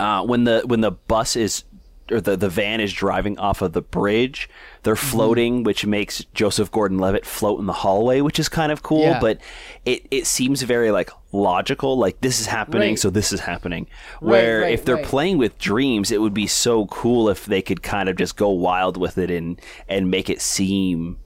uh, 0.00 0.24
when 0.24 0.44
the 0.44 0.62
when 0.66 0.80
the 0.80 0.92
bus 0.92 1.36
is 1.36 1.64
or 2.10 2.20
the 2.20 2.36
the 2.36 2.48
van 2.48 2.80
is 2.80 2.92
driving 2.92 3.38
off 3.38 3.62
of 3.62 3.72
the 3.72 3.80
bridge, 3.82 4.48
they're 4.82 4.94
Mm-hmm. 4.94 5.06
floating, 5.10 5.62
which 5.64 5.86
makes 5.86 6.24
Joseph 6.34 6.70
Gordon-Levitt 6.70 7.24
float 7.24 7.60
in 7.60 7.66
the 7.66 7.72
hallway, 7.72 8.20
which 8.20 8.38
is 8.38 8.48
kind 8.48 8.72
of 8.72 8.82
cool. 8.82 9.02
Yeah. 9.02 9.20
But 9.20 9.38
it 9.84 10.06
it 10.10 10.26
seems 10.26 10.62
very 10.62 10.90
like 10.90 11.10
logical, 11.32 11.96
like 11.96 12.20
this 12.20 12.40
is 12.40 12.46
happening, 12.46 12.90
Right. 12.92 12.98
so 12.98 13.08
this 13.08 13.32
is 13.32 13.40
happening. 13.40 13.86
Right, 14.20 14.30
Where 14.30 14.60
right, 14.62 14.72
if 14.74 14.84
they're 14.84 14.98
playing 15.04 15.38
with 15.38 15.56
dreams, 15.58 16.10
it 16.10 16.20
would 16.20 16.34
be 16.34 16.46
so 16.46 16.86
cool 16.86 17.28
if 17.30 17.46
they 17.46 17.62
could 17.62 17.82
kind 17.82 18.08
of 18.08 18.16
just 18.16 18.36
go 18.36 18.48
wild 18.50 18.96
with 18.96 19.16
it 19.18 19.30
and 19.30 19.60
and 19.88 20.10
make 20.10 20.28
it 20.28 20.40
seem 20.42 21.18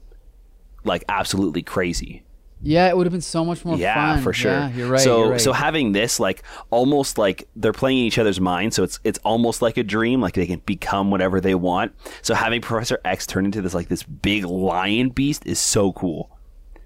like 0.87 1.03
absolutely 1.09 1.61
crazy. 1.63 2.23
Yeah, 2.59 2.89
it 2.89 2.97
would 2.97 3.05
have 3.05 3.11
been 3.13 3.21
so 3.21 3.45
much 3.45 3.63
more 3.63 3.77
Yeah, 3.77 4.15
fun. 4.15 4.23
for 4.23 4.33
sure. 4.33 4.51
Yeah, 4.51 4.71
you're 4.71 4.87
right. 4.89 4.99
So 4.99 5.19
you're 5.19 5.31
right. 5.33 5.41
so 5.41 5.53
having 5.53 5.91
this 5.91 6.19
like 6.19 6.41
almost 6.71 7.19
like 7.19 7.47
they're 7.55 7.71
playing 7.71 7.99
in 7.99 8.05
each 8.05 8.17
other's 8.17 8.41
minds, 8.41 8.75
so 8.75 8.83
it's 8.83 8.99
it's 9.03 9.19
almost 9.23 9.61
like 9.61 9.77
a 9.77 9.83
dream, 9.83 10.21
like 10.21 10.33
they 10.33 10.47
can 10.47 10.61
become 10.65 11.11
whatever 11.11 11.39
they 11.39 11.53
want. 11.53 11.93
So 12.23 12.33
having 12.33 12.61
Professor 12.61 12.99
X 13.05 13.27
turn 13.27 13.45
into 13.45 13.61
this 13.61 13.75
like 13.75 13.89
this 13.89 14.01
big 14.01 14.43
lion 14.45 15.09
beast 15.09 15.45
is 15.45 15.59
so 15.59 15.91
cool. 15.93 16.31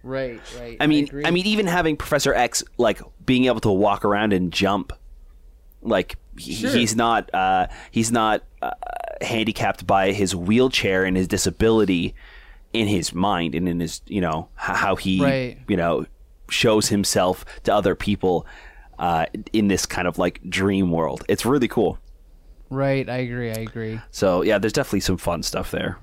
right, 0.04 0.42
right. 0.60 0.76
I 0.82 0.88
mean, 0.88 1.06
agree. 1.06 1.24
I, 1.26 1.32
mean, 1.32 1.46
even 1.48 1.68
having 1.68 1.96
Professor 1.96 2.34
X 2.34 2.66
like 2.78 3.00
being 3.26 3.46
able 3.46 3.62
to 3.62 3.72
walk 3.72 4.04
around 4.04 4.34
and 4.34 4.52
jump, 4.52 4.92
like 5.82 6.18
he, 6.38 6.52
Sure. 6.54 6.70
he's 6.72 6.98
not 6.98 7.34
uh, 7.34 7.68
he's 7.92 8.12
not 8.12 8.44
uh, 8.62 8.72
handicapped 9.22 9.88
by 9.88 10.12
his 10.12 10.36
wheelchair 10.36 11.06
and 11.06 11.16
his 11.16 11.28
disability 11.30 12.14
in 12.74 12.88
his 12.88 13.14
mind 13.14 13.54
and 13.56 13.68
in 13.68 13.80
his 13.80 14.02
you 14.08 14.22
know 14.22 14.48
how 14.56 14.96
he 14.96 15.22
Right. 15.22 15.58
you 15.68 15.78
know 15.78 16.06
shows 16.50 16.90
himself 16.90 17.46
to 17.64 17.74
other 17.74 17.96
people 17.96 18.46
uh, 19.00 19.26
in 19.54 19.68
this 19.68 19.86
kind 19.86 20.08
of 20.08 20.18
like 20.18 20.42
dream 20.50 20.92
world. 20.92 21.24
It's 21.30 21.46
really 21.46 21.68
cool. 21.68 21.98
Right, 22.70 23.10
I 23.10 23.18
agree. 23.18 23.50
I 23.50 23.56
agree. 23.62 24.00
So 24.12 24.42
yeah, 24.44 24.58
there's 24.58 24.74
definitely 24.74 25.00
some 25.02 25.18
fun 25.18 25.44
stuff 25.44 25.72
there. 25.72 25.98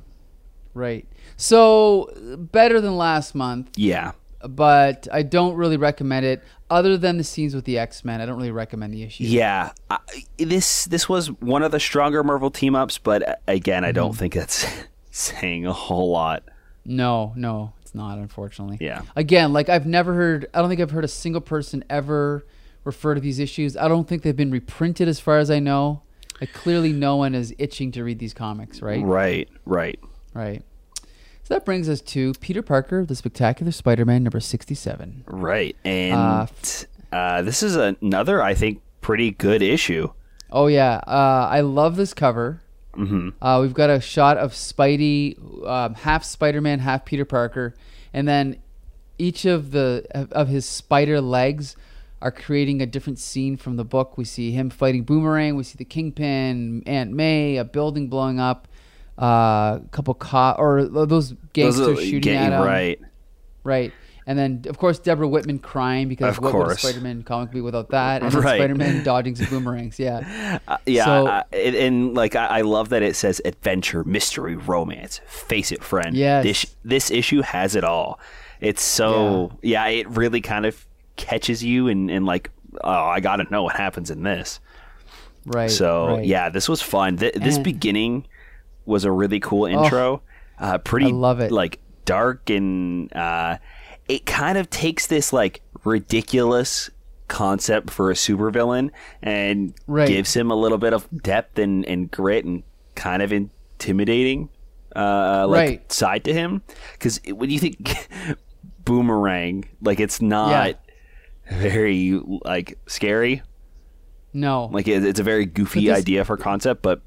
Right. 0.75 1.07
So 1.37 2.11
better 2.53 2.81
than 2.81 2.97
last 2.97 3.35
month, 3.35 3.71
Yeah. 3.77 4.13
but 4.47 5.07
I 5.13 5.23
don't 5.23 5.55
really 5.55 5.77
recommend 5.77 6.27
it. 6.27 6.43
Other 6.71 6.99
than 6.99 7.17
the 7.17 7.25
scenes 7.25 7.55
with 7.55 7.65
the 7.65 7.79
X 7.79 8.05
Men, 8.05 8.21
I 8.21 8.27
don't 8.27 8.37
really 8.37 8.51
recommend 8.51 8.93
the 8.93 9.03
issue. 9.03 9.25
Yeah, 9.25 9.71
I, 9.89 9.99
this 10.37 10.85
this 10.85 11.09
was 11.09 11.29
one 11.41 11.63
of 11.63 11.73
the 11.73 11.81
stronger 11.81 12.23
Marvel 12.23 12.51
team 12.51 12.75
ups, 12.75 12.99
but 12.99 13.27
uh, 13.27 13.37
again, 13.47 13.85
I 13.85 13.89
Mm-hmm. 13.89 13.95
don't 13.95 14.17
think 14.17 14.35
that's 14.35 14.67
saying 15.11 15.67
a 15.67 15.73
whole 15.73 16.11
lot. 16.11 16.43
No, 16.89 17.33
no, 17.37 17.75
it's 17.83 17.95
not. 17.95 18.19
Unfortunately. 18.19 18.79
Yeah. 18.81 19.03
Again, 19.15 19.53
like 19.53 19.69
I've 19.69 19.87
never 19.87 20.15
heard. 20.15 20.49
I 20.53 20.61
don't 20.61 20.69
think 20.69 20.81
I've 20.81 20.91
heard 20.91 21.05
a 21.05 21.09
single 21.09 21.41
person 21.43 21.85
ever 21.89 22.45
refer 22.85 23.15
to 23.15 23.21
these 23.21 23.39
issues. 23.39 23.77
I 23.77 23.87
don't 23.87 24.09
think 24.09 24.23
they've 24.23 24.35
been 24.35 24.51
reprinted, 24.51 25.07
as 25.07 25.21
far 25.21 25.39
as 25.39 25.51
I 25.51 25.59
know. 25.59 26.03
Like 26.41 26.53
clearly, 26.53 26.93
no 26.93 27.17
one 27.17 27.35
is 27.35 27.55
itching 27.59 27.93
to 27.93 28.03
read 28.05 28.19
these 28.19 28.33
comics, 28.33 28.81
right? 28.81 29.03
Right, 29.05 29.49
right. 29.67 29.99
Right. 30.33 30.63
So 31.43 31.55
that 31.55 31.65
brings 31.65 31.89
us 31.89 32.01
to 32.03 32.33
Peter 32.41 32.63
Parker, 32.63 33.05
the 33.05 33.17
Spectacular 33.17 33.73
Spider-Man, 33.73 34.23
number 34.23 34.39
sixty-seven. 34.39 35.25
Right. 35.27 35.75
And 35.85 36.15
Uh, 36.15 36.47
uh, 37.11 37.43
this 37.43 37.63
is 37.63 37.75
another, 37.75 38.43
I 38.43 38.55
think, 38.55 38.83
pretty 39.01 39.31
good 39.31 39.63
issue. 39.63 40.13
Oh 40.51 40.67
yeah, 40.67 41.01
uh, 41.07 41.49
I 41.51 41.61
love 41.61 41.97
this 41.97 42.15
cover. 42.15 42.63
Hmm 43.07 43.29
Uh, 43.41 43.59
we've 43.63 43.75
got 43.75 43.91
a 43.91 44.01
shot 44.01 44.37
of 44.39 44.53
Spidey, 44.53 45.37
um, 45.67 45.95
half 45.95 46.25
Spider-Man, 46.25 46.81
half 46.81 47.05
Peter 47.05 47.25
Parker, 47.25 47.75
and 48.13 48.27
then 48.27 48.57
each 49.19 49.45
of 49.45 49.71
the 49.71 50.05
of- 50.13 50.49
his 50.49 50.65
spider 50.67 51.21
legs 51.21 51.77
are 52.21 52.31
creating 52.33 52.83
a 52.83 52.87
different 52.87 53.19
scene 53.19 53.57
from 53.57 53.77
the 53.77 53.85
book. 53.85 54.19
We 54.19 54.25
see 54.25 54.51
him 54.51 54.71
fighting 54.71 55.05
Boomerang. 55.05 55.55
We 55.57 55.63
see 55.63 55.77
the 55.77 55.85
Kingpin, 55.85 56.83
Aunt 56.87 57.13
May, 57.13 57.57
a 57.59 57.65
building 57.65 58.09
blowing 58.09 58.41
up, 58.41 58.67
uh, 59.21 59.25
a 59.25 59.83
couple 59.93 60.15
co- 60.15 60.57
or 60.59 60.85
those 60.85 61.35
gangsters 61.53 61.87
Those 61.87 62.05
shooting 62.05 62.35
at 62.37 62.53
him. 62.53 62.61
right. 62.63 63.01
Right. 63.65 63.93
And 64.29 64.39
then, 64.39 64.65
of 64.69 64.77
course, 64.77 64.99
Deborah 64.99 65.27
Whitman 65.27 65.59
crying 65.59 66.07
because 66.07 66.37
Of 66.37 66.45
what 66.45 66.53
would 66.55 66.69
a. 66.73 66.77
Spider-Man 66.77 67.23
comic 67.23 67.51
be 67.51 67.63
without 67.63 67.89
that? 67.91 68.23
And 68.23 68.35
Right. 68.35 68.59
Spider-Man 68.59 69.03
dodging 69.03 69.35
some 69.35 69.47
boomerangs. 69.47 69.99
Yeah. 69.99 70.59
Uh, 70.69 70.77
yeah, 70.85 71.05
So- 71.07 71.27
uh, 71.27 71.43
and, 71.53 71.75
and 71.75 72.15
like 72.15 72.37
I, 72.37 72.59
I 72.59 72.61
love 72.61 72.91
that 72.91 73.03
it 73.03 73.17
says 73.17 73.41
adventure, 73.47 74.05
mystery, 74.05 74.55
romance. 74.55 75.21
Face 75.27 75.73
it, 75.73 75.83
friend. 75.83 76.15
Yes. 76.15 76.45
This 76.45 76.77
this 76.85 77.11
issue 77.11 77.41
has 77.41 77.75
it 77.75 77.85
all. 77.85 78.21
It's 78.61 78.83
so 78.83 79.51
yeah, 79.63 79.87
it 79.87 80.07
really 80.11 80.43
kind 80.43 80.67
of 80.67 80.87
catches 81.17 81.65
you 81.65 81.89
and 81.89 82.11
and 82.11 82.27
like 82.27 82.51
oh, 82.85 82.91
I 82.91 83.21
got 83.21 83.37
to 83.37 83.45
know 83.51 83.63
what 83.63 83.77
happens 83.77 84.11
in 84.11 84.25
this. 84.25 84.61
Right. 85.47 85.71
So 85.71 86.17
right. 86.17 86.27
yeah, 86.27 86.51
this 86.51 86.69
was 86.69 86.83
fun. 86.83 87.17
Th- 87.17 87.33
this 87.35 87.55
And- 87.57 87.65
beginning 87.65 88.27
was 88.85 89.05
a 89.05 89.11
really 89.11 89.41
cool 89.41 89.65
intro. 89.65 90.21
uh, 90.59 90.77
pretty, 90.79 91.07
I 91.07 91.11
love 91.11 91.41
it. 91.41 91.51
Like 91.51 91.79
dark 92.05 92.51
and 92.51 93.11
uh, 93.15 93.57
it 94.09 94.27
kind 94.27 94.57
of 94.59 94.69
takes 94.71 95.07
this 95.07 95.33
like 95.33 95.61
ridiculous 95.85 96.91
concept 97.29 97.91
for 97.91 98.11
a 98.11 98.15
supervillain 98.15 98.91
and 99.23 99.75
Right. 99.87 100.09
gives 100.09 100.35
him 100.35 100.51
a 100.51 100.55
little 100.55 100.79
bit 100.79 100.93
of 100.95 101.07
depth 101.23 101.59
and, 101.59 101.85
and 101.85 102.11
grit 102.11 102.45
and 102.47 102.63
kind 102.95 103.23
of 103.23 103.33
intimidating 103.33 104.49
uh, 104.97 105.47
like 105.47 105.69
Right. 105.69 105.93
side 105.93 106.25
to 106.25 106.33
him. 106.33 106.63
Because 106.95 107.21
when 107.29 107.51
you 107.51 107.59
think 107.59 108.09
boomerang, 108.85 109.69
like 109.83 110.01
it's 110.01 110.21
not 110.21 110.79
very 111.51 112.21
like 112.45 112.79
scary. 112.87 113.43
No. 114.33 114.67
Like 114.67 114.89
it, 114.89 115.05
it's 115.05 115.21
a 115.21 115.25
very 115.25 115.47
goofy 115.47 115.87
this- 115.87 115.99
idea 115.99 116.25
for 116.25 116.37
concept, 116.37 116.83
but 116.83 117.03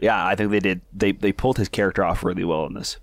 yeah, 0.00 0.24
I 0.26 0.34
think 0.34 0.50
they 0.50 0.60
did. 0.60 0.80
They 0.92 1.12
they 1.12 1.32
pulled 1.32 1.56
his 1.58 1.68
character 1.68 2.04
off 2.04 2.24
really 2.24 2.44
well 2.44 2.66
in 2.66 2.74
this. 2.74 2.96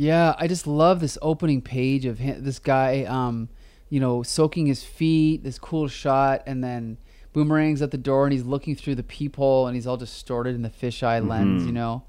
Yeah, 0.00 0.34
I 0.38 0.46
just 0.48 0.66
love 0.66 1.00
this 1.00 1.18
opening 1.20 1.60
page 1.60 2.06
of 2.06 2.18
him, 2.20 2.42
this 2.42 2.58
guy, 2.58 3.04
um, 3.04 3.50
you 3.90 4.00
know, 4.00 4.22
soaking 4.22 4.64
his 4.64 4.82
feet. 4.82 5.44
This 5.44 5.58
cool 5.58 5.88
shot, 5.88 6.42
and 6.46 6.64
then 6.64 6.96
Boomerang's 7.34 7.82
at 7.82 7.90
the 7.90 7.98
door, 7.98 8.24
and 8.24 8.32
he's 8.32 8.44
looking 8.44 8.74
through 8.74 8.94
the 8.94 9.02
peephole, 9.02 9.66
and 9.66 9.74
he's 9.74 9.86
all 9.86 9.98
distorted 9.98 10.54
in 10.54 10.62
the 10.62 10.70
fisheye 10.70 11.20
lens, 11.28 11.60
Mm-hmm. 11.60 11.66
you 11.66 11.72
know. 11.74 12.04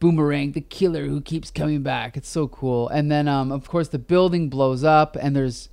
Boomerang, 0.00 0.52
the 0.52 0.62
killer 0.62 1.04
who 1.04 1.20
keeps 1.20 1.50
coming 1.50 1.82
back. 1.82 2.16
It's 2.16 2.30
so 2.30 2.48
cool. 2.48 2.88
And 2.88 3.12
then, 3.12 3.28
um, 3.28 3.52
of 3.52 3.68
course, 3.68 3.88
the 3.88 3.98
building 3.98 4.48
blows 4.48 4.82
up, 4.82 5.14
and 5.20 5.36
there's 5.36 5.68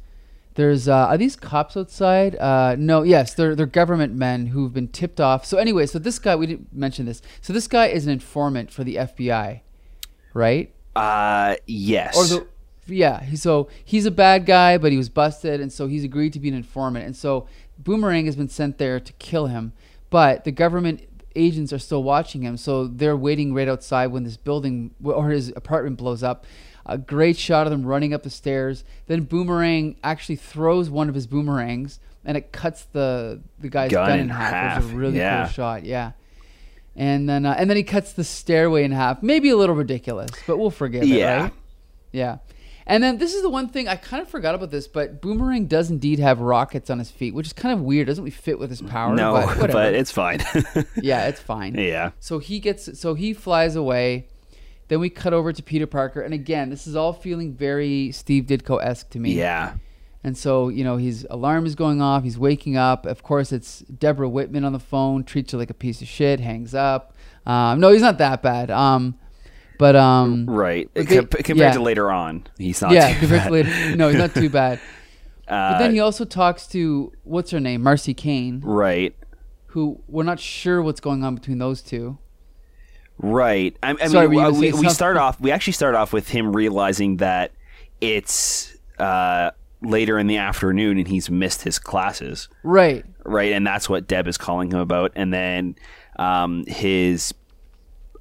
there's 0.56 0.90
uh, 0.90 1.08
are 1.08 1.18
these 1.18 1.38
cops 1.38 1.78
outside? 1.78 2.36
Uh, 2.36 2.76
no, 2.78 3.04
yes, 3.04 3.34
they're 3.34 3.56
they're 3.56 3.66
government 3.66 4.14
men 4.14 4.48
who've 4.48 4.74
been 4.74 4.90
tipped 4.90 5.22
off. 5.22 5.46
So 5.46 5.58
anyway, 5.58 5.86
so 5.86 6.00
this 6.00 6.20
guy 6.20 6.36
we 6.36 6.48
didn't 6.48 6.74
mention 6.74 7.06
this. 7.06 7.22
So 7.40 7.54
this 7.54 7.70
guy 7.70 7.88
is 7.88 8.06
an 8.06 8.12
informant 8.12 8.72
for 8.74 8.84
the 8.84 8.96
FBI, 8.98 9.62
right? 10.34 10.74
Uh, 11.00 11.56
yes. 11.66 12.18
Or 12.18 12.26
the 12.26 12.47
yeah. 12.88 13.24
he- 13.24 13.36
So 13.36 13.70
he's 13.84 14.06
a 14.06 14.12
bad 14.12 14.45
guy, 14.45 14.78
but 14.78 14.91
he 14.91 14.97
was 14.97 15.10
busted, 15.10 15.62
and 15.62 15.72
so 15.72 15.88
he's 15.88 16.04
agreed 16.04 16.34
to 16.34 16.39
be 16.39 16.50
an 16.50 16.56
informant. 16.56 17.06
And 17.06 17.16
so 17.16 17.47
Boomerang 17.78 18.26
has 18.26 18.36
been 18.36 18.50
sent 18.50 18.78
there 18.78 19.00
to 19.00 19.14
kill 19.14 19.47
him, 19.47 19.74
but 20.10 20.43
the 20.43 20.52
government 20.52 21.04
agents 21.36 21.72
are 21.72 21.80
still 21.80 22.04
watching 22.04 22.41
him. 22.41 22.58
So 22.58 22.88
they're 22.88 23.16
waiting 23.16 23.54
right 23.54 23.68
outside 23.68 24.08
when 24.08 24.24
this 24.24 24.38
building 24.38 24.91
or 25.04 25.30
his 25.30 25.50
apartment 25.56 25.97
blows 25.97 26.24
up. 26.24 26.45
A 26.86 26.97
great 26.97 27.38
shot 27.38 27.68
of 27.68 27.72
them 27.72 27.86
running 27.86 28.14
up 28.16 28.24
the 28.24 28.32
stairs. 28.32 28.84
Then 29.06 29.22
Boomerang 29.24 29.97
actually 30.04 30.38
throws 30.38 30.89
one 30.89 31.08
of 31.08 31.14
his 31.14 31.28
boomerangs, 31.28 32.00
and 32.26 32.36
it 32.36 32.52
cuts 32.52 32.86
the 32.86 33.41
the 33.60 33.70
guy's 33.70 33.91
Gun 33.91 34.10
gun, 34.10 34.20
in 34.20 34.30
half. 34.30 34.82
It 34.82 34.86
was 34.86 34.93
a 34.93 34.95
really 34.95 35.18
yeah. 35.18 35.43
cool 35.43 35.54
shot. 35.54 35.86
Yeah. 35.86 36.14
And 36.96 37.30
then, 37.30 37.46
uh, 37.46 37.56
and 37.58 37.70
then 37.70 37.78
he 37.78 37.84
cuts 37.84 38.14
the 38.14 38.24
stairway 38.24 38.84
in 38.84 38.92
half. 38.92 39.24
Maybe 39.24 39.50
a 39.50 39.56
little 39.58 39.76
ridiculous, 39.76 40.32
but 40.46 40.58
we'll 40.58 40.70
forgive 40.72 41.04
it, 41.04 41.08
Yeah. 41.10 41.44
right? 41.44 41.54
Yeah. 42.12 42.38
And 42.86 43.04
then 43.04 43.20
this 43.20 43.36
is 43.36 43.44
the 43.44 43.50
one 43.50 43.70
thing 43.70 43.88
I 43.88 43.96
kind 43.96 44.20
of 44.22 44.28
forgot 44.28 44.56
about 44.56 44.72
this, 44.72 44.88
but 44.88 45.22
Boomerang 45.22 45.68
does 45.68 45.92
indeed 45.92 46.18
have 46.20 46.42
rockets 46.42 46.90
on 46.90 46.98
his 46.98 47.12
feet, 47.12 47.36
which 47.36 47.46
is 47.46 47.54
kind 47.54 47.72
of 47.72 47.82
weird. 47.82 48.08
Doesn't 48.08 48.24
really 48.24 48.32
fit 48.32 48.58
with 48.58 48.72
his 48.72 48.82
power. 48.82 49.16
no, 49.16 49.34
but, 49.60 49.72
but, 49.72 49.94
it's 49.94 50.12
fine. 50.12 50.40
yeah, 51.02 51.28
it's 51.28 51.40
fine. 51.40 51.76
yeah. 51.76 52.12
So 52.20 52.40
he 52.40 52.60
gets, 52.60 53.00
so 53.00 53.14
he 53.14 53.34
flies 53.34 53.76
away. 53.76 54.28
Then 54.88 55.00
we 55.00 55.12
cut 55.12 55.34
over 55.34 55.54
to 55.54 55.62
Peter 55.62 55.86
Parker, 55.86 56.20
and 56.22 56.34
again, 56.34 56.72
this 56.72 56.88
is 56.88 56.96
all 56.96 57.14
feeling 57.14 57.54
very 57.54 58.12
Steve 58.12 58.46
Ditko 58.46 58.84
esque 58.84 59.12
to 59.12 59.20
me. 59.20 59.34
Yeah. 59.34 59.74
And 60.24 60.38
so, 60.38 60.68
you 60.70 60.84
know, 60.84 60.98
his 60.98 61.26
alarm 61.30 61.66
is 61.66 61.76
going 61.76 62.02
off. 62.02 62.24
He's 62.24 62.38
waking 62.38 62.76
up. 62.76 63.06
Of 63.06 63.24
course, 63.24 63.52
it's 63.54 63.80
Deborah 63.82 64.28
Whitman 64.28 64.66
on 64.66 64.74
the 64.74 64.80
phone, 64.80 65.24
treats 65.24 65.54
her 65.54 65.58
like 65.58 65.70
a 65.70 65.74
piece 65.74 66.02
of 66.02 66.08
shit, 66.10 66.40
hangs 66.42 66.74
up. 66.76 67.16
Um, 67.46 67.80
no, 67.80 67.90
he's 67.92 68.02
not 68.02 68.18
that 68.18 68.42
bad. 68.42 68.70
Um, 68.70 69.18
but 69.78 69.96
um, 69.96 70.46
Right. 70.46 70.90
But 70.94 71.08
they- 71.08 71.16
Com- 71.18 71.28
compared 71.28 71.58
yeah. 71.58 71.72
to 71.72 71.82
later 71.82 72.12
on, 72.12 72.46
he's 72.58 72.82
not. 72.82 72.92
yeah, 72.92 73.14
too 73.14 73.20
compared 73.22 73.40
bad. 73.44 73.48
to 73.48 73.54
later, 73.54 73.96
no, 73.96 74.10
he's 74.10 74.18
not 74.18 74.34
too 74.34 74.50
bad. 74.50 74.80
Uh, 75.48 75.72
But 75.72 75.80
then 75.80 75.94
he 75.94 76.00
also 76.02 76.26
talks 76.26 76.68
to 76.68 77.12
what's 77.24 77.52
her 77.52 77.60
name, 77.62 77.82
Marcy 77.82 78.14
Kane, 78.14 78.62
right. 78.64 79.16
who 79.68 80.00
we're 80.08 80.24
not 80.24 80.40
sure 80.40 80.82
what's 80.82 81.00
going 81.00 81.24
on 81.24 81.34
between 81.34 81.58
those 81.60 81.82
two. 81.82 82.18
Right. 83.18 83.76
I, 83.82 83.96
I 84.00 84.08
Sorry, 84.08 84.28
mean, 84.28 84.40
uh, 84.40 84.52
we, 84.52 84.72
we 84.74 84.90
start 84.90 85.18
off. 85.18 85.40
We 85.42 85.52
actually 85.52 85.74
start 85.74 85.96
off 85.96 86.14
with 86.14 86.30
him 86.30 86.56
realizing 86.56 87.18
that 87.18 87.52
it's 88.00 88.78
uh, 89.00 89.52
later 89.82 90.20
in 90.20 90.28
the 90.28 90.38
afternoon 90.38 90.98
and 90.98 91.08
he's 91.08 91.30
missed 91.30 91.64
his 91.64 91.80
classes. 91.80 92.50
Right. 92.64 93.06
Right, 93.26 93.54
and 93.54 93.66
that's 93.66 93.90
what 93.90 94.08
Deb 94.08 94.28
is 94.28 94.38
calling 94.38 94.72
him 94.72 94.80
about. 94.80 95.12
And 95.16 95.34
then 95.34 95.76
um, 96.18 96.66
his, 96.68 97.34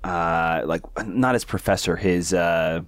uh, 0.04 0.62
like, 0.66 0.82
not 1.06 1.34
his 1.34 1.44
professor, 1.44 1.96
his. 1.96 2.32
Uh, 2.34 2.82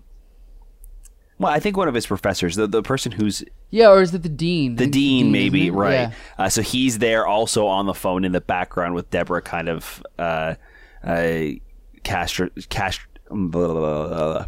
well, 1.38 1.52
I 1.52 1.58
think 1.58 1.76
one 1.76 1.88
of 1.88 1.94
his 1.94 2.06
professors, 2.06 2.56
the 2.56 2.66
the 2.66 2.82
person 2.82 3.12
who's 3.12 3.42
Yeah, 3.70 3.90
or 3.90 4.02
is 4.02 4.12
it 4.14 4.22
the 4.22 4.28
dean? 4.28 4.76
the 4.76 4.84
think 4.84 4.88
it's 4.88 4.96
dean, 4.96 5.32
maybe 5.32 5.70
right. 5.70 5.92
Yeah. 5.92 6.12
Uh, 6.36 6.48
so 6.50 6.60
he's 6.60 6.98
there 6.98 7.26
also 7.26 7.66
on 7.66 7.86
the 7.86 7.94
phone 7.94 8.24
in 8.24 8.32
the 8.32 8.42
background 8.42 8.94
with 8.94 9.08
Deborah, 9.08 9.40
kind 9.40 9.68
of 9.68 10.02
uh, 10.18 10.54
uh, 11.02 11.52
castr 12.04 12.68
cast. 12.68 13.00
blah, 13.30 13.48
blah, 13.48 13.72
blah, 13.72 14.08
blah, 14.08 14.46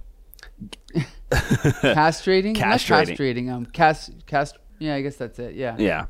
blah. 0.93 1.05
Castrating? 1.83 2.55
Castrating. 2.55 3.16
castrating. 3.16 3.53
Um, 3.53 3.66
cast, 3.66 4.11
cast. 4.26 4.57
Yeah, 4.78 4.95
I 4.97 5.03
guess 5.03 5.16
that's 5.16 5.39
it. 5.39 5.55
Yeah. 5.55 5.76
Yeah, 5.78 6.07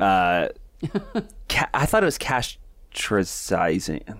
uh, 0.00 0.48
ca- 1.48 1.68
I 1.74 1.86
thought 1.86 2.02
it 2.02 2.06
was 2.06 2.18
castricizing. 2.18 4.16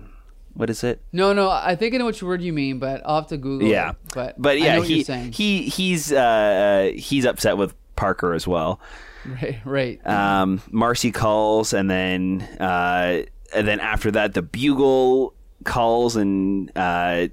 What 0.53 0.69
is 0.69 0.83
it? 0.83 1.01
No, 1.13 1.31
no, 1.33 1.49
I 1.49 1.75
think 1.75 1.93
I 1.93 1.97
know 1.97 2.05
which 2.07 2.21
word 2.23 2.41
you 2.41 2.51
mean, 2.51 2.79
but 2.79 3.01
I'll 3.05 3.21
have 3.21 3.27
to 3.29 3.37
Google 3.37 3.67
Yeah, 3.67 3.91
it. 3.91 3.95
But 4.13 4.41
but 4.41 4.59
yeah, 4.59 4.81
he 4.81 5.03
he 5.03 5.63
he's 5.63 6.11
uh, 6.11 6.91
he's 6.95 7.25
upset 7.25 7.57
with 7.57 7.73
Parker 7.95 8.33
as 8.33 8.47
well. 8.47 8.79
right, 9.25 9.59
right. 9.63 10.07
um, 10.07 10.61
Marcy 10.71 11.11
calls, 11.11 11.73
and 11.73 11.89
then 11.89 12.41
uh, 12.59 13.23
and 13.53 13.67
then 13.67 13.79
after 13.79 14.11
that, 14.11 14.33
the 14.33 14.41
bugle 14.41 15.33
calls, 15.63 16.15
and 16.15 16.71
uh, 16.75 17.27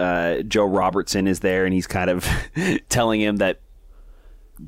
uh, 0.00 0.42
Joe 0.42 0.64
Robertson 0.64 1.26
is 1.28 1.40
there, 1.40 1.64
and 1.64 1.74
he's 1.74 1.86
kind 1.86 2.10
of 2.10 2.26
telling 2.88 3.20
him 3.20 3.36
that 3.36 3.60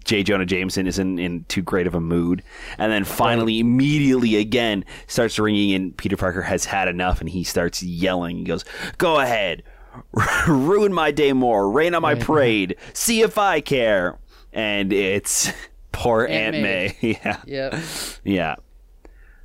J. 0.05 0.23
Jonah 0.23 0.47
Jameson 0.47 0.87
isn't 0.87 1.19
in 1.19 1.45
too 1.49 1.63
great 1.63 1.87
of 1.87 1.95
a 1.95 2.01
mood, 2.01 2.43
and 2.79 2.91
then 2.93 3.05
finally, 3.05 3.59
immediately 3.61 4.37
again, 4.37 4.85
starts 5.07 5.39
ringing, 5.39 5.75
and 5.75 5.97
Peter 5.97 6.17
Parker 6.17 6.43
has 6.43 6.65
had 6.65 6.89
enough, 6.89 7.21
and 7.21 7.29
he 7.29 7.45
starts 7.45 7.83
yelling. 7.83 8.39
He 8.39 8.45
goes, 8.45 8.65
"Go 8.99 9.21
ahead." 9.21 9.63
Ruin 10.49 10.93
my 10.93 11.11
day 11.11 11.35
more. 11.35 11.71
Rain 11.71 11.95
on 11.95 12.01
my 12.01 12.15
Right. 12.15 12.23
parade. 12.23 12.77
See 12.95 13.21
if 13.21 13.37
I 13.37 13.61
care. 13.61 14.19
And 14.55 14.91
it's 14.93 15.53
poor 15.93 16.25
Aunt, 16.25 16.55
Aunt 16.55 16.63
May. 16.63 16.97
May. 17.03 17.19
yeah. 17.23 17.41
yep. 17.47 17.75
Yeah. 18.25 18.55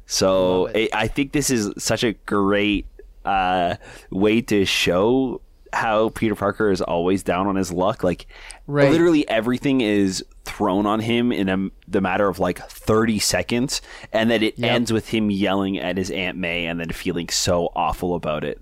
So 0.06 0.68
it. 0.68 0.90
I 0.94 1.02
I 1.04 1.08
think 1.08 1.34
this 1.34 1.50
is 1.50 1.72
such 1.78 2.04
a 2.06 2.14
great 2.14 2.86
uh, 3.26 3.76
way 4.10 4.40
to 4.44 4.64
show 4.66 5.42
how 5.78 6.10
Peter 6.10 6.36
Parker 6.36 6.72
is 6.72 6.82
always 6.82 7.24
down 7.24 7.48
on 7.48 7.56
his 7.56 7.72
luck. 7.72 8.04
Like 8.04 8.28
Right. 8.68 8.92
literally 8.92 9.28
everything 9.30 9.82
is 9.82 10.24
thrown 10.44 10.86
on 10.86 11.00
him 11.00 11.32
in 11.32 11.50
a, 11.50 11.70
the 11.88 12.02
matter 12.02 12.28
of 12.28 12.40
like 12.40 12.60
30 12.70 13.20
seconds 13.20 13.82
and 14.12 14.30
then 14.30 14.42
it 14.44 14.58
Yep. 14.58 14.72
ends 14.72 14.94
with 14.94 15.10
him 15.10 15.30
yelling 15.32 15.78
at 15.78 15.98
his 15.98 16.10
Aunt 16.12 16.38
May 16.38 16.66
and 16.66 16.80
then 16.80 16.90
feeling 16.90 17.30
so 17.30 17.70
awful 17.76 18.16
about 18.16 18.44
it. 18.44 18.60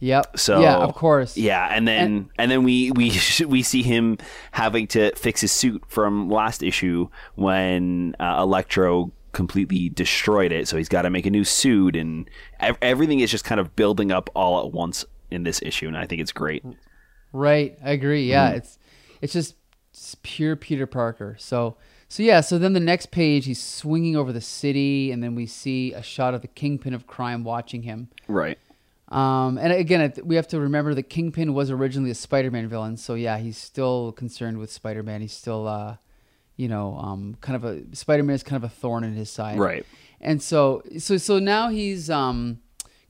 Yep. 0.00 0.38
So 0.38 0.60
yeah, 0.60 0.76
of 0.76 0.94
course. 0.94 1.36
Yeah, 1.36 1.66
and 1.70 1.88
then 1.88 2.28
and, 2.38 2.50
then 2.50 2.62
we 2.62 2.90
we 2.90 3.12
we 3.46 3.62
see 3.62 3.82
him 3.82 4.18
having 4.52 4.86
to 4.88 5.14
fix 5.16 5.40
his 5.40 5.52
suit 5.52 5.82
from 5.88 6.28
last 6.28 6.62
issue 6.62 7.08
when 7.36 8.14
uh, 8.20 8.36
Electro 8.40 9.12
completely 9.32 9.88
destroyed 9.88 10.52
it. 10.52 10.68
So 10.68 10.76
he's 10.76 10.88
got 10.90 11.02
to 11.02 11.10
make 11.10 11.24
a 11.26 11.30
new 11.30 11.44
suit, 11.44 11.96
and 11.96 12.28
ev- 12.60 12.76
everything 12.82 13.20
is 13.20 13.30
just 13.30 13.44
kind 13.44 13.60
of 13.60 13.74
building 13.76 14.12
up 14.12 14.28
all 14.34 14.64
at 14.66 14.72
once 14.72 15.04
in 15.34 15.42
this 15.42 15.60
issue, 15.62 15.88
and 15.88 15.96
I 15.96 16.06
think 16.06 16.20
it's 16.20 16.32
great. 16.32 16.64
Right. 17.32 17.76
I 17.84 17.90
agree. 17.90 18.28
Yeah. 18.28 18.48
Mm-hmm. 18.48 18.56
It's 18.58 18.78
it's 19.20 19.32
just 19.32 19.56
it's 19.90 20.16
pure 20.22 20.56
Peter 20.56 20.86
Parker. 20.86 21.36
So 21.38 21.76
so 22.08 22.22
yeah. 22.22 22.40
So 22.40 22.58
then 22.58 22.72
the 22.72 22.80
next 22.80 23.10
page, 23.10 23.46
he's 23.46 23.62
swinging 23.62 24.16
over 24.16 24.32
the 24.32 24.40
city, 24.40 25.10
and 25.10 25.22
then 25.22 25.34
we 25.34 25.46
see 25.46 25.92
a 25.92 26.02
shot 26.02 26.34
of 26.34 26.42
the 26.42 26.48
kingpin 26.48 26.94
of 26.94 27.06
crime 27.06 27.44
watching 27.44 27.82
him. 27.82 28.08
Right. 28.28 28.58
Um, 29.08 29.58
and 29.58 29.72
again, 29.72 30.12
we 30.24 30.36
have 30.36 30.48
to 30.48 30.60
remember 30.60 30.94
that 30.94 31.04
Kingpin 31.04 31.54
was 31.54 31.70
originally 31.70 32.10
a 32.10 32.14
Spider-Man 32.14 32.68
villain, 32.68 32.96
so 32.96 33.14
yeah, 33.14 33.38
he's 33.38 33.58
still 33.58 34.12
concerned 34.12 34.58
with 34.58 34.72
Spider-Man. 34.72 35.20
He's 35.20 35.32
still, 35.32 35.68
uh, 35.68 35.96
you 36.56 36.68
know, 36.68 36.96
um, 36.96 37.36
kind 37.40 37.54
of 37.54 37.64
a 37.64 37.94
Spider-Man 37.94 38.34
is 38.34 38.42
kind 38.42 38.62
of 38.62 38.68
a 38.68 38.74
thorn 38.74 39.04
in 39.04 39.14
his 39.14 39.30
side, 39.30 39.58
Right. 39.58 39.86
And 40.20 40.42
so, 40.42 40.82
so, 40.98 41.18
so 41.18 41.38
now 41.38 41.68
he's 41.68 42.08
um, 42.08 42.60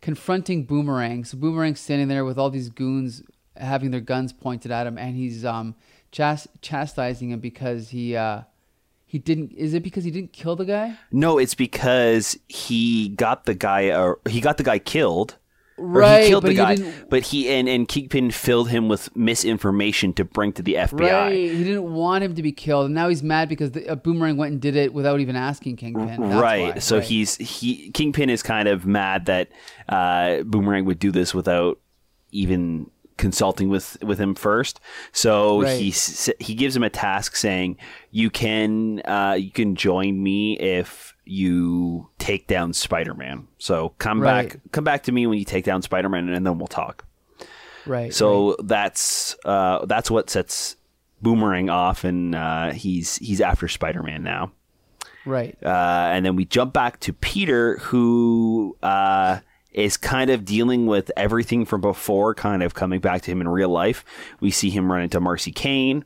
confronting 0.05 0.65
Boomerang. 0.65 1.25
So 1.25 1.39
Boomerang's 1.39 1.81
standing 1.81 2.09
there 2.09 2.27
with 2.27 2.37
all 2.37 2.51
these 2.51 2.69
goons 2.69 3.23
having 3.57 3.91
their 3.91 4.03
guns 4.03 4.35
pointed 4.35 4.71
at 4.71 4.87
him, 4.87 4.99
and 4.99 5.17
he's 5.17 5.47
um, 5.47 5.75
chas- 6.13 6.47
chastising 6.61 7.31
him 7.31 7.41
because 7.41 7.89
he 7.89 8.15
uh, 8.15 8.43
he 9.07 9.19
didn't. 9.19 9.53
Is 9.53 9.73
it 9.73 9.83
because 9.83 10.05
he 10.05 10.11
didn't 10.11 10.35
kill 10.35 10.57
the 10.57 10.67
guy? 10.67 10.99
No, 11.11 11.39
it's 11.39 11.55
because 11.55 12.39
he 12.49 13.09
got 13.09 13.47
the 13.47 13.55
guy. 13.55 13.89
Uh, 13.89 14.17
he 14.29 14.43
got 14.43 14.59
the 14.59 14.63
guy 14.63 14.79
killed. 14.79 15.39
Or 15.77 15.87
Right, 15.87 16.23
he 16.23 16.29
killed 16.29 16.43
but 16.43 16.49
the 16.49 16.53
he 16.53 16.57
guy, 16.57 16.75
didn't- 16.77 17.11
but 17.11 17.23
he 17.25 17.49
and 17.51 17.69
and 17.69 17.89
Kingpin 17.89 18.31
filled 18.31 18.69
him 18.69 18.89
with 18.89 19.15
misinformation 19.17 20.13
to 20.15 20.25
bring 20.25 20.53
to 20.53 20.63
the 20.63 20.75
FBI. 20.77 21.11
Right. 21.11 21.33
He 21.51 21.65
didn't 21.65 21.93
want 21.93 22.23
him 22.23 22.35
to 22.37 22.43
be 22.43 22.53
killed, 22.53 22.87
and 22.87 22.95
now 22.95 23.09
he's 23.09 23.23
mad 23.25 23.49
because 23.49 23.73
the, 23.73 23.89
uh, 23.89 23.97
Boomerang 23.97 24.37
went 24.37 24.53
and 24.53 24.61
did 24.61 24.77
it 24.77 24.95
without 24.95 25.19
even 25.21 25.35
asking 25.35 25.77
Kingpin. 25.77 26.07
That's 26.07 26.35
right. 26.41 26.75
why. 26.75 26.79
So 26.81 26.99
Right. 26.99 27.05
he's 27.07 27.37
he 27.37 27.91
Kingpin 27.91 28.31
is 28.31 28.43
kind 28.43 28.69
of 28.69 28.87
mad 28.87 29.27
that 29.27 29.49
uh, 29.89 30.43
Boomerang 30.45 30.85
would 30.85 30.99
do 31.01 31.11
this 31.11 31.35
without 31.35 31.81
even 32.31 32.91
consulting 33.17 33.69
with 33.69 33.97
with 34.03 34.19
him 34.19 34.35
first. 34.35 34.81
So 35.13 35.63
Right. 35.63 35.81
he 35.81 35.93
he 36.39 36.55
gives 36.55 36.77
him 36.77 36.83
a 36.85 36.91
task 36.91 37.37
saying 37.37 37.79
you 38.11 38.31
can 38.31 39.03
uh, 39.05 39.37
you 39.39 39.51
can 39.51 39.75
join 39.77 40.23
me 40.23 40.59
if 40.59 41.14
you 41.25 42.09
take 42.19 42.47
down 42.47 42.73
Spider-Man. 42.73 43.49
So 43.59 43.91
come 43.99 44.21
Right. 44.21 44.51
back 44.53 44.61
come 44.73 44.85
back 44.85 45.05
to 45.05 45.13
me 45.13 45.27
when 45.27 45.39
you 45.39 45.45
take 45.45 45.65
down 45.65 45.83
Spider-Man 45.83 46.29
and 46.29 46.47
then 46.47 46.59
we'll 46.59 46.67
talk. 46.67 47.05
right. 47.87 48.13
So 48.13 48.57
that's 48.63 49.37
uh, 49.45 49.87
that's 49.87 50.11
what 50.11 50.31
sets 50.31 50.77
Boomerang 51.23 51.71
off 51.71 52.05
and 52.05 52.35
uh, 52.35 52.73
he's 52.73 53.17
he's 53.17 53.41
after 53.41 53.69
Spider-Man 53.69 54.23
now. 54.23 54.53
right. 55.25 55.57
Uh, 55.63 56.11
and 56.13 56.25
then 56.27 56.37
we 56.37 56.45
jump 56.45 56.73
back 56.75 57.01
to 57.01 57.13
Peter, 57.15 57.79
who 57.79 58.77
uh, 58.83 59.41
is 59.73 59.97
kind 59.97 60.31
of 60.31 60.45
dealing 60.45 60.87
with 60.87 61.11
everything 61.17 61.65
from 61.65 61.81
before, 61.81 62.35
kind 62.35 62.63
of 62.63 62.75
coming 62.75 63.01
back 63.01 63.23
to 63.23 63.31
him 63.31 63.41
in 63.41 63.49
real 63.49 63.71
life. 63.71 64.05
We 64.41 64.51
see 64.51 64.69
him 64.71 64.93
run 64.93 65.01
into 65.03 65.19
Marcy 65.21 65.51
Kane, 65.53 66.05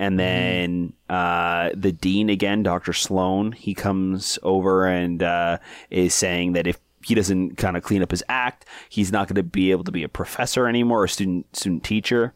and 0.00 0.18
then 0.18 0.94
uh, 1.10 1.68
the 1.74 1.92
dean 1.92 2.30
again, 2.30 2.62
Doctor 2.62 2.94
Sloan. 2.94 3.52
He 3.52 3.74
comes 3.74 4.38
over 4.42 4.86
and 4.86 5.22
uh, 5.22 5.58
is 5.90 6.14
saying 6.14 6.54
that 6.54 6.66
if 6.66 6.80
he 7.04 7.14
doesn't 7.14 7.58
kind 7.58 7.76
of 7.76 7.82
clean 7.82 8.02
up 8.02 8.10
his 8.10 8.24
act, 8.26 8.64
he's 8.88 9.12
not 9.12 9.28
going 9.28 9.36
to 9.36 9.42
be 9.42 9.70
able 9.72 9.84
to 9.84 9.92
be 9.92 10.02
a 10.02 10.08
professor 10.08 10.66
anymore, 10.66 11.02
or 11.02 11.06
student 11.06 11.54
student 11.54 11.84
teacher. 11.84 12.32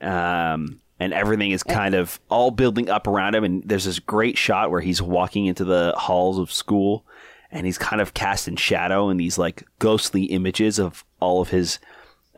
Um, 0.00 0.80
and 0.98 1.12
everything 1.14 1.52
is 1.52 1.62
kind 1.62 1.94
of 1.94 2.18
all 2.28 2.50
building 2.50 2.90
up 2.90 3.06
around 3.06 3.36
him. 3.36 3.44
And 3.44 3.62
there's 3.62 3.84
this 3.84 4.00
great 4.00 4.36
shot 4.36 4.72
where 4.72 4.80
he's 4.80 5.00
walking 5.00 5.46
into 5.46 5.64
the 5.64 5.94
halls 5.96 6.36
of 6.36 6.50
school, 6.50 7.06
and 7.52 7.64
he's 7.64 7.78
kind 7.78 8.02
of 8.02 8.12
cast 8.12 8.48
in 8.48 8.56
shadow 8.56 9.08
in 9.08 9.18
these 9.18 9.38
like 9.38 9.62
ghostly 9.78 10.24
images 10.24 10.80
of 10.80 11.04
all 11.20 11.40
of 11.40 11.50
his 11.50 11.78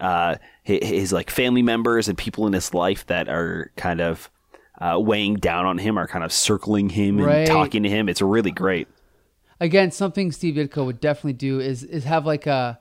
uh, 0.01 0.37
his, 0.63 0.87
his 0.87 1.13
like 1.13 1.31
family 1.31 1.63
members 1.63 2.09
and 2.09 2.17
people 2.17 2.47
in 2.47 2.53
his 2.53 2.75
life 2.75 3.07
that 3.07 3.29
are 3.29 3.71
kind 3.77 4.01
of 4.01 4.31
uh, 4.81 4.99
weighing 4.99 5.35
down 5.35 5.67
on 5.67 5.79
him, 5.79 5.99
are 5.99 6.07
kind 6.07 6.25
of 6.25 6.33
circling 6.33 6.89
him 6.89 7.19
and 7.19 7.47
talking 7.47 7.83
to 7.83 7.89
him. 7.89 8.09
It's 8.09 8.23
really 8.23 8.53
great. 8.53 8.89
Again, 9.61 9.91
something 9.91 10.31
Steve 10.31 10.55
Ditko 10.55 10.87
would 10.87 11.01
definitely 11.01 11.33
do 11.33 11.59
is 11.61 11.83
is 11.83 12.05
have 12.05 12.25
like 12.25 12.47
a 12.47 12.79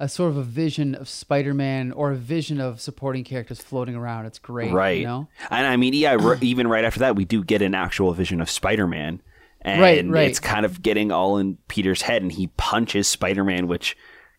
a 0.00 0.08
sort 0.08 0.30
of 0.30 0.36
a 0.36 0.42
vision 0.42 0.94
of 0.94 1.08
Spider-Man 1.08 1.92
or 1.92 2.12
a 2.12 2.16
vision 2.16 2.60
of 2.60 2.80
supporting 2.80 3.24
characters 3.24 3.60
floating 3.60 3.96
around. 3.96 4.26
It's 4.26 4.38
great, 4.38 4.72
right 4.72 4.98
You 4.98 5.06
know, 5.06 5.28
and 5.50 5.66
i 5.66 5.76
mean 5.76 5.92
yeah 5.94 6.36
even 6.40 6.68
right 6.68 6.84
after 6.84 7.00
that 7.00 7.16
we 7.16 7.24
do 7.24 7.42
get 7.42 7.62
an 7.62 7.74
actual 7.74 8.12
vision 8.12 8.40
of 8.40 8.48
spider-man 8.48 9.20
and 9.60 9.80
Right, 9.80 10.06
right. 10.06 10.28
it's 10.28 10.38
kind 10.38 10.64
of 10.64 10.82
getting 10.82 11.10
all 11.10 11.38
in 11.38 11.58
peter's 11.66 12.02
head 12.02 12.22
and 12.22 12.30
he 12.30 12.46
punches 12.56 13.08
spider-man 13.08 13.66
which 13.66 13.96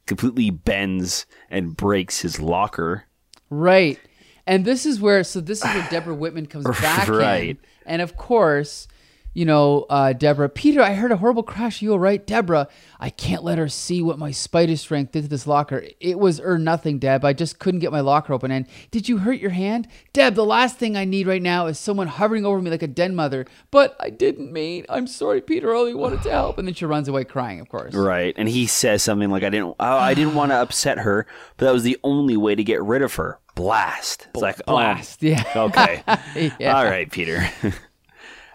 completely 0.09 0.49
bends 0.49 1.25
and 1.49 1.77
breaks 1.77 2.19
his 2.19 2.41
locker 2.41 3.05
right. 3.49 3.97
And 4.45 4.65
this 4.65 4.85
is 4.85 4.99
where 4.99 5.23
so 5.23 5.39
this 5.39 5.59
is 5.63 5.65
where 5.73 5.87
Deborah 5.89 6.15
Whitman 6.15 6.47
comes 6.47 6.65
back 6.81 7.07
Right. 7.07 7.49
in, 7.51 7.57
and 7.85 8.01
of 8.01 8.17
course. 8.17 8.87
You 9.33 9.45
know, 9.45 9.85
uh, 9.89 10.13
Deborah, 10.13 10.49
Peter, 10.49 10.81
I 10.81 10.95
heard 10.95 11.11
a 11.11 11.17
horrible 11.17 11.43
crash. 11.43 11.81
You 11.81 11.91
all 11.93 11.99
right? 11.99 12.25
Deborah, 12.25 12.67
I 12.99 13.09
can't 13.11 13.43
let 13.43 13.57
her 13.59 13.69
see 13.69 14.01
what 14.01 14.17
my 14.17 14.31
spider 14.31 14.75
strength 14.75 15.11
did 15.11 15.23
to 15.23 15.27
this 15.29 15.45
locker. 15.45 15.83
It 15.99 16.17
was 16.19 16.39
or 16.39 16.57
nothing, 16.57 16.97
Deb. 16.99 17.23
I 17.23 17.33
just 17.33 17.59
couldn't 17.59 17.79
get 17.79 17.91
my 17.91 17.99
locker 18.01 18.33
open. 18.33 18.51
And 18.51 18.65
did 18.91 19.07
you 19.07 19.19
hurt 19.19 19.39
your 19.39 19.51
hand? 19.51 19.87
Deb, 20.13 20.33
the 20.33 20.43
last 20.45 20.77
thing 20.77 20.97
I 20.97 21.05
need 21.05 21.27
right 21.27 21.41
now 21.41 21.67
is 21.67 21.77
someone 21.79 22.07
hovering 22.07 22.45
over 22.45 22.59
me 22.61 22.71
like 22.71 22.81
a 22.83 22.87
den 22.87 23.15
mother. 23.15 23.45
But 23.71 23.95
I 23.99 24.09
didn't 24.09 24.51
mean. 24.51 24.85
I'm 24.89 25.05
sorry, 25.07 25.41
Peter. 25.41 25.73
I 25.73 25.77
only 25.79 25.93
wanted 25.93 26.23
to 26.23 26.31
help. 26.31 26.57
And 26.57 26.67
then 26.67 26.73
she 26.73 26.85
runs 26.85 27.07
away 27.07 27.23
crying, 27.23 27.59
of 27.59 27.69
course. 27.69 27.93
right 27.93 28.33
and 28.37 28.49
he 28.49 28.65
says 28.67 29.03
something 29.03 29.29
like 29.29 29.43
i 29.43 29.49
didn't 29.49 29.75
oh, 29.79 29.97
i 29.97 30.13
didn't 30.13 30.33
want 30.35 30.51
to 30.51 30.55
upset 30.61 30.97
her 30.99 31.25
but 31.57 31.65
that 31.65 31.71
was 31.73 31.83
the 31.83 31.97
only 32.03 32.35
way 32.35 32.55
to 32.55 32.63
get 32.63 32.81
rid 32.83 33.01
of 33.01 33.13
her 33.15 33.39
blast 33.55 34.27
it's 34.33 34.41
like 34.41 34.63
Blast. 34.65 35.21
Yeah. 35.21 35.43
oh, 35.55 35.65
okay 35.65 36.03
Yeah. 36.59 36.77
all 36.77 36.83
right 36.85 37.09
peter 37.11 37.47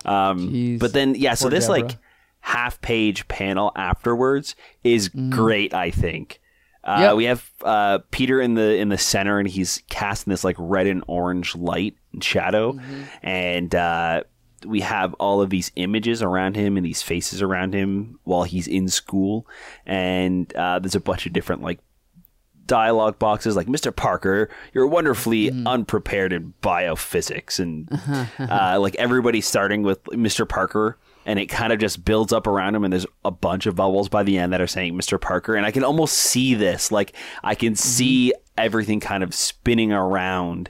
um 0.04 0.50
Jeez. 0.50 0.78
but 0.78 0.92
then 0.92 1.14
yeah 1.14 1.34
so 1.34 1.44
Poor 1.44 1.50
this 1.50 1.68
like 1.68 1.96
half 2.40 2.80
page 2.80 3.26
panel 3.28 3.72
afterwards 3.74 4.54
is 4.82 5.08
great 5.08 5.72
i 5.74 5.90
think 5.90 6.40
uh, 6.84 6.96
Mm. 6.98 7.00
Yep. 7.00 7.16
we 7.16 7.24
have 7.24 7.50
uh, 7.64 7.98
Peter 8.10 8.42
in 8.42 8.52
the 8.52 8.76
in 8.76 8.90
the 8.90 8.98
center, 8.98 9.38
and 9.38 9.48
he's 9.48 9.82
casting 9.88 10.30
this 10.30 10.44
like 10.44 10.56
red 10.58 10.86
and 10.86 11.02
orange 11.06 11.56
light 11.56 11.96
and 12.12 12.22
shadow, 12.22 12.72
Mm-hmm. 12.74 13.02
and 13.22 13.74
uh, 13.74 14.22
we 14.66 14.80
have 14.82 15.14
all 15.14 15.40
of 15.40 15.48
these 15.48 15.72
images 15.76 16.22
around 16.22 16.56
him 16.56 16.76
and 16.76 16.84
these 16.84 17.00
faces 17.00 17.40
around 17.40 17.72
him 17.72 18.18
while 18.24 18.42
he's 18.42 18.68
in 18.68 18.88
school, 18.88 19.46
and 19.86 20.54
uh, 20.56 20.78
there's 20.78 20.94
a 20.94 21.00
bunch 21.00 21.24
of 21.24 21.32
different 21.32 21.62
like 21.62 21.78
dialogue 22.66 23.18
boxes 23.18 23.56
like 23.56 23.66
Mr. 23.66 23.94
Parker, 23.94 24.48
you're 24.72 24.86
wonderfully 24.86 25.50
Mm-hmm. 25.50 25.66
unprepared 25.66 26.32
in 26.32 26.54
biophysics, 26.62 27.58
and 27.58 27.88
uh, 28.50 28.78
like 28.80 28.94
everybody 28.96 29.40
starting 29.40 29.82
with 29.82 30.02
Mr. 30.04 30.48
Parker. 30.48 30.98
And 31.26 31.38
it 31.38 31.46
kind 31.46 31.72
of 31.72 31.78
just 31.78 32.04
builds 32.04 32.34
up 32.34 32.46
around 32.46 32.74
him, 32.74 32.84
and 32.84 32.92
there's 32.92 33.06
a 33.24 33.30
bunch 33.30 33.64
of 33.64 33.74
bubbles 33.74 34.10
by 34.10 34.24
the 34.24 34.36
end 34.36 34.52
that 34.52 34.60
are 34.60 34.66
saying 34.66 34.92
Mr. 34.92 35.18
Parker. 35.18 35.54
And 35.54 35.64
I 35.64 35.70
can 35.70 35.82
almost 35.82 36.16
see 36.18 36.52
this. 36.52 36.92
Like, 36.92 37.14
I 37.42 37.54
can 37.54 37.72
Mm-hmm. 37.72 37.76
see 37.76 38.34
everything 38.58 39.00
kind 39.00 39.22
of 39.22 39.34
spinning 39.34 39.90
around 39.90 40.68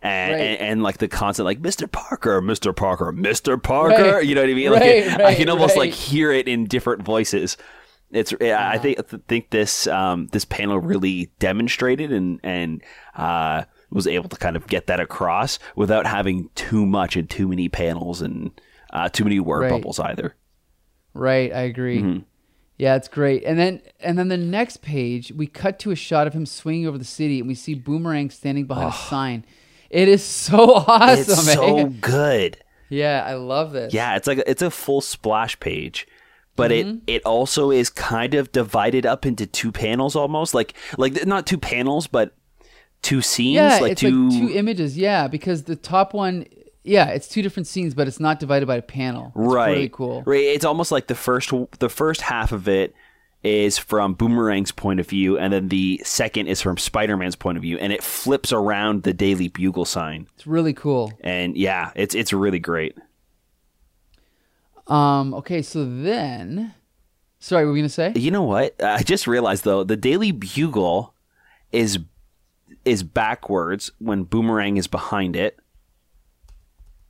and, 0.00 0.32
Right. 0.32 0.40
and, 0.40 0.60
and 0.60 0.82
like 0.84 0.98
the 0.98 1.08
constant 1.08 1.44
like 1.44 1.60
Mr. 1.60 1.90
Parker, 1.90 2.40
Mr. 2.40 2.74
Parker, 2.74 3.12
Mr. 3.12 3.60
Parker. 3.60 4.14
Right. 4.14 4.24
You 4.24 4.36
know 4.36 4.42
what 4.42 4.50
I 4.50 4.54
mean? 4.54 4.70
Like 4.70 4.80
Right, 4.80 4.96
it- 4.98 5.20
I 5.20 5.34
can 5.34 5.48
almost 5.48 5.76
like 5.76 5.90
hear 5.92 6.30
it 6.30 6.46
in 6.46 6.66
different 6.66 7.02
voices. 7.02 7.56
It's 8.12 8.34
yeah, 8.40 8.68
I 8.68 8.78
think 8.78 8.98
I 8.98 9.16
think 9.28 9.50
this 9.50 9.86
um, 9.86 10.28
this 10.32 10.44
panel 10.44 10.78
really 10.78 11.30
demonstrated 11.38 12.12
and 12.12 12.40
and 12.42 12.82
uh, 13.14 13.64
was 13.90 14.06
able 14.06 14.28
to 14.28 14.36
kind 14.36 14.56
of 14.56 14.66
get 14.66 14.86
that 14.88 14.98
across 15.00 15.58
without 15.76 16.06
having 16.06 16.50
too 16.54 16.84
much 16.86 17.16
and 17.16 17.30
too 17.30 17.46
many 17.46 17.68
panels 17.68 18.20
and 18.20 18.50
uh, 18.92 19.08
too 19.08 19.24
many 19.24 19.38
word 19.38 19.60
Right. 19.62 19.70
bubbles 19.70 20.00
either. 20.00 20.34
Right, 21.14 21.52
I 21.52 21.60
agree. 21.62 21.98
Mm-hmm. 21.98 22.18
Yeah, 22.78 22.94
it's 22.96 23.08
great. 23.08 23.44
And 23.44 23.58
then 23.58 23.82
and 24.00 24.18
then 24.18 24.28
the 24.28 24.36
next 24.36 24.80
page, 24.82 25.32
we 25.32 25.46
cut 25.46 25.78
to 25.80 25.90
a 25.90 25.96
shot 25.96 26.26
of 26.26 26.32
him 26.32 26.46
swinging 26.46 26.86
over 26.86 26.98
the 26.98 27.04
city, 27.04 27.38
and 27.38 27.46
we 27.46 27.54
see 27.54 27.74
Boomerang 27.74 28.30
standing 28.30 28.64
behind 28.66 28.88
a 28.88 28.96
sign. 28.96 29.44
It 29.90 30.08
is 30.08 30.22
so 30.24 30.74
awesome, 30.74 31.18
it's 31.18 31.48
eh? 31.48 31.54
so 31.54 31.86
good. 32.00 32.56
Yeah, 32.88 33.22
I 33.26 33.34
love 33.34 33.72
this. 33.72 33.92
Yeah, 33.94 34.16
it's 34.16 34.26
like 34.26 34.38
a, 34.38 34.50
it's 34.50 34.62
a 34.62 34.70
full 34.70 35.00
splash 35.00 35.60
page, 35.60 36.08
but 36.56 36.70
Mm-hmm. 36.70 36.98
it 37.06 37.14
it 37.16 37.22
also 37.24 37.70
is 37.70 37.88
kind 37.90 38.34
of 38.34 38.52
divided 38.52 39.06
up 39.06 39.24
into 39.26 39.46
two 39.46 39.72
panels 39.72 40.14
almost 40.16 40.52
like 40.54 40.74
like 40.98 41.26
not 41.26 41.46
two 41.46 41.58
panels 41.58 42.06
but 42.06 42.34
two 43.02 43.22
scenes 43.22 43.54
yeah, 43.54 43.78
like 43.78 43.92
it's 43.92 44.00
two, 44.02 44.28
like 44.28 44.38
two 44.38 44.50
images. 44.56 44.96
Yeah, 44.98 45.26
because 45.26 45.62
the 45.64 45.76
top 45.76 46.12
one, 46.12 46.44
yeah, 46.84 47.06
it's 47.08 47.28
two 47.28 47.40
different 47.40 47.66
scenes, 47.66 47.94
but 47.94 48.06
it's 48.08 48.20
not 48.20 48.38
divided 48.40 48.66
by 48.66 48.76
a 48.76 48.82
panel. 48.82 49.32
It's 49.34 49.36
right 49.36 49.70
really 49.72 49.88
cool. 49.88 50.22
right 50.26 50.44
it's 50.44 50.64
almost 50.66 50.92
like 50.92 51.06
the 51.06 51.14
first 51.14 51.50
the 51.78 51.88
first 51.88 52.20
half 52.20 52.52
of 52.52 52.68
it 52.68 52.94
is 53.42 53.78
from 53.78 54.14
Boomerang's 54.14 54.70
point 54.70 55.00
of 55.00 55.08
view 55.08 55.38
and 55.38 55.50
then 55.50 55.68
the 55.68 55.98
second 56.04 56.46
is 56.48 56.60
from 56.60 56.76
Spider-Man's 56.76 57.36
point 57.36 57.56
of 57.56 57.62
view 57.62 57.78
and 57.78 57.90
it 57.90 58.02
flips 58.02 58.52
around 58.52 59.02
the 59.04 59.14
Daily 59.14 59.48
Bugle 59.48 59.86
sign 59.86 60.26
It's 60.34 60.46
really 60.46 60.74
cool. 60.74 61.10
and 61.22 61.56
yeah 61.56 61.90
it's 61.96 62.14
it's 62.14 62.34
really 62.34 62.58
great 62.58 62.98
Um. 64.90 65.34
Okay, 65.34 65.62
so 65.62 65.84
then, 65.84 66.74
sorry, 67.38 67.64
what 67.64 67.68
were 67.68 67.72
we 67.74 67.80
gonna 67.80 67.88
say? 67.88 68.12
You 68.16 68.30
know 68.30 68.42
what? 68.42 68.74
I 68.82 69.02
just 69.02 69.26
realized 69.26 69.64
though, 69.64 69.84
the 69.84 69.96
Daily 69.96 70.32
Bugle 70.32 71.14
is 71.72 71.98
is 72.84 73.02
backwards 73.02 73.92
when 73.98 74.24
Boomerang 74.24 74.76
is 74.76 74.86
behind 74.86 75.36
it. 75.36 75.58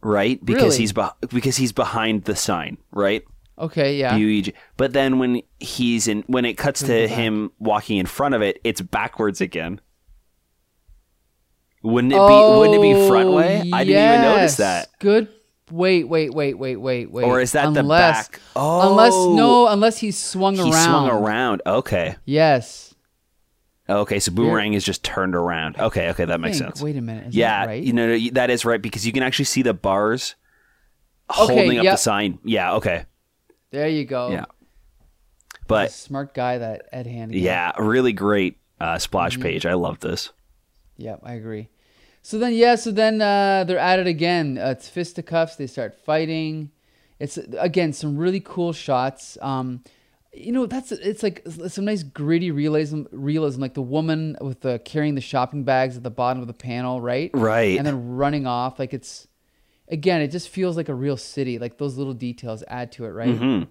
Right? 0.02 0.42
Because 0.44 0.62
Really? 0.64 0.78
he's 0.78 0.92
beh 0.92 1.12
because 1.30 1.56
he's 1.56 1.72
behind 1.72 2.24
the 2.24 2.34
sign, 2.36 2.78
right? 2.92 3.22
Okay, 3.58 3.96
yeah. 3.98 4.16
BUEG. 4.16 4.54
But 4.78 4.94
then 4.94 5.18
when 5.18 5.42
he's 5.58 6.08
in 6.08 6.22
when 6.26 6.46
it 6.46 6.54
cuts 6.56 6.80
to 6.84 7.06
him 7.06 7.52
walking 7.58 7.98
in 7.98 8.06
front 8.06 8.34
of 8.34 8.40
it, 8.40 8.58
it's 8.64 8.80
backwards 8.80 9.40
again. 9.42 9.80
Wouldn't 11.82 12.12
it 12.12 12.16
be 12.16 12.20
wouldn't 12.58 12.76
it 12.76 12.82
be 12.82 13.08
front 13.08 13.30
way? 13.32 13.70
I 13.72 13.84
didn't 13.84 14.04
even 14.10 14.22
notice 14.22 14.58
Oh, 14.60 14.62
that. 14.62 14.88
Good. 14.98 15.28
Wait, 15.70 16.04
wait, 16.08 16.32
wait, 16.34 16.58
wait, 16.58 16.76
wait, 16.76 17.10
wait. 17.10 17.24
Or 17.24 17.40
is 17.40 17.52
that 17.52 17.72
the 17.74 17.80
unless, 17.80 18.28
Oh, 18.56 18.90
Unless 18.90 19.14
no, 19.14 19.68
unless 19.68 19.98
he's 19.98 20.18
swung 20.18 20.54
He 20.56 20.62
around. 20.62 20.72
swung 20.72 21.08
around. 21.08 21.62
Okay. 21.66 22.16
Yes. 22.24 22.94
Okay, 23.88 24.20
so 24.20 24.30
Boomerang 24.32 24.74
is 24.74 24.84
just 24.84 25.02
turned 25.02 25.34
around. 25.34 25.76
Okay, 25.78 26.10
okay, 26.10 26.24
that 26.24 26.40
makes 26.40 26.58
Think. 26.58 26.70
sense. 26.76 26.82
Wait 26.82 26.96
a 26.96 27.00
minute. 27.00 27.28
Is 27.28 27.34
yeah, 27.34 27.60
that 27.62 27.66
right? 27.72 27.82
you 27.82 27.92
know 27.92 28.18
that 28.32 28.48
is 28.50 28.64
right 28.64 28.80
because 28.80 29.04
you 29.04 29.12
can 29.12 29.22
actually 29.24 29.46
see 29.46 29.62
the 29.62 29.74
bars 29.74 30.36
Okay, 31.28 31.54
holding 31.56 31.78
up 31.78 31.84
yep. 31.84 31.94
the 31.94 31.96
sign. 31.98 32.38
Yeah, 32.44 32.74
okay, 32.74 33.04
there 33.72 33.88
you 33.88 34.04
go. 34.04 34.30
yeah, 34.30 34.44
but 35.66 35.90
smart 35.90 36.34
guy, 36.34 36.58
that 36.58 36.82
Ed 36.92 37.06
Hannigan. 37.08 37.42
yeah, 37.42 37.72
really 37.78 38.12
great 38.12 38.58
uh, 38.80 38.98
splash 38.98 39.32
Mm-hmm. 39.34 39.42
page. 39.42 39.66
I 39.66 39.74
love 39.74 39.98
this. 40.00 40.30
Yep, 40.96 41.20
I 41.24 41.32
agree. 41.34 41.68
So 42.22 42.38
then, 42.38 42.54
yeah, 42.54 42.74
so 42.74 42.90
then 42.90 43.20
uh, 43.20 43.64
they're 43.64 43.78
at 43.78 43.98
it 43.98 44.06
again. 44.06 44.58
Uh, 44.58 44.70
it's 44.70 44.88
fisticuffs. 44.88 45.56
They 45.56 45.66
start 45.66 45.94
fighting. 45.94 46.70
It's 47.18 47.38
again 47.58 47.92
some 47.92 48.16
really 48.16 48.40
cool 48.40 48.72
shots. 48.72 49.36
Um, 49.42 49.82
you 50.32 50.52
know, 50.52 50.66
that's 50.66 50.92
it's 50.92 51.22
like 51.22 51.42
some 51.68 51.84
nice 51.84 52.02
gritty 52.02 52.50
realism. 52.50 53.04
Realism, 53.10 53.60
like 53.60 53.74
the 53.74 53.82
woman 53.82 54.36
with 54.40 54.60
the 54.60 54.78
carrying 54.84 55.14
the 55.16 55.20
shopping 55.20 55.64
bags 55.64 55.96
at 55.96 56.02
the 56.02 56.10
bottom 56.10 56.40
of 56.40 56.46
the 56.46 56.54
panel, 56.54 57.00
right? 57.00 57.30
Right. 57.34 57.76
And 57.76 57.86
then 57.86 58.16
running 58.16 58.46
off. 58.46 58.78
Like 58.78 58.94
it's 58.94 59.28
again, 59.88 60.20
it 60.22 60.28
just 60.28 60.48
feels 60.48 60.76
like 60.76 60.88
a 60.88 60.94
real 60.94 61.16
city. 61.16 61.58
Like 61.58 61.78
those 61.78 61.96
little 61.96 62.14
details 62.14 62.62
add 62.68 62.92
to 62.92 63.04
it, 63.04 63.10
right? 63.10 63.28
Mm-hmm. 63.28 63.70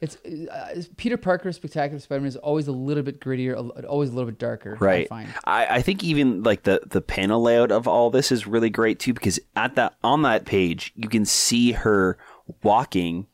It's 0.00 0.16
uh, 0.24 0.82
Peter 0.96 1.16
Parker's 1.18 1.56
Spectacular 1.56 2.00
Spider-Man 2.00 2.28
is 2.28 2.36
always 2.36 2.68
a 2.68 2.72
little 2.72 3.02
bit 3.02 3.20
grittier, 3.20 3.52
a- 3.54 3.86
always 3.86 4.08
a 4.08 4.12
little 4.14 4.30
bit 4.30 4.38
darker. 4.38 4.78
I 4.80 4.84
Right. 4.84 5.08
find. 5.08 5.28
I, 5.44 5.66
I 5.66 5.82
think 5.82 6.02
even 6.02 6.42
like 6.42 6.62
the 6.62 6.80
the 6.86 7.02
panel 7.02 7.42
layout 7.42 7.70
of 7.70 7.86
all 7.86 8.10
this 8.10 8.32
is 8.32 8.46
really 8.46 8.70
great 8.70 8.98
too 8.98 9.12
because 9.12 9.38
at 9.56 9.74
that 9.74 9.94
on 10.02 10.22
that 10.22 10.46
page 10.46 10.92
you 10.96 11.08
can 11.08 11.24
see 11.26 11.72
her 11.72 12.16
walking 12.62 13.26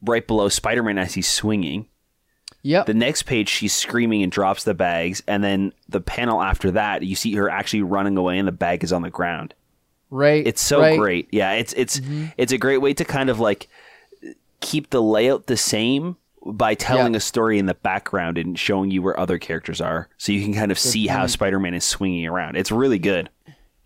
right 0.00 0.26
below 0.26 0.48
Spider 0.48 0.82
Man 0.82 0.98
as 0.98 1.14
he's 1.14 1.28
swinging. 1.28 1.86
Yep. 2.64 2.86
The 2.86 2.94
next 2.94 3.24
page, 3.24 3.48
she's 3.48 3.72
screaming 3.74 4.22
and 4.22 4.30
drops 4.30 4.62
the 4.62 4.72
bags, 4.74 5.20
and 5.26 5.42
then 5.42 5.72
the 5.88 6.00
panel 6.00 6.40
after 6.40 6.70
that, 6.70 7.02
you 7.02 7.16
see 7.16 7.34
her 7.34 7.50
actually 7.50 7.82
running 7.82 8.16
away, 8.16 8.38
and 8.38 8.46
the 8.46 8.52
bag 8.52 8.84
is 8.84 8.92
on 8.92 9.02
the 9.02 9.10
ground. 9.10 9.52
right. 10.10 10.46
It's 10.46 10.62
so 10.62 10.78
right. 10.80 10.92
Mm-hmm. 10.92 11.02
great. 11.02 11.28
Yeah, 11.32 11.52
it's 11.54 11.72
it's 11.72 12.00
it's 12.36 12.52
a 12.52 12.58
great 12.58 12.78
way 12.78 12.94
to 12.94 13.04
kind 13.04 13.30
of 13.30 13.40
like 13.40 13.68
keep 14.62 14.88
the 14.90 15.02
layout 15.02 15.46
the 15.48 15.56
same 15.58 16.16
by 16.44 16.74
telling 16.74 17.12
Yeah. 17.12 17.18
a 17.18 17.20
story 17.20 17.58
in 17.58 17.66
the 17.66 17.74
background 17.74 18.36
and 18.38 18.58
showing 18.58 18.90
you 18.90 19.02
where 19.02 19.18
other 19.20 19.38
characters 19.38 19.80
are, 19.80 20.08
so 20.16 20.32
you 20.32 20.42
can 20.42 20.54
kind 20.54 20.72
of 20.72 20.78
see 20.78 21.06
how 21.06 21.26
Spider-Man 21.26 21.74
is 21.74 21.84
swinging 21.84 22.26
around. 22.26 22.56
It's 22.56 22.72
really 22.72 22.98
good. 22.98 23.28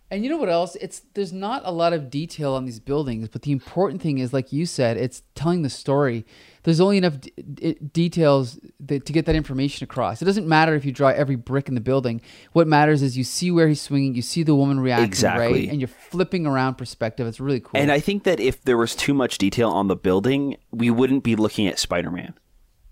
And 0.09 0.23
you 0.23 0.31
know 0.31 0.37
what 0.37 0.49
else? 0.49 0.77
It's 0.81 1.03
there's 1.15 1.33
not 1.33 1.63
a 1.65 1.73
lot 1.73 1.93
of 1.93 2.11
detail 2.11 2.55
on 2.55 2.65
these 2.65 2.79
buildings, 2.79 3.29
but 3.29 3.43
the 3.43 3.51
important 3.51 4.01
thing 4.01 4.19
is, 4.19 4.33
like 4.33 4.53
you 4.53 4.65
said, 4.65 4.97
it's 4.97 5.23
telling 5.35 5.63
the 5.63 5.71
story. 5.71 6.25
There's 6.63 6.81
only 6.81 6.99
enough 6.99 7.21
d- 7.21 7.33
d- 7.55 7.77
details 7.93 8.59
that, 8.81 9.05
to 9.07 9.13
get 9.13 9.27
that 9.27 9.35
information 9.35 9.83
across. 9.83 10.23
It 10.23 10.25
doesn't 10.25 10.47
matter 10.47 10.75
if 10.77 10.85
you 10.85 10.93
draw 10.93 11.09
every 11.09 11.35
brick 11.35 11.69
in 11.69 11.75
the 11.75 11.81
building. 11.81 12.21
What 12.53 12.69
matters 12.69 13.03
is 13.03 13.17
you 13.19 13.25
see 13.25 13.51
where 13.51 13.67
he's 13.67 13.81
swinging, 13.81 14.15
you 14.15 14.23
see 14.23 14.45
the 14.45 14.55
woman 14.55 14.79
reacting, 14.79 15.07
Exactly. 15.07 15.61
right, 15.63 15.69
and 15.69 15.81
you're 15.81 15.89
flipping 15.89 16.47
around 16.47 16.77
perspective. 16.77 17.27
It's 17.27 17.41
really 17.41 17.61
cool. 17.61 17.73
And 17.75 17.91
I 17.91 17.99
think 17.99 18.23
that 18.25 18.39
if 18.39 18.63
there 18.63 18.77
was 18.77 18.95
too 18.95 19.15
much 19.15 19.39
detail 19.39 19.71
on 19.71 19.89
the 19.89 19.97
building, 19.97 20.57
we 20.71 20.89
wouldn't 20.89 21.25
be 21.25 21.35
looking 21.35 21.67
at 21.67 21.81
Spider-Man. 21.81 22.35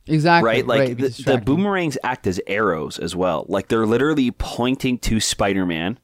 exactly 0.06 0.48
right? 0.48 0.66
Like 0.66 0.80
right, 0.80 0.96
the, 0.98 1.22
the 1.26 1.38
boomerangs 1.38 1.96
act 2.02 2.26
as 2.26 2.40
arrows 2.48 2.98
as 2.98 3.14
well. 3.14 3.46
Like 3.48 3.68
they're 3.68 3.86
literally 3.86 4.32
pointing 4.32 4.98
to 4.98 5.20
Spider-Man. 5.20 5.98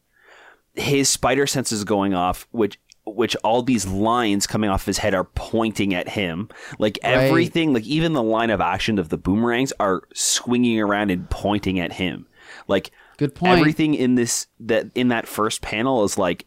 His 0.75 1.09
spider 1.09 1.47
sense 1.47 1.73
is 1.73 1.85
going 1.85 2.14
off, 2.14 2.47
which 2.51 2.79
which 3.07 3.35
all 3.37 3.62
these 3.62 3.87
lines 3.87 4.47
coming 4.47 4.71
off 4.71 4.87
his 4.87 4.99
head 4.99 5.14
are 5.14 5.25
pointing 5.25 5.95
at 5.95 6.11
him. 6.11 6.49
Like 6.79 6.99
everything, 7.03 7.73
like 7.73 7.85
even 7.85 8.12
the 8.12 8.23
line 8.23 8.51
of 8.51 8.61
action 8.61 8.99
of 8.99 9.09
the 9.09 9.16
boomerangs 9.18 9.73
are 9.81 10.03
swinging 10.14 10.79
around 10.81 11.11
and 11.11 11.29
pointing 11.29 11.81
at 11.81 11.95
him. 11.95 12.27
Like 12.68 12.91
Good 13.16 13.35
point. 13.35 13.59
Everything 13.59 13.95
in 13.95 14.14
this 14.14 14.47
that 14.61 14.87
in 14.95 15.09
that 15.09 15.27
first 15.27 15.61
panel 15.61 16.05
is 16.05 16.16
like 16.18 16.47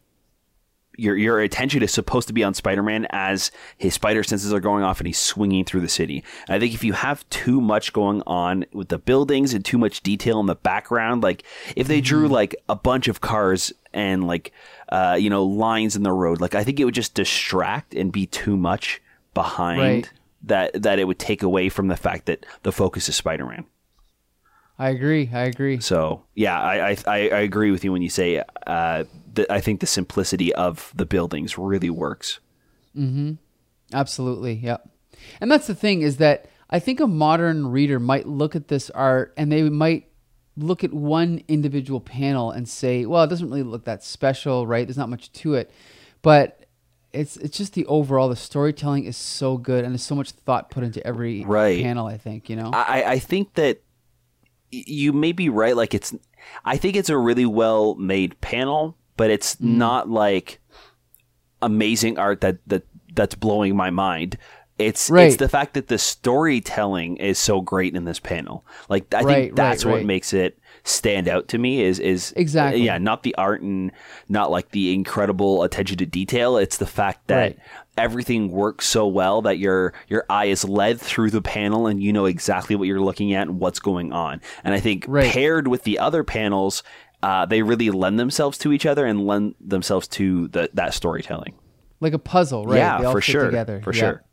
your 0.96 1.18
your 1.18 1.40
attention 1.40 1.82
is 1.82 1.92
supposed 1.92 2.28
to 2.28 2.34
be 2.34 2.44
on 2.44 2.54
Spider-Man 2.54 3.08
as 3.10 3.52
his 3.78 3.96
spider 3.96 4.24
senses 4.24 4.54
are 4.54 4.60
going 4.60 4.84
off 4.84 5.00
and 5.00 5.08
he's 5.08 5.18
swinging 5.20 5.66
through 5.66 5.82
the 5.82 5.90
city. 5.90 6.24
And 6.48 6.56
I 6.56 6.60
think 6.60 6.74
if 6.74 6.84
you 6.84 6.94
have 6.94 7.28
too 7.30 7.60
much 7.60 7.94
going 7.94 8.22
on 8.28 8.66
with 8.74 8.90
the 8.90 9.00
buildings 9.00 9.54
and 9.54 9.66
too 9.66 9.78
much 9.80 10.02
detail 10.02 10.40
in 10.40 10.46
the 10.46 10.56
background, 10.56 11.24
like 11.24 11.44
if 11.76 11.88
they 11.88 12.00
drew 12.00 12.26
Mm-hmm. 12.26 12.34
like 12.34 12.56
a 12.70 12.76
bunch 12.76 13.08
of 13.08 13.22
cars 13.22 13.74
and 13.94 14.26
like 14.26 14.52
uh, 14.90 15.18
you 15.20 15.30
know 15.30 15.44
lines 15.46 15.96
in 15.96 16.04
the 16.04 16.12
road, 16.12 16.42
like 16.42 16.56
I 16.56 16.64
think 16.64 16.80
it 16.80 16.86
would 16.86 16.94
just 16.94 17.14
distract 17.14 17.94
and 17.94 18.12
be 18.12 18.26
too 18.26 18.58
much 18.58 19.02
behind 19.34 19.80
Right. 19.80 20.12
that 20.44 20.82
that 20.84 21.00
it 21.00 21.06
would 21.06 21.20
take 21.20 21.44
away 21.44 21.70
from 21.70 21.88
the 21.88 21.98
fact 21.98 22.26
that 22.28 22.46
the 22.64 22.72
focus 22.72 23.10
is 23.10 23.16
Spider-Man. 23.16 23.66
I 24.80 24.90
agree. 24.90 25.30
I 25.32 25.44
agree. 25.44 25.80
So 25.80 26.24
yeah, 26.36 26.60
I 26.60 26.90
I, 26.92 26.98
I 27.08 27.18
I 27.30 27.40
agree 27.42 27.72
with 27.72 27.84
you 27.84 27.92
when 27.92 28.02
you 28.02 28.10
say 28.10 28.42
uh, 28.68 29.04
that 29.36 29.52
I 29.52 29.62
think 29.62 29.80
the 29.80 29.88
simplicity 29.88 30.54
of 30.54 30.92
the 30.96 31.06
buildings 31.06 31.58
really 31.58 31.90
works. 31.90 32.40
Hmm. 32.96 33.34
Absolutely. 33.94 34.54
Yep. 34.56 34.90
And 35.40 35.52
that's 35.52 35.68
the 35.68 35.76
thing 35.76 36.02
is 36.02 36.18
that 36.18 36.48
I 36.70 36.80
think 36.80 37.00
a 37.00 37.08
modern 37.08 37.68
reader 37.68 38.00
might 38.00 38.28
look 38.28 38.56
at 38.56 38.68
this 38.68 38.90
art 38.90 39.34
and 39.38 39.52
they 39.52 39.70
might 39.70 40.08
look 40.56 40.84
at 40.84 40.94
one 40.94 41.42
individual 41.48 42.00
panel 42.00 42.52
and 42.52 42.68
say, 42.70 43.06
well, 43.06 43.24
it 43.24 43.28
doesn't 43.28 43.50
really 43.50 43.64
look 43.64 43.86
that 43.86 44.04
special, 44.04 44.68
right? 44.68 44.86
There's 44.86 44.98
not 44.98 45.10
much 45.10 45.32
to 45.34 45.56
it. 45.56 45.72
But 46.22 46.60
it's 47.12 47.38
it's 47.38 47.58
just 47.58 47.74
the 47.74 47.86
overall 47.86 48.28
the 48.30 48.36
storytelling 48.36 49.06
is 49.06 49.16
so 49.18 49.58
good 49.58 49.84
and 49.84 49.94
there's 49.94 50.04
so 50.04 50.16
much 50.16 50.32
thought 50.32 50.70
put 50.72 50.84
into 50.84 51.06
every 51.06 51.44
Right. 51.46 51.82
panel, 51.84 52.08
I 52.08 52.18
think, 52.18 52.50
you 52.50 52.56
know. 52.56 52.72
I, 52.74 53.04
I 53.04 53.20
think 53.20 53.54
that 53.56 53.82
you 54.72 55.14
may 55.14 55.32
be 55.32 55.50
right. 55.50 55.76
Like 55.76 55.94
it's, 55.94 56.16
I 56.66 56.78
think 56.78 56.96
it's 56.96 57.10
a 57.10 57.18
really 57.18 57.46
well 57.46 57.94
made 57.96 58.40
panel, 58.42 58.98
but 59.18 59.30
it's 59.30 59.56
Mm. 59.58 59.78
not 59.78 60.10
like 60.10 60.60
amazing 61.62 62.18
art 62.18 62.42
that 62.42 62.58
that 62.68 62.84
that's 63.16 63.36
blowing 63.36 63.76
my 63.76 63.90
mind. 63.90 64.38
It's 64.80 65.10
it's 65.12 65.36
the 65.38 65.48
fact 65.50 65.76
that 65.76 65.88
the 65.88 65.98
storytelling 65.98 67.18
is 67.18 67.38
so 67.38 67.62
great 67.62 67.96
in 67.96 68.06
this 68.06 68.20
panel. 68.20 68.66
Like 68.90 69.14
I 69.14 69.22
Right, 69.22 69.44
think 69.46 69.56
that's 69.56 69.86
right, 69.86 69.92
what 69.92 69.98
right. 69.98 70.06
makes 70.06 70.34
it 70.34 70.58
stand 70.84 71.28
out 71.28 71.48
to 71.50 71.58
me. 71.58 71.82
Is 71.82 72.00
is 72.00 72.34
Exactly. 72.36 72.82
yeah, 72.84 72.98
not 72.98 73.24
the 73.24 73.36
art 73.36 73.62
and 73.62 73.92
not 74.30 74.52
like 74.52 74.72
the 74.72 74.94
incredible 74.94 75.64
attention 75.64 75.98
to 76.00 76.06
detail. 76.06 76.58
It's 76.58 76.78
the 76.78 76.86
fact 76.88 77.28
that 77.28 77.36
Right. 77.38 77.60
everything 77.98 78.50
works 78.52 78.88
so 78.88 79.06
well 79.08 79.42
that 79.44 79.60
your 79.60 79.94
your 80.08 80.26
eye 80.30 80.46
is 80.46 80.66
led 80.68 81.00
through 81.00 81.30
the 81.30 81.42
panel 81.42 81.86
and 81.88 82.02
you 82.02 82.12
know 82.12 82.26
exactly 82.26 82.76
what 82.76 82.88
you're 82.88 83.00
looking 83.00 83.34
at 83.34 83.48
and 83.48 83.60
what's 83.60 83.80
going 83.80 84.12
on. 84.12 84.42
And 84.64 84.74
I 84.74 84.80
think 84.80 85.06
Right. 85.08 85.32
paired 85.32 85.68
with 85.68 85.84
the 85.84 86.00
other 86.00 86.24
panels, 86.24 86.82
uh, 87.22 87.46
they 87.46 87.62
really 87.62 87.92
lend 87.92 88.20
themselves 88.20 88.58
to 88.58 88.74
each 88.74 88.86
other 88.86 89.06
and 89.06 89.26
lend 89.28 89.54
themselves 89.62 90.08
to 90.10 90.48
the, 90.50 90.70
that 90.74 90.94
storytelling. 90.94 91.54
like 92.02 92.12
a 92.12 92.20
puzzle, 92.20 92.66
right? 92.66 92.76
Yeah, 92.80 92.98
They 93.00 93.06
all 93.06 93.12
for 93.14 93.22
sure. 93.22 93.46
Together. 93.46 93.80
For 93.82 93.94
Yeah. 93.94 94.00
sure. 94.00 94.24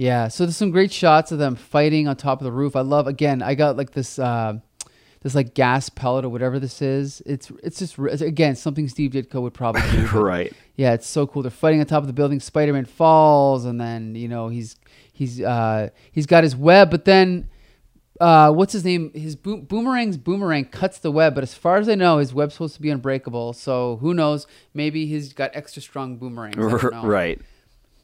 Yeah, 0.00 0.28
so 0.28 0.46
there's 0.46 0.56
some 0.56 0.70
great 0.70 0.90
shots 0.90 1.30
of 1.30 1.38
them 1.38 1.56
fighting 1.56 2.08
on 2.08 2.16
top 2.16 2.40
of 2.40 2.46
the 2.46 2.52
roof. 2.52 2.74
I 2.74 2.80
love 2.80 3.06
again. 3.06 3.42
I 3.42 3.54
got 3.54 3.76
like 3.76 3.90
this, 3.90 4.18
uh, 4.18 4.54
this 5.20 5.34
like 5.34 5.52
gas 5.52 5.90
pellet 5.90 6.24
or 6.24 6.30
whatever 6.30 6.58
this 6.58 6.80
is. 6.80 7.20
It's 7.26 7.52
it's 7.62 7.80
just 7.80 7.98
it's, 7.98 8.22
again 8.22 8.56
something 8.56 8.88
Steve 8.88 9.10
Ditko 9.10 9.42
would 9.42 9.52
probably 9.52 9.82
do. 9.90 10.06
Right. 10.18 10.54
Yeah, 10.74 10.94
it's 10.94 11.06
so 11.06 11.26
cool. 11.26 11.42
They're 11.42 11.50
fighting 11.50 11.80
on 11.80 11.86
top 11.86 12.02
of 12.02 12.06
the 12.06 12.14
building. 12.14 12.40
Spider-Man 12.40 12.86
falls, 12.86 13.66
and 13.66 13.78
then 13.78 14.14
you 14.14 14.26
know 14.26 14.48
he's 14.48 14.76
he's 15.12 15.38
uh, 15.42 15.90
he's 16.10 16.24
got 16.24 16.44
his 16.44 16.56
web, 16.56 16.90
but 16.90 17.04
then 17.04 17.50
uh, 18.22 18.52
what's 18.52 18.72
his 18.72 18.86
name? 18.86 19.12
His 19.12 19.36
boom, 19.36 19.66
boomerang's 19.66 20.16
boomerang 20.16 20.64
cuts 20.64 20.98
the 21.00 21.10
web, 21.10 21.34
but 21.34 21.42
as 21.42 21.52
far 21.52 21.76
as 21.76 21.90
I 21.90 21.94
know, 21.94 22.16
his 22.16 22.32
web's 22.32 22.54
supposed 22.54 22.76
to 22.76 22.80
be 22.80 22.88
unbreakable. 22.88 23.52
So 23.52 23.98
who 24.00 24.14
knows? 24.14 24.46
Maybe 24.72 25.04
he's 25.04 25.34
got 25.34 25.50
extra 25.52 25.82
strong 25.82 26.16
boomerangs. 26.16 26.56
I 26.56 26.60
don't 26.70 26.84
know. 26.90 27.04
right. 27.04 27.38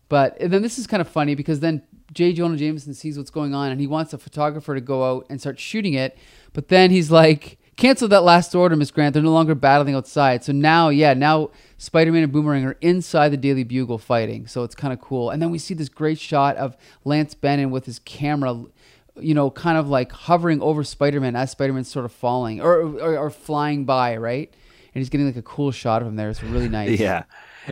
But 0.08 0.36
then 0.38 0.62
this 0.62 0.78
is 0.78 0.86
kind 0.86 1.00
of 1.00 1.08
funny 1.08 1.34
because 1.34 1.60
then 1.60 1.82
J. 2.12 2.32
Jonah 2.32 2.56
Jameson 2.56 2.94
sees 2.94 3.18
what's 3.18 3.30
going 3.30 3.54
on 3.54 3.70
and 3.70 3.80
he 3.80 3.86
wants 3.86 4.12
a 4.12 4.18
photographer 4.18 4.74
to 4.74 4.80
go 4.80 5.04
out 5.04 5.26
and 5.28 5.40
start 5.40 5.58
shooting 5.58 5.94
it. 5.94 6.16
But 6.52 6.68
then 6.68 6.90
he's 6.90 7.10
like, 7.10 7.58
cancel 7.76 8.08
that 8.08 8.22
last 8.22 8.54
order, 8.54 8.76
Miss 8.76 8.90
Grant. 8.90 9.14
They're 9.14 9.22
no 9.22 9.32
longer 9.32 9.54
battling 9.54 9.94
outside. 9.94 10.44
So 10.44 10.52
now, 10.52 10.88
yeah, 10.88 11.14
now 11.14 11.50
Spider 11.78 12.12
Man 12.12 12.22
and 12.22 12.32
Boomerang 12.32 12.64
are 12.64 12.76
inside 12.80 13.30
the 13.30 13.36
Daily 13.36 13.64
Bugle 13.64 13.98
fighting. 13.98 14.46
So 14.46 14.64
it's 14.64 14.74
kind 14.74 14.92
of 14.92 15.00
cool. 15.00 15.30
And 15.30 15.40
then 15.40 15.50
we 15.50 15.58
see 15.58 15.74
this 15.74 15.88
great 15.88 16.18
shot 16.18 16.56
of 16.56 16.76
Lance 17.04 17.34
Bannon 17.34 17.70
with 17.70 17.86
his 17.86 17.98
camera. 18.00 18.64
You 19.18 19.32
know, 19.32 19.50
kind 19.50 19.78
of 19.78 19.88
like 19.88 20.12
hovering 20.12 20.60
over 20.60 20.84
Spider 20.84 21.20
Man 21.20 21.34
as 21.36 21.50
Spider 21.50 21.72
Man's 21.72 21.88
sort 21.88 22.04
of 22.04 22.12
falling 22.12 22.60
or, 22.60 22.82
or, 22.82 23.16
or 23.16 23.30
flying 23.30 23.86
by, 23.86 24.18
right? 24.18 24.50
And 24.94 25.00
he's 25.00 25.08
getting 25.08 25.26
like 25.26 25.36
a 25.36 25.42
cool 25.42 25.70
shot 25.70 26.02
of 26.02 26.08
him 26.08 26.16
there. 26.16 26.28
It's 26.28 26.42
really 26.42 26.68
nice. 26.68 27.00
Yeah. 27.00 27.24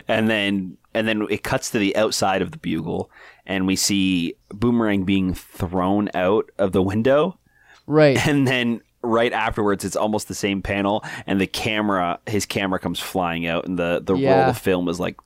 And 0.07 0.27
then 0.29 0.77
and 0.95 1.07
then 1.07 1.27
it 1.29 1.43
cuts 1.43 1.69
to 1.71 1.77
the 1.79 1.95
outside 1.95 2.41
of 2.41 2.51
the 2.51 2.57
bugle 2.57 3.11
and 3.45 3.67
we 3.67 3.75
see 3.75 4.33
Boomerang 4.49 5.03
being 5.03 5.33
thrown 5.35 6.09
out 6.15 6.49
of 6.57 6.71
the 6.71 6.81
window 6.81 7.37
Right. 7.85 8.17
and 8.27 8.47
then 8.47 8.81
right 9.03 9.31
afterwards 9.33 9.85
it's 9.85 9.95
almost 9.95 10.27
the 10.27 10.33
same 10.33 10.63
panel 10.63 11.03
and 11.27 11.39
the 11.39 11.45
camera 11.45 12.19
his 12.25 12.47
camera 12.47 12.79
comes 12.79 12.99
flying 12.99 13.45
out 13.45 13.67
and 13.67 13.77
the 13.77 14.01
the 14.03 14.13
roll 14.13 14.23
Yeah. 14.23 14.49
of 14.49 14.57
film 14.57 14.89
is 14.89 14.99
like 14.99 15.17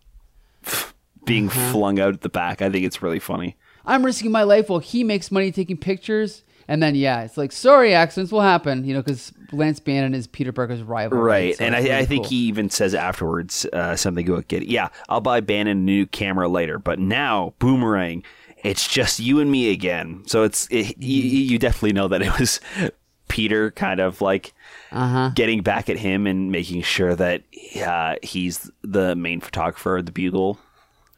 being 1.26 1.48
uh-huh. 1.48 1.72
flung 1.72 2.00
out 2.00 2.14
at 2.14 2.22
the 2.22 2.30
back. 2.30 2.62
I 2.62 2.70
think 2.70 2.86
it's 2.86 3.02
really 3.02 3.20
funny. 3.20 3.56
I'm 3.86 4.04
risking 4.06 4.32
my 4.32 4.44
life 4.44 4.70
while 4.70 4.80
he 4.80 5.04
makes 5.04 5.32
money 5.32 5.52
taking 5.52 5.78
pictures. 5.78 6.44
And 6.70 6.82
then, 6.84 6.96
yeah, 6.96 7.24
it's 7.24 7.36
like, 7.36 7.52
sorry, 7.52 7.94
accidents 7.96 8.32
will 8.32 8.42
happen, 8.42 8.86
you 8.86 8.94
know, 8.94 9.02
because 9.02 9.34
Lance 9.52 9.80
Bannon 9.80 10.14
is 10.14 10.28
Peter 10.28 10.54
Parker's 10.54 10.84
rival. 10.84 11.18
Right, 11.18 11.56
So 11.58 11.66
and 11.66 11.76
I, 11.76 11.80
I 12.00 12.06
think 12.06 12.24
cool. 12.24 12.30
he 12.30 12.36
even 12.48 12.70
says 12.70 12.94
afterwards 12.94 13.66
uh, 13.74 13.96
something 13.96 14.30
about 14.30 14.48
get 14.48 14.64
yeah, 14.68 14.90
I'll 15.10 15.22
buy 15.22 15.40
Bannon 15.42 15.78
a 15.80 15.82
new 15.82 16.06
camera 16.06 16.48
later, 16.48 16.78
but 16.78 17.00
now 17.00 17.56
Boomerang, 17.58 18.24
it's 18.64 18.88
just 18.88 19.20
you 19.20 19.40
and 19.40 19.50
me 19.52 19.72
again. 19.72 20.22
So 20.28 20.44
it's 20.44 20.68
it, 20.70 20.96
you, 21.02 21.24
you 21.24 21.58
definitely 21.58 21.94
know 21.94 22.08
that 22.10 22.22
it 22.22 22.38
was 22.40 22.60
Peter 23.28 23.72
kind 23.72 24.00
of 24.00 24.22
like 24.22 24.54
Uh-huh. 24.92 25.32
getting 25.34 25.62
back 25.62 25.90
at 25.90 25.98
him 25.98 26.28
and 26.28 26.52
making 26.52 26.84
sure 26.84 27.16
that 27.16 27.44
uh, 27.84 28.16
he's 28.22 28.70
the 28.84 29.16
main 29.16 29.40
photographer 29.42 29.98
of 29.98 30.06
the 30.06 30.12
Bugle. 30.12 30.60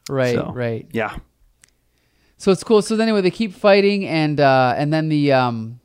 Right, 0.08 0.34
So, 0.34 0.52
right. 0.52 0.86
Yeah, 0.92 1.16
So 2.42 2.50
it's 2.50 2.64
cool. 2.64 2.82
So 2.82 2.96
then 2.96 3.06
anyway, 3.06 3.20
they 3.20 3.30
keep 3.30 3.54
fighting, 3.54 4.04
and 4.04 4.40
uh, 4.40 4.74
and 4.76 4.92
then 4.92 5.08
the 5.08 5.30
um, 5.32 5.78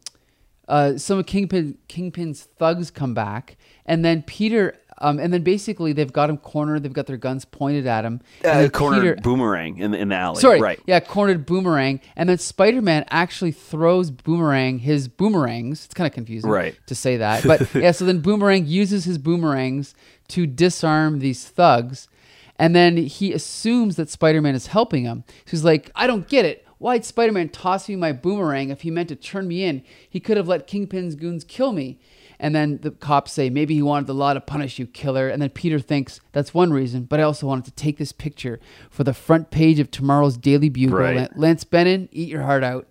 uh, 0.68 0.98
some 0.98 1.20
of 1.20 1.28
Kingpin 1.28 1.78
Kingpin's 1.88 2.46
thugs 2.58 2.90
come 2.90 3.14
back, 3.14 3.58
and 3.86 4.04
then 4.04 4.24
Peter, 4.24 4.74
um, 4.98 5.20
and 5.20 5.32
then 5.32 5.44
basically 5.44 5.94
they've 5.94 6.12
got 6.12 6.32
him 6.32 6.38
cornered. 6.40 6.82
They've 6.82 6.92
got 6.92 7.06
their 7.06 7.16
guns 7.18 7.46
pointed 7.46 7.86
at 7.86 8.06
him. 8.06 8.22
uh, 8.44 8.70
cornered 8.74 9.02
Peter- 9.02 9.16
Boomerang 9.22 9.78
in 9.78 9.92
the, 9.92 10.00
in 10.00 10.10
the 10.10 10.16
alley. 10.16 10.42
Sorry, 10.42 10.60
right. 10.60 10.80
Yeah, 10.88 11.00
cornered 11.00 11.46
boomerang, 11.46 12.02
and 12.16 12.28
then 12.28 12.40
Spider 12.40 12.82
Man 12.82 13.06
actually 13.12 13.52
throws 13.52 14.10
boomerang 14.10 14.80
his 14.80 15.08
boomerangs. 15.08 15.86
It's 15.86 15.94
kind 15.94 16.08
of 16.08 16.14
confusing, 16.16 16.50
Right. 16.50 16.76
to 16.88 16.96
say 16.96 17.18
that, 17.18 17.44
but 17.48 17.72
yeah. 17.76 17.92
So 17.92 18.04
then 18.04 18.22
boomerang 18.22 18.66
uses 18.66 19.06
his 19.06 19.20
boomerangs 19.20 19.94
to 20.30 20.48
disarm 20.48 21.20
these 21.20 21.46
thugs, 21.48 22.08
and 22.60 22.76
then 22.76 22.98
he 22.98 23.34
assumes 23.34 23.96
that 23.96 24.10
Spider 24.10 24.42
Man 24.42 24.56
is 24.56 24.68
helping 24.68 25.04
him. 25.04 25.24
So 25.46 25.52
he's 25.52 25.64
like, 25.64 25.92
"I 25.96 26.08
don't 26.08 26.28
get 26.28 26.46
it. 26.46 26.66
Why'd 26.80 27.06
Spider 27.06 27.32
Man 27.32 27.50
toss 27.50 27.90
me 27.90 27.96
my 27.96 28.12
boomerang 28.12 28.70
if 28.70 28.82
he 28.82 28.92
meant 28.92 29.10
to 29.10 29.16
turn 29.16 29.48
me 29.48 29.64
in? 29.64 29.84
He 30.10 30.20
could 30.20 30.38
have 30.38 30.48
let 30.48 30.68
Kingpin's 30.68 31.16
goons 31.16 31.44
kill 31.44 31.72
me. 31.72 32.00
And 32.40 32.54
then 32.54 32.80
the 32.82 32.92
cops 32.92 33.32
say, 33.32 33.50
maybe 33.50 33.74
he 33.74 33.82
wanted 33.82 34.08
the 34.08 34.14
law 34.14 34.34
to 34.34 34.42
punish 34.42 34.78
you, 34.78 34.86
killer. 34.86 35.28
And 35.28 35.42
then 35.42 35.50
Peter 35.50 35.80
thinks, 35.80 36.20
that's 36.34 36.54
one 36.54 36.72
reason, 36.72 37.06
but 37.06 37.20
I 37.20 37.24
also 37.24 37.48
wanted 37.48 37.66
to 37.66 37.72
take 37.72 37.98
this 37.98 38.12
picture 38.12 38.60
for 38.92 39.04
the 39.04 39.14
front 39.14 39.50
page 39.50 39.80
of 39.80 39.90
tomorrow's 39.90 40.38
Daily 40.38 40.70
Bugle. 40.70 41.00
Right. 41.00 41.36
Lance 41.36 41.64
Bannon, 41.64 42.10
eat 42.12 42.30
your 42.30 42.44
heart 42.44 42.64
out. 42.64 42.88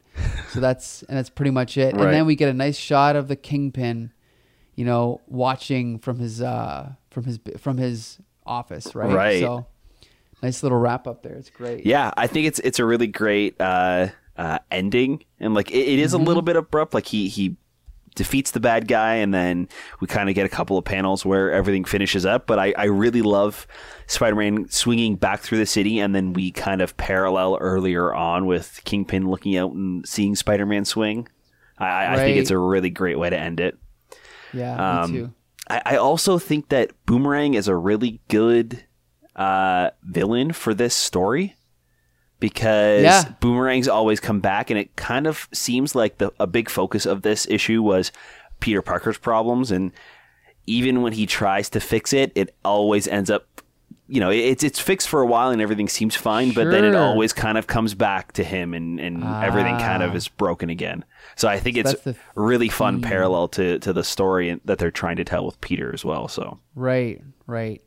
so 0.49 0.61
that's 0.61 1.03
and 1.05 1.17
that's 1.17 1.31
pretty 1.31 1.51
much 1.51 1.77
it. 1.77 1.95
Right. 1.95 2.07
And 2.07 2.15
then 2.15 2.27
we 2.27 2.35
get 2.37 2.49
a 2.49 2.55
nice 2.55 2.77
shot 2.77 3.17
of 3.17 3.29
the 3.29 3.37
Kingpin, 3.37 4.13
you 4.75 4.85
know, 4.85 5.21
watching 5.27 5.99
from 5.99 6.19
his 6.19 6.41
uh 6.41 6.93
from 7.11 7.25
his 7.25 7.39
from 7.59 7.77
his 7.77 8.19
office, 8.47 8.95
right? 8.95 9.13
Right. 9.13 9.41
So 9.41 9.67
nice 10.43 10.63
little 10.63 10.79
wrap 10.79 11.07
up 11.07 11.23
there. 11.23 11.35
It's 11.35 11.51
great. 11.51 11.85
Yeah, 11.87 12.13
I 12.17 12.27
think 12.27 12.47
it's 12.47 12.59
it's 12.61 12.79
a 12.79 12.85
really 12.85 13.07
great 13.07 13.61
uh, 13.61 14.09
uh, 14.37 14.59
ending, 14.71 15.25
and 15.41 15.55
like 15.55 15.71
it, 15.71 15.79
it 15.89 15.99
is 15.99 16.13
Mm-hmm. 16.13 16.23
a 16.23 16.25
little 16.27 16.43
bit 16.43 16.57
abrupt. 16.57 16.95
Like 16.95 17.07
he 17.07 17.29
he 17.29 17.57
defeats 18.15 18.51
the 18.53 18.61
bad 18.61 18.89
guy, 18.89 19.17
and 19.17 19.35
then 19.35 19.69
we 20.01 20.07
kind 20.07 20.29
of 20.31 20.35
get 20.35 20.47
a 20.47 20.49
couple 20.49 20.79
of 20.79 20.85
panels 20.87 21.27
where 21.27 21.53
everything 21.53 21.85
finishes 21.85 22.25
up. 22.25 22.47
But 22.47 22.59
I, 22.59 22.73
I 22.79 22.85
really 22.85 23.21
love 23.21 23.67
Spider-Man 24.07 24.71
swinging 24.71 25.17
back 25.17 25.41
through 25.41 25.59
the 25.59 25.67
city, 25.67 25.99
and 26.01 26.15
then 26.15 26.33
we 26.33 26.51
kind 26.51 26.81
of 26.81 26.97
parallel 26.97 27.59
earlier 27.61 28.15
on 28.15 28.47
with 28.47 28.81
Kingpin 28.85 29.29
looking 29.29 29.57
out 29.59 29.73
and 29.73 30.07
seeing 30.09 30.35
Spider-Man 30.35 30.87
swing. 30.87 31.29
I, 31.79 31.85
I 31.87 32.13
I 32.15 32.17
think 32.17 32.39
it's 32.39 32.51
a 32.51 32.57
really 32.59 32.89
great 32.89 33.19
way 33.19 33.29
to 33.29 33.39
end 33.39 33.61
it. 33.61 33.77
Yeah, 34.55 35.03
Um, 35.03 35.13
me 35.13 35.19
too. 35.19 35.33
I, 35.69 35.83
I 35.85 35.97
also 35.97 36.39
think 36.39 36.69
that 36.69 36.91
Boomerang 37.07 37.55
is 37.55 37.69
a 37.69 37.77
really 37.77 38.21
good 38.29 38.85
uh, 39.35 39.91
villain 40.03 40.53
for 40.53 40.75
this 40.75 40.95
story 40.95 41.55
because 42.41 43.03
Yeah. 43.03 43.25
Boomerangs 43.41 43.89
always 43.89 44.21
come 44.21 44.41
back, 44.41 44.71
and 44.71 44.79
it 44.79 44.95
kind 44.97 45.27
of 45.27 45.49
seems 45.53 45.95
like 45.95 46.19
the 46.19 46.33
a 46.39 46.47
big 46.47 46.69
focus 46.69 47.07
of 47.07 47.23
this 47.23 47.47
issue 47.49 47.83
was 47.83 48.13
Peter 48.61 48.83
Parker's 48.83 49.19
problems, 49.19 49.71
and 49.71 49.93
even 50.67 51.03
when 51.03 51.13
he 51.13 51.27
tries 51.27 51.69
to 51.71 51.81
fix 51.81 52.13
it, 52.13 52.33
it 52.35 52.55
always 52.65 53.07
ends 53.09 53.31
up. 53.31 53.56
You 54.09 54.21
know, 54.21 54.31
it's 54.31 54.63
it's 54.63 54.79
fixed 54.79 55.09
for 55.09 55.21
a 55.21 55.27
while 55.27 55.51
and 55.51 55.61
everything 55.61 55.89
seems 55.89 56.15
fine, 56.15 56.53
but 56.53 56.71
then 56.71 56.85
it 56.85 56.95
always 56.95 57.33
kind 57.33 57.59
of 57.59 57.67
comes 57.67 57.93
back 57.95 58.33
to 58.35 58.45
him 58.45 58.73
and, 58.73 59.01
and 59.01 59.25
everything 59.25 59.77
kind 59.79 60.03
of 60.03 60.13
Ah. 60.13 60.17
is 60.17 60.29
broken 60.29 60.71
again. 60.71 61.05
So 61.35 61.49
I 61.49 61.59
think 61.59 61.77
it's 61.77 61.93
the 62.03 62.11
a 62.11 62.41
really 62.41 62.69
fun 62.69 63.01
theme. 63.01 63.11
parallel 63.11 63.49
to, 63.49 63.79
to 63.81 63.93
the 63.93 64.05
story 64.05 64.61
that 64.65 64.79
they're 64.79 64.93
trying 64.93 65.17
to 65.17 65.25
tell 65.25 65.45
with 65.45 65.61
Peter 65.61 65.93
as 65.93 66.05
well. 66.05 66.29
So 66.29 66.61
Right, 66.77 67.21
right. 67.49 67.83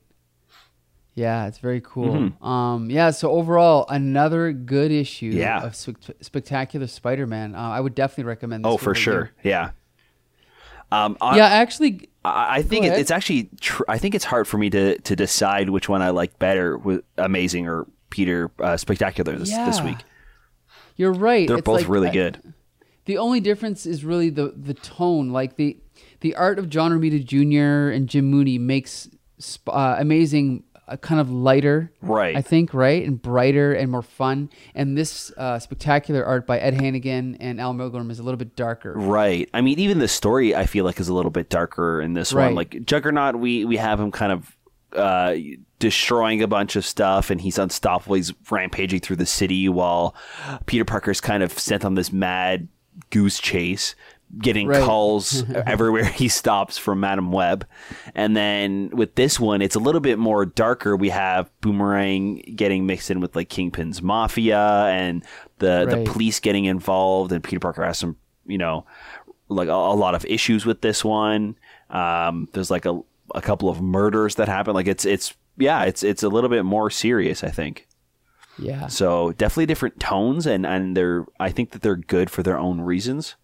Yeah, 1.16 1.48
it's 1.48 1.58
very 1.58 1.82
cool. 1.82 2.14
Mm-hmm. 2.14 2.46
Um, 2.46 2.90
yeah. 2.90 3.12
So 3.12 3.32
overall, 3.32 3.86
another 3.90 4.52
good 4.54 4.92
issue 4.92 5.28
Yeah. 5.34 5.64
of 5.64 5.76
Spec- 5.76 6.16
Spectacular 6.22 6.88
Spider-Man. 6.88 7.56
Uh, 7.56 7.60
I 7.60 7.80
would 7.80 7.96
definitely 7.96 8.26
recommend. 8.26 8.64
This 8.66 8.72
oh, 8.74 8.78
for 8.78 8.94
sure, 8.96 9.32
yeah. 9.44 9.72
Um, 10.92 11.18
I, 11.22 11.38
Yeah, 11.38 11.48
actually, 11.48 12.10
I, 12.26 12.62
think 12.62 12.86
it, 12.86 12.94
it's 13.00 13.12
actually 13.12 13.50
tr- 13.62 13.84
I 13.88 13.98
think 13.98 14.14
it's 14.16 14.26
hard 14.26 14.48
for 14.48 14.58
me 14.58 14.70
to 14.72 14.98
to 15.00 15.16
decide 15.16 15.70
which 15.70 15.88
one 15.88 16.02
I 16.02 16.10
like 16.10 16.38
better 16.40 16.78
with 16.78 17.04
Amazing 17.18 17.68
or 17.68 17.88
Peter 18.10 18.52
uh, 18.60 18.76
Spectacular 18.78 19.38
this, 19.38 19.50
this 19.52 19.82
week. 19.82 19.98
you're 20.96 21.14
right. 21.14 21.48
They're 21.48 21.58
It's 21.58 21.66
both 21.66 21.82
like- 21.82 21.90
really 21.90 22.10
I- 22.10 22.14
good. 22.14 22.54
The 23.06 23.18
only 23.18 23.40
difference 23.40 23.86
is 23.86 24.04
really 24.06 24.30
the 24.30 24.54
the 24.56 24.74
tone. 24.76 25.30
Like 25.30 25.56
the 25.56 25.78
the 26.20 26.36
art 26.36 26.60
of 26.60 26.70
John 26.70 26.92
Romita 26.92 27.24
Jr. 27.24 27.90
and 27.92 28.08
Jim 28.08 28.26
Mooney 28.26 28.58
makes 28.60 29.10
sp- 29.42 29.70
uh, 29.72 29.96
amazing 29.98 30.64
uh, 30.90 30.98
kind 30.98 31.22
of 31.22 31.32
lighter, 31.32 31.92
Right. 32.02 32.36
I 32.36 32.42
think, 32.42 32.74
right, 32.74 33.06
and 33.06 33.22
brighter 33.22 33.74
and 33.74 33.90
more 33.92 34.02
fun. 34.02 34.50
And 34.76 34.98
this 34.98 35.32
uh, 35.38 35.60
spectacular 35.60 36.26
art 36.26 36.46
by 36.48 36.60
Ed 36.60 36.74
Hannigan 36.74 37.38
and 37.40 37.62
Al 37.62 37.74
Milgrom 37.74 38.10
is 38.12 38.20
a 38.20 38.24
little 38.24 38.38
bit 38.38 38.56
darker. 38.56 38.94
Right. 38.96 39.50
I 39.54 39.62
mean, 39.62 39.80
even 39.80 40.00
the 40.00 40.08
story 40.08 40.56
I 40.56 40.66
feel 40.66 40.84
like 40.86 41.00
is 41.00 41.08
a 41.08 41.14
little 41.14 41.32
bit 41.32 41.50
darker 41.50 42.02
in 42.02 42.14
this 42.14 42.34
Right. 42.34 42.46
one. 42.48 42.56
Like 42.56 42.84
Juggernaut, 42.86 43.36
we 43.38 43.64
we 43.66 43.78
have 43.78 44.00
him 44.00 44.12
kind 44.12 44.32
of 44.32 44.56
uh, 44.94 45.36
destroying 45.78 46.42
a 46.42 46.48
bunch 46.48 46.76
of 46.76 46.84
stuff, 46.86 47.30
and 47.30 47.40
he's 47.40 47.58
unstoppable. 47.60 48.16
He's 48.16 48.34
rampaging 48.50 49.02
through 49.02 49.18
the 49.18 49.26
city 49.26 49.70
while 49.70 50.16
Peter 50.66 50.84
Parker's 50.84 51.22
kind 51.22 51.44
of 51.44 51.58
sent 51.58 51.86
on 51.86 51.94
this 51.96 52.12
mad 52.12 52.68
goose 53.12 53.40
chase. 53.40 53.96
Getting 54.38 54.68
Right. 54.68 54.84
calls 54.84 55.44
everywhere 55.66 56.04
he 56.06 56.28
stops 56.28 56.78
from 56.78 57.00
Madame 57.00 57.32
Web. 57.32 57.66
And 58.14 58.38
then 58.38 58.90
with 58.94 59.16
this 59.16 59.40
one, 59.40 59.62
it's 59.62 59.76
a 59.76 59.80
little 59.80 60.02
bit 60.02 60.20
more 60.20 60.46
darker. 60.46 60.96
We 60.96 61.10
have 61.10 61.50
Boomerang 61.62 62.54
getting 62.56 62.86
mixed 62.86 63.10
in 63.10 63.22
with 63.22 63.36
like 63.36 63.50
Kingpin's 63.50 64.02
Mafia 64.04 64.86
and 64.86 65.24
the, 65.58 65.86
Right. 65.88 66.06
the 66.06 66.12
police 66.12 66.40
getting 66.40 66.66
involved, 66.66 67.32
and 67.32 67.44
Peter 67.44 67.60
Parker 67.60 67.84
has 67.84 67.98
some, 67.98 68.18
you 68.46 68.58
know, 68.60 68.86
like 69.48 69.68
a, 69.68 69.72
a 69.74 69.96
lot 69.96 70.14
of 70.14 70.24
issues 70.26 70.64
with 70.66 70.82
this 70.82 71.04
one. 71.04 71.56
Um, 71.90 72.48
there's 72.54 72.70
like 72.70 72.86
a, 72.86 73.02
a 73.34 73.42
couple 73.42 73.68
of 73.68 73.82
murders 73.82 74.36
that 74.36 74.48
happen. 74.48 74.76
Like 74.76 74.88
it's 74.88 75.06
it's 75.06 75.34
yeah, 75.58 75.84
it's 75.86 76.04
it's 76.04 76.22
a 76.22 76.30
little 76.30 76.50
bit 76.52 76.64
more 76.66 76.92
serious, 76.92 77.44
I 77.44 77.50
think. 77.50 77.88
Yeah. 78.60 78.88
So 78.88 79.32
definitely 79.32 79.66
different 79.66 80.00
tones, 80.00 80.46
and 80.46 80.66
and 80.68 80.96
they're 80.96 81.26
I 81.40 81.50
think 81.50 81.72
that 81.72 81.82
they're 81.82 81.96
good 81.96 82.30
for 82.30 82.44
their 82.44 82.60
own 82.60 82.80
reasons. 82.82 83.36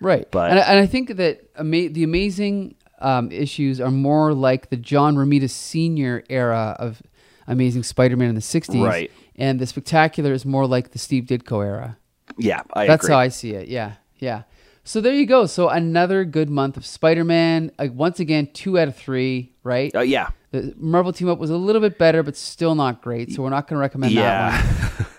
Right. 0.00 0.30
But- 0.30 0.50
and, 0.50 0.58
I, 0.58 0.62
and 0.62 0.78
I 0.80 0.86
think 0.86 1.16
that 1.16 1.40
ama- 1.58 1.88
the 1.88 2.04
amazing 2.04 2.74
um, 3.00 3.30
issues 3.30 3.80
are 3.80 3.90
more 3.90 4.34
like 4.34 4.70
the 4.70 4.76
John 4.76 5.16
Romita 5.16 5.48
Sr. 5.50 6.24
era 6.28 6.76
of 6.78 7.02
Amazing 7.46 7.82
Spider-Man 7.84 8.28
in 8.28 8.34
the 8.34 8.40
60s. 8.40 8.84
Right. 8.84 9.10
And 9.36 9.60
the 9.60 9.66
Spectacular 9.66 10.32
is 10.32 10.44
more 10.44 10.66
like 10.66 10.90
the 10.90 10.98
Steve 10.98 11.24
Ditko 11.24 11.64
era. 11.64 11.96
Yeah, 12.36 12.62
I 12.74 12.86
That's 12.86 13.04
agree. 13.04 13.14
how 13.14 13.20
I 13.20 13.28
see 13.28 13.52
it. 13.52 13.68
Yeah. 13.68 13.94
Yeah. 14.18 14.42
So 14.84 15.00
there 15.00 15.12
you 15.14 15.26
go. 15.26 15.46
So 15.46 15.68
another 15.68 16.24
good 16.24 16.50
month 16.50 16.76
of 16.76 16.84
Spider-Man. 16.84 17.70
Uh, 17.78 17.86
once 17.92 18.20
again, 18.20 18.48
two 18.52 18.78
out 18.78 18.88
of 18.88 18.96
three, 18.96 19.52
right? 19.62 19.94
Uh, 19.94 20.00
yeah, 20.00 20.30
The 20.50 20.74
Marvel 20.76 21.12
team 21.12 21.28
up 21.28 21.38
was 21.38 21.50
a 21.50 21.56
little 21.56 21.80
bit 21.80 21.98
better, 21.98 22.22
but 22.22 22.36
still 22.36 22.74
not 22.74 23.00
great. 23.02 23.30
So 23.32 23.42
we're 23.42 23.50
not 23.50 23.68
going 23.68 23.76
to 23.76 23.80
recommend 23.80 24.16
that 24.16 24.98
one. 24.98 25.06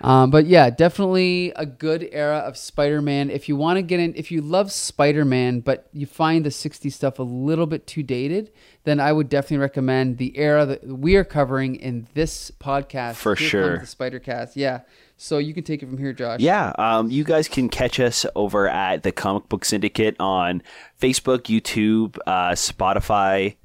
Um, 0.00 0.30
but 0.30 0.46
yeah, 0.46 0.70
definitely 0.70 1.52
a 1.56 1.64
good 1.64 2.08
era 2.12 2.38
of 2.38 2.56
Spider-Man. 2.56 3.30
If 3.30 3.48
you 3.48 3.56
want 3.56 3.78
to 3.78 3.82
get 3.82 4.00
in, 4.00 4.14
if 4.14 4.30
you 4.30 4.42
love 4.42 4.70
Spider-Man, 4.70 5.60
but 5.60 5.88
you 5.92 6.06
find 6.06 6.44
the 6.44 6.50
'60s 6.50 6.92
stuff 6.92 7.18
a 7.18 7.22
little 7.22 7.66
bit 7.66 7.86
too 7.86 8.02
dated, 8.02 8.52
then 8.84 9.00
I 9.00 9.12
would 9.12 9.28
definitely 9.28 9.58
recommend 9.58 10.18
the 10.18 10.36
era 10.36 10.66
that 10.66 10.86
we 10.86 11.16
are 11.16 11.24
covering 11.24 11.76
in 11.76 12.06
this 12.14 12.50
podcast. 12.50 13.14
For 13.16 13.34
Here 13.34 13.48
sure. 13.48 13.78
the 13.78 13.86
Spider 13.86 14.18
Cast. 14.18 14.56
Yeah, 14.56 14.80
so 15.16 15.38
you 15.38 15.54
can 15.54 15.64
take 15.64 15.82
it 15.82 15.86
from 15.86 15.98
here, 15.98 16.12
Josh. 16.12 16.40
yeah. 16.40 16.72
Um, 16.78 17.10
you 17.10 17.24
guys 17.24 17.48
can 17.48 17.68
catch 17.68 17.98
us 17.98 18.26
over 18.34 18.68
at 18.68 19.02
the 19.02 19.12
Comic 19.12 19.48
Book 19.48 19.64
Syndicate 19.64 20.16
on 20.20 20.62
Facebook, 21.00 21.44
YouTube, 21.44 22.18
uh, 22.26 22.50
Spotify, 22.50 23.56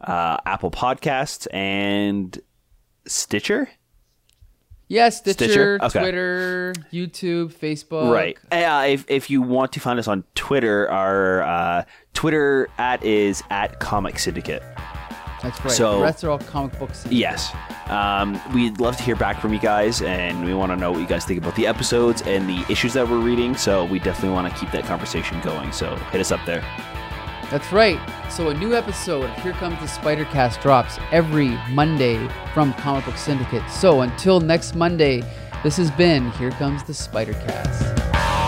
uh, 0.00 0.36
Apple 0.44 0.70
Podcasts, 0.70 1.46
and 1.52 2.38
Stitcher. 3.06 3.68
Yeah, 4.92 5.08
Stitcher, 5.08 5.44
Stitcher? 5.44 5.78
Okay. 5.82 6.00
Twitter, 6.00 6.74
YouTube, 6.92 7.52
Facebook. 7.54 8.12
Right. 8.12 8.36
Uh, 8.52 8.86
if, 8.88 9.04
if 9.08 9.30
you 9.30 9.40
want 9.40 9.72
to 9.72 9.80
find 9.80 9.98
us 9.98 10.06
on 10.06 10.22
Twitter, 10.34 10.90
our 10.90 11.42
uh, 11.42 11.84
Twitter 12.12 12.68
at 12.76 13.02
is 13.02 13.42
at 13.48 13.80
Comic 13.80 14.18
Syndicate. 14.18 14.62
That's 15.42 15.64
right. 15.64 15.72
So- 15.72 15.96
the 15.96 16.02
rest 16.02 16.24
are 16.24 16.30
all 16.30 16.38
comic 16.38 16.78
books. 16.78 17.06
Yes. 17.10 17.54
Um, 17.88 18.38
we'd 18.54 18.80
love 18.80 18.96
to 18.98 19.02
hear 19.02 19.16
back 19.16 19.40
from 19.40 19.52
you 19.54 19.58
guys, 19.58 20.02
and 20.02 20.44
we 20.44 20.52
want 20.54 20.70
to 20.72 20.76
know 20.76 20.92
what 20.92 21.00
you 21.00 21.06
guys 21.06 21.24
think 21.24 21.40
about 21.40 21.56
the 21.56 21.66
episodes 21.66 22.22
and 22.22 22.48
the 22.48 22.64
issues 22.70 22.92
that 22.92 23.08
we're 23.08 23.18
reading. 23.18 23.56
So 23.56 23.86
we 23.86 23.98
definitely 23.98 24.34
want 24.34 24.52
to 24.52 24.60
keep 24.60 24.70
that 24.72 24.84
conversation 24.84 25.40
going. 25.40 25.72
So 25.72 25.96
hit 26.12 26.20
us 26.20 26.30
up 26.30 26.44
there. 26.46 26.62
That's 27.52 27.70
right. 27.70 28.00
So 28.30 28.48
a 28.48 28.54
new 28.54 28.74
episode 28.74 29.28
of 29.28 29.42
Here 29.42 29.52
Comes 29.52 29.78
the 29.78 29.86
Spider 29.86 30.24
Cast 30.24 30.62
drops 30.62 30.98
every 31.10 31.50
Monday 31.68 32.26
from 32.54 32.72
Comic 32.72 33.04
Book 33.04 33.18
Syndicate. 33.18 33.68
So 33.68 34.00
until 34.00 34.40
next 34.40 34.74
Monday, 34.74 35.22
this 35.62 35.76
has 35.76 35.90
been 35.90 36.30
Here 36.30 36.50
Comes 36.52 36.82
the 36.82 36.94
Spider 36.94 37.34
Cast. 37.34 38.41